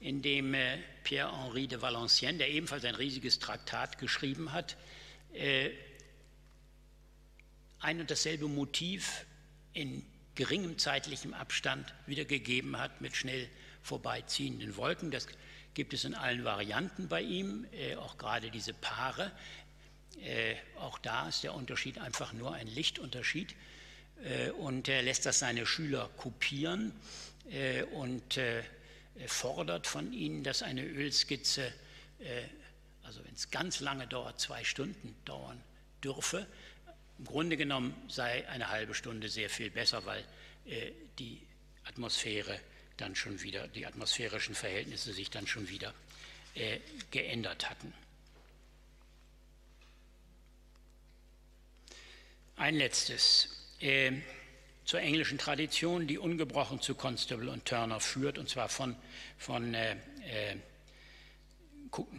in 0.00 0.22
dem 0.22 0.54
äh, 0.54 0.78
Pierre-Henri 1.04 1.66
de 1.66 1.80
Valenciennes, 1.80 2.38
der 2.38 2.50
ebenfalls 2.50 2.84
ein 2.84 2.94
riesiges 2.94 3.38
Traktat 3.38 3.98
geschrieben 3.98 4.52
hat, 4.52 4.76
äh, 5.32 5.70
ein 7.80 8.00
und 8.00 8.10
dasselbe 8.10 8.48
Motiv 8.48 9.26
in 9.72 10.04
geringem 10.34 10.78
zeitlichem 10.78 11.34
Abstand 11.34 11.94
wiedergegeben 12.06 12.78
hat 12.78 13.00
mit 13.00 13.16
schnell 13.16 13.48
vorbeiziehenden 13.82 14.76
Wolken. 14.76 15.10
Das 15.10 15.28
gibt 15.74 15.92
es 15.92 16.04
in 16.04 16.14
allen 16.14 16.44
Varianten 16.44 17.08
bei 17.08 17.22
ihm, 17.22 17.66
äh, 17.72 17.96
auch 17.96 18.18
gerade 18.18 18.50
diese 18.50 18.74
Paare. 18.74 19.32
Auch 20.78 20.98
da 20.98 21.28
ist 21.28 21.44
der 21.44 21.52
Unterschied 21.52 21.98
einfach 21.98 22.32
nur 22.32 22.54
ein 22.54 22.68
Lichtunterschied. 22.68 23.54
Und 24.58 24.88
er 24.88 25.02
lässt 25.02 25.26
das 25.26 25.40
seine 25.40 25.66
Schüler 25.66 26.08
kopieren 26.16 26.92
und 27.92 28.40
fordert 29.26 29.86
von 29.86 30.12
ihnen, 30.12 30.42
dass 30.42 30.62
eine 30.62 30.84
Ölskizze, 30.84 31.72
äh, 32.18 32.42
also 33.02 33.24
wenn 33.24 33.34
es 33.34 33.50
ganz 33.50 33.80
lange 33.80 34.06
dauert, 34.06 34.40
zwei 34.40 34.64
Stunden 34.64 35.14
dauern 35.24 35.60
dürfe. 36.02 36.46
Im 37.18 37.24
Grunde 37.24 37.56
genommen 37.56 37.94
sei 38.08 38.46
eine 38.48 38.68
halbe 38.68 38.94
Stunde 38.94 39.28
sehr 39.28 39.48
viel 39.48 39.70
besser, 39.70 40.04
weil 40.04 40.24
äh, 40.66 40.92
die 41.18 41.40
Atmosphäre 41.84 42.60
dann 42.96 43.14
schon 43.14 43.42
wieder, 43.42 43.68
die 43.68 43.86
atmosphärischen 43.86 44.54
Verhältnisse 44.54 45.12
sich 45.12 45.30
dann 45.30 45.46
schon 45.46 45.68
wieder 45.68 45.94
äh, 46.54 46.80
geändert 47.10 47.68
hatten. 47.68 47.92
Ein 52.56 52.76
letztes 52.76 53.48
zur 54.86 55.00
englischen 55.00 55.36
Tradition, 55.36 56.06
die 56.06 56.16
ungebrochen 56.16 56.80
zu 56.80 56.94
Constable 56.94 57.50
und 57.50 57.66
Turner 57.66 57.98
führt, 58.00 58.38
und 58.38 58.48
zwar 58.48 58.68
von, 58.68 58.96
von, 59.36 59.74
äh, 59.74 59.96
äh, 60.24 60.56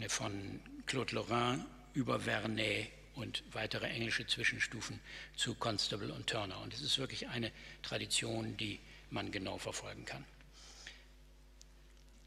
von 0.10 0.60
Claude 0.86 1.16
Lorrain 1.16 1.66
über 1.94 2.20
Vernet 2.20 2.90
und 3.16 3.42
weitere 3.54 3.88
englische 3.88 4.28
Zwischenstufen 4.28 5.00
zu 5.36 5.56
Constable 5.56 6.14
und 6.14 6.28
Turner. 6.28 6.60
Und 6.62 6.74
es 6.74 6.82
ist 6.82 7.00
wirklich 7.00 7.30
eine 7.30 7.52
Tradition, 7.82 8.58
die 8.58 8.80
man 9.10 9.32
genau 9.32 9.58
verfolgen 9.58 10.04
kann. 10.04 10.26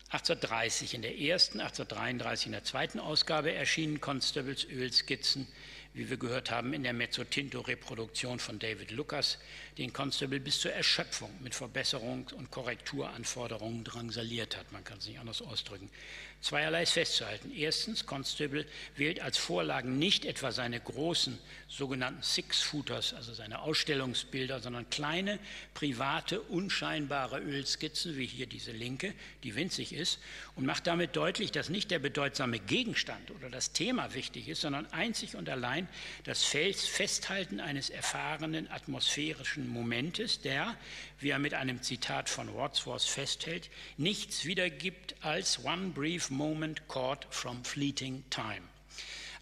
1830 0.09 0.95
in 0.95 1.03
der 1.03 1.19
ersten, 1.19 1.61
1833 1.61 2.47
in 2.47 2.53
der 2.53 2.65
zweiten 2.65 2.99
Ausgabe 2.99 3.53
erschienen 3.53 4.01
Constables 4.01 4.65
Ölskizzen 4.65 5.47
wie 5.93 6.09
wir 6.09 6.17
gehört 6.17 6.51
haben, 6.51 6.73
in 6.73 6.85
der 6.85 6.93
Mezzotinto-Reproduktion 6.93 8.39
von 8.39 8.59
David 8.59 8.93
Lucas 8.93 9.39
den 9.77 9.93
Constable 9.93 10.39
bis 10.39 10.61
zur 10.61 10.73
Erschöpfung 10.73 11.31
mit 11.43 11.55
Verbesserung 11.55 12.29
und 12.37 12.51
Korrekturanforderungen 12.51 13.83
drangsaliert 13.83 14.57
hat. 14.57 14.71
Man 14.73 14.85
kann 14.85 14.99
es 14.99 15.07
nicht 15.07 15.19
anders 15.19 15.43
ausdrücken. 15.43 15.91
Zweierlei 16.41 16.85
ist 16.85 16.93
festzuhalten. 16.93 17.53
Erstens, 17.55 18.07
Constable 18.07 18.65
wählt 18.97 19.21
als 19.21 19.37
Vorlagen 19.37 19.99
nicht 19.99 20.25
etwa 20.25 20.53
seine 20.53 20.81
großen 20.81 21.39
sogenannten 21.69 22.23
Six-Footers, 22.23 23.13
also 23.13 23.35
seine 23.35 23.61
Ausstellungsbilder, 23.61 24.61
sondern 24.61 24.89
kleine, 24.89 25.39
private, 25.75 26.41
unscheinbare 26.41 27.41
Ölskizzen, 27.41 28.17
wie 28.17 28.25
hier 28.25 28.47
diese 28.47 28.73
linke, 28.73 29.13
die 29.45 29.55
winzig 29.55 29.93
ist, 29.93 30.19
und 30.57 30.65
macht 30.65 30.87
damit 30.87 31.15
deutlich, 31.15 31.53
dass 31.53 31.69
nicht 31.69 31.91
der 31.91 31.99
bedeutsame 31.99 32.59
Gegenstand 32.59 33.31
oder 33.33 33.51
das 33.51 33.73
Thema 33.73 34.15
wichtig 34.15 34.49
ist, 34.49 34.63
sondern 34.63 34.87
einzig 34.93 35.37
und 35.37 35.49
allein 35.49 35.89
das 36.25 36.43
Festhalten 36.43 37.61
eines 37.61 37.91
erfahrenen 37.91 38.71
atmosphärischen 38.71 39.69
Momentes, 39.69 40.41
der, 40.41 40.75
wie 41.21 41.31
er 41.31 41.39
mit 41.39 41.55
einem 41.55 41.83
Zitat 41.83 42.29
von 42.29 42.53
Wordsworth 42.55 43.03
festhält, 43.03 43.71
nichts 43.97 44.45
wiedergibt 44.45 45.15
als 45.21 45.65
one 45.65 45.91
brief 45.91 46.31
moment 46.31 46.89
caught 46.89 47.27
from 47.31 47.65
fleeting 47.65 48.25
time. 48.31 48.63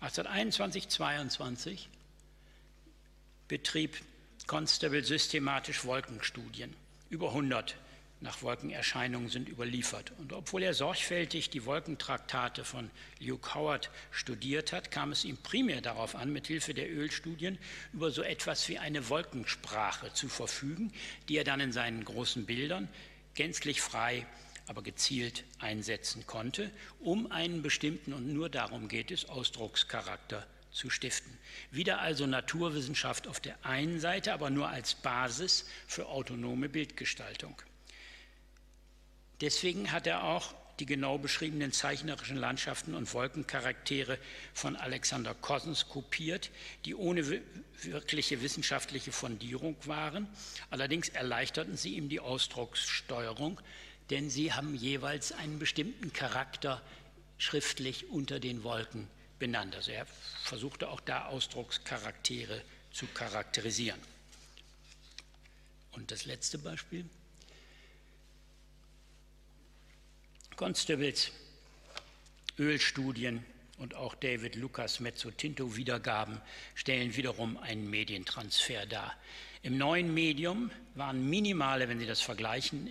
1821, 0.01 0.89
22 0.89 1.89
betrieb 3.49 3.97
Constable 4.47 5.05
systematisch 5.05 5.85
Wolkenstudien. 5.85 6.75
Über 7.11 7.29
100 7.29 7.77
nach 8.21 8.43
Wolkenerscheinungen 8.43 9.29
sind 9.29 9.49
überliefert. 9.49 10.13
Und 10.19 10.33
obwohl 10.33 10.63
er 10.63 10.75
sorgfältig 10.75 11.51
die 11.51 11.65
Wolkentraktate 11.65 12.65
von 12.65 12.91
Luke 13.21 13.55
Howard 13.55 13.91
studiert 14.11 14.73
hat, 14.73 14.91
kam 14.91 15.13
es 15.13 15.25
ihm 15.25 15.37
primär 15.37 15.81
darauf 15.81 16.17
an, 16.17 16.33
mit 16.33 16.49
Hilfe 16.49 16.75
der 16.75 16.91
Ölstudien 16.91 17.59
über 17.93 18.11
so 18.11 18.23
etwas 18.23 18.69
wie 18.69 18.79
eine 18.79 19.09
Wolkensprache 19.09 20.13
zu 20.13 20.29
verfügen, 20.29 20.93
die 21.29 21.37
er 21.37 21.45
dann 21.45 21.61
in 21.61 21.73
seinen 21.73 22.05
großen 22.05 22.47
Bildern 22.47 22.89
gänzlich 23.35 23.81
frei, 23.81 24.27
aber 24.67 24.83
gezielt 24.83 25.45
einsetzen 25.61 26.27
konnte, 26.27 26.71
um 27.01 27.31
einen 27.31 27.63
bestimmten, 27.63 28.13
und 28.13 28.33
nur 28.33 28.51
darum 28.51 28.89
geht 28.89 29.11
es, 29.11 29.29
Ausdruckscharakter 29.29 30.47
zu 30.71 30.91
stiften. 30.91 31.39
Wieder 31.71 32.01
also 32.01 32.27
Naturwissenschaft 32.27 33.27
auf 33.27 33.41
der 33.41 33.65
einen 33.65 34.01
Seite, 34.01 34.33
aber 34.33 34.51
nur 34.51 34.69
als 34.69 34.95
Basis 34.95 35.67
für 35.87 36.07
autonome 36.07 36.69
Bildgestaltung. 36.69 37.57
Deswegen 39.41 39.93
hat 39.93 40.07
er 40.07 40.25
auch 40.25 40.55
die 40.79 40.87
genau 40.87 41.19
beschriebenen 41.19 41.73
zeichnerischen 41.73 42.37
Landschaften 42.37 42.95
und 42.95 43.13
Wolkencharaktere 43.13 44.19
von 44.55 44.77
Alexander 44.77 45.35
Cossens 45.35 45.89
kopiert, 45.89 46.51
die 46.85 46.95
ohne 46.95 47.43
wirkliche 47.83 48.43
wissenschaftliche 48.43 49.13
Fundierung 49.13 49.77
waren. 49.85 50.29
Allerdings 50.71 51.09
erleichterten 51.09 51.77
sie 51.77 51.97
ihm 51.97 52.09
die 52.09 52.21
Ausdruckssteuerung, 52.21 53.61
denn 54.11 54.31
sie 54.31 54.53
haben 54.53 54.75
jeweils 54.75 55.33
einen 55.33 55.59
bestimmten 55.59 56.13
Charakter 56.13 56.81
schriftlich 57.39 58.09
unter 58.11 58.41
den 58.41 58.63
Wolken 58.63 59.09
benannt. 59.39 59.75
Also 59.77 59.93
er 59.93 60.07
versuchte 60.43 60.89
auch 60.89 61.01
da 61.01 61.27
Ausdruckscharaktere 61.27 62.63
zu 62.93 63.07
charakterisieren. 63.07 64.01
Und 65.93 66.11
das 66.11 66.25
letzte 66.25 66.59
Beispiel. 66.59 67.05
Constables 70.59 71.31
Ölstudien 72.59 73.45
und 73.77 73.95
auch 73.95 74.17
David 74.17 74.57
Lucas 74.57 74.99
Mezzotinto-Wiedergaben 74.99 76.41
stellen 76.75 77.15
wiederum 77.15 77.57
einen 77.59 77.89
Medientransfer 77.89 78.85
dar. 78.85 79.15
Im 79.63 79.79
neuen 79.79 80.13
Medium 80.13 80.73
waren 80.97 81.31
minimale, 81.31 81.89
wenn 81.89 82.01
Sie 82.01 82.07
das 82.07 82.21
vergleichen, 82.21 82.91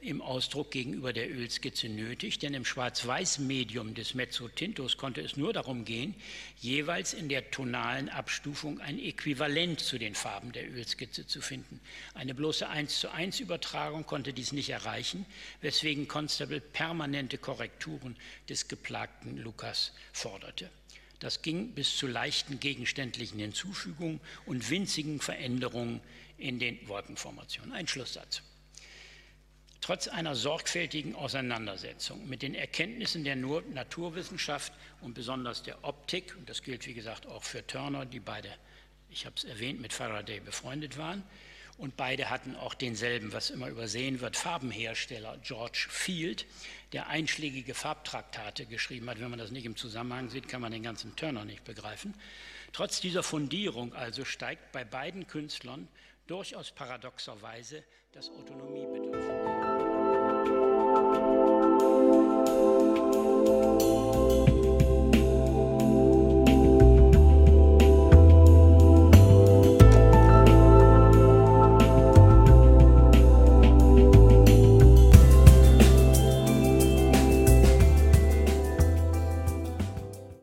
im 0.00 0.22
Ausdruck 0.22 0.70
gegenüber 0.70 1.12
der 1.12 1.30
Ölskizze 1.30 1.90
nötig, 1.90 2.38
denn 2.38 2.54
im 2.54 2.64
Schwarz-Weiß-Medium 2.64 3.94
des 3.94 4.14
Mezzotintos 4.14 4.96
konnte 4.96 5.20
es 5.20 5.36
nur 5.36 5.52
darum 5.52 5.84
gehen, 5.84 6.14
jeweils 6.60 7.12
in 7.12 7.28
der 7.28 7.50
tonalen 7.50 8.08
Abstufung 8.08 8.80
ein 8.80 8.98
Äquivalent 8.98 9.78
zu 9.78 9.98
den 9.98 10.14
Farben 10.14 10.52
der 10.52 10.70
Ölskizze 10.70 11.26
zu 11.26 11.42
finden. 11.42 11.78
Eine 12.14 12.34
bloße 12.34 12.68
1 12.68 13.00
zu 13.00 13.10
1 13.10 13.40
Übertragung 13.40 14.06
konnte 14.06 14.32
dies 14.32 14.52
nicht 14.52 14.70
erreichen, 14.70 15.26
weswegen 15.60 16.08
Constable 16.08 16.60
permanente 16.60 17.36
Korrekturen 17.36 18.16
des 18.48 18.66
geplagten 18.66 19.36
Lukas 19.36 19.92
forderte. 20.14 20.70
Das 21.18 21.42
ging 21.42 21.72
bis 21.72 21.98
zu 21.98 22.06
leichten 22.06 22.60
gegenständlichen 22.60 23.38
Hinzufügungen 23.38 24.20
und 24.46 24.70
winzigen 24.70 25.20
Veränderungen 25.20 26.00
in 26.38 26.58
den 26.58 26.88
Wolkenformationen. 26.88 27.72
Ein 27.72 27.86
Schlusssatz. 27.86 28.40
Trotz 29.80 30.08
einer 30.08 30.34
sorgfältigen 30.34 31.14
Auseinandersetzung 31.14 32.28
mit 32.28 32.42
den 32.42 32.54
Erkenntnissen 32.54 33.24
der 33.24 33.36
Naturwissenschaft 33.36 34.72
und 35.00 35.14
besonders 35.14 35.62
der 35.62 35.84
Optik, 35.84 36.36
und 36.36 36.50
das 36.50 36.62
gilt 36.62 36.86
wie 36.86 36.94
gesagt 36.94 37.26
auch 37.26 37.42
für 37.42 37.66
Turner, 37.66 38.04
die 38.04 38.20
beide, 38.20 38.50
ich 39.08 39.24
habe 39.24 39.36
es 39.36 39.44
erwähnt, 39.44 39.80
mit 39.80 39.92
Faraday 39.92 40.40
befreundet 40.40 40.98
waren, 40.98 41.22
und 41.80 41.96
beide 41.96 42.28
hatten 42.28 42.56
auch 42.56 42.74
denselben, 42.74 43.32
was 43.32 43.48
immer 43.48 43.68
übersehen 43.68 44.20
wird, 44.20 44.36
Farbenhersteller 44.36 45.38
George 45.42 45.86
Field, 45.88 46.44
der 46.92 47.08
einschlägige 47.08 47.72
Farbtraktate 47.72 48.66
geschrieben 48.66 49.08
hat. 49.08 49.18
Wenn 49.18 49.30
man 49.30 49.38
das 49.38 49.50
nicht 49.50 49.64
im 49.64 49.76
Zusammenhang 49.76 50.28
sieht, 50.28 50.46
kann 50.46 50.60
man 50.60 50.72
den 50.72 50.82
ganzen 50.82 51.16
Turner 51.16 51.46
nicht 51.46 51.64
begreifen. 51.64 52.12
Trotz 52.74 53.00
dieser 53.00 53.22
Fundierung 53.22 53.94
also 53.94 54.26
steigt 54.26 54.72
bei 54.72 54.84
beiden 54.84 55.26
Künstlern 55.26 55.88
durchaus 56.26 56.70
paradoxerweise 56.70 57.82
das 58.12 58.28
Autonomiebedürfnis. 58.28 59.59
thank 61.00 61.14
you 61.14 61.59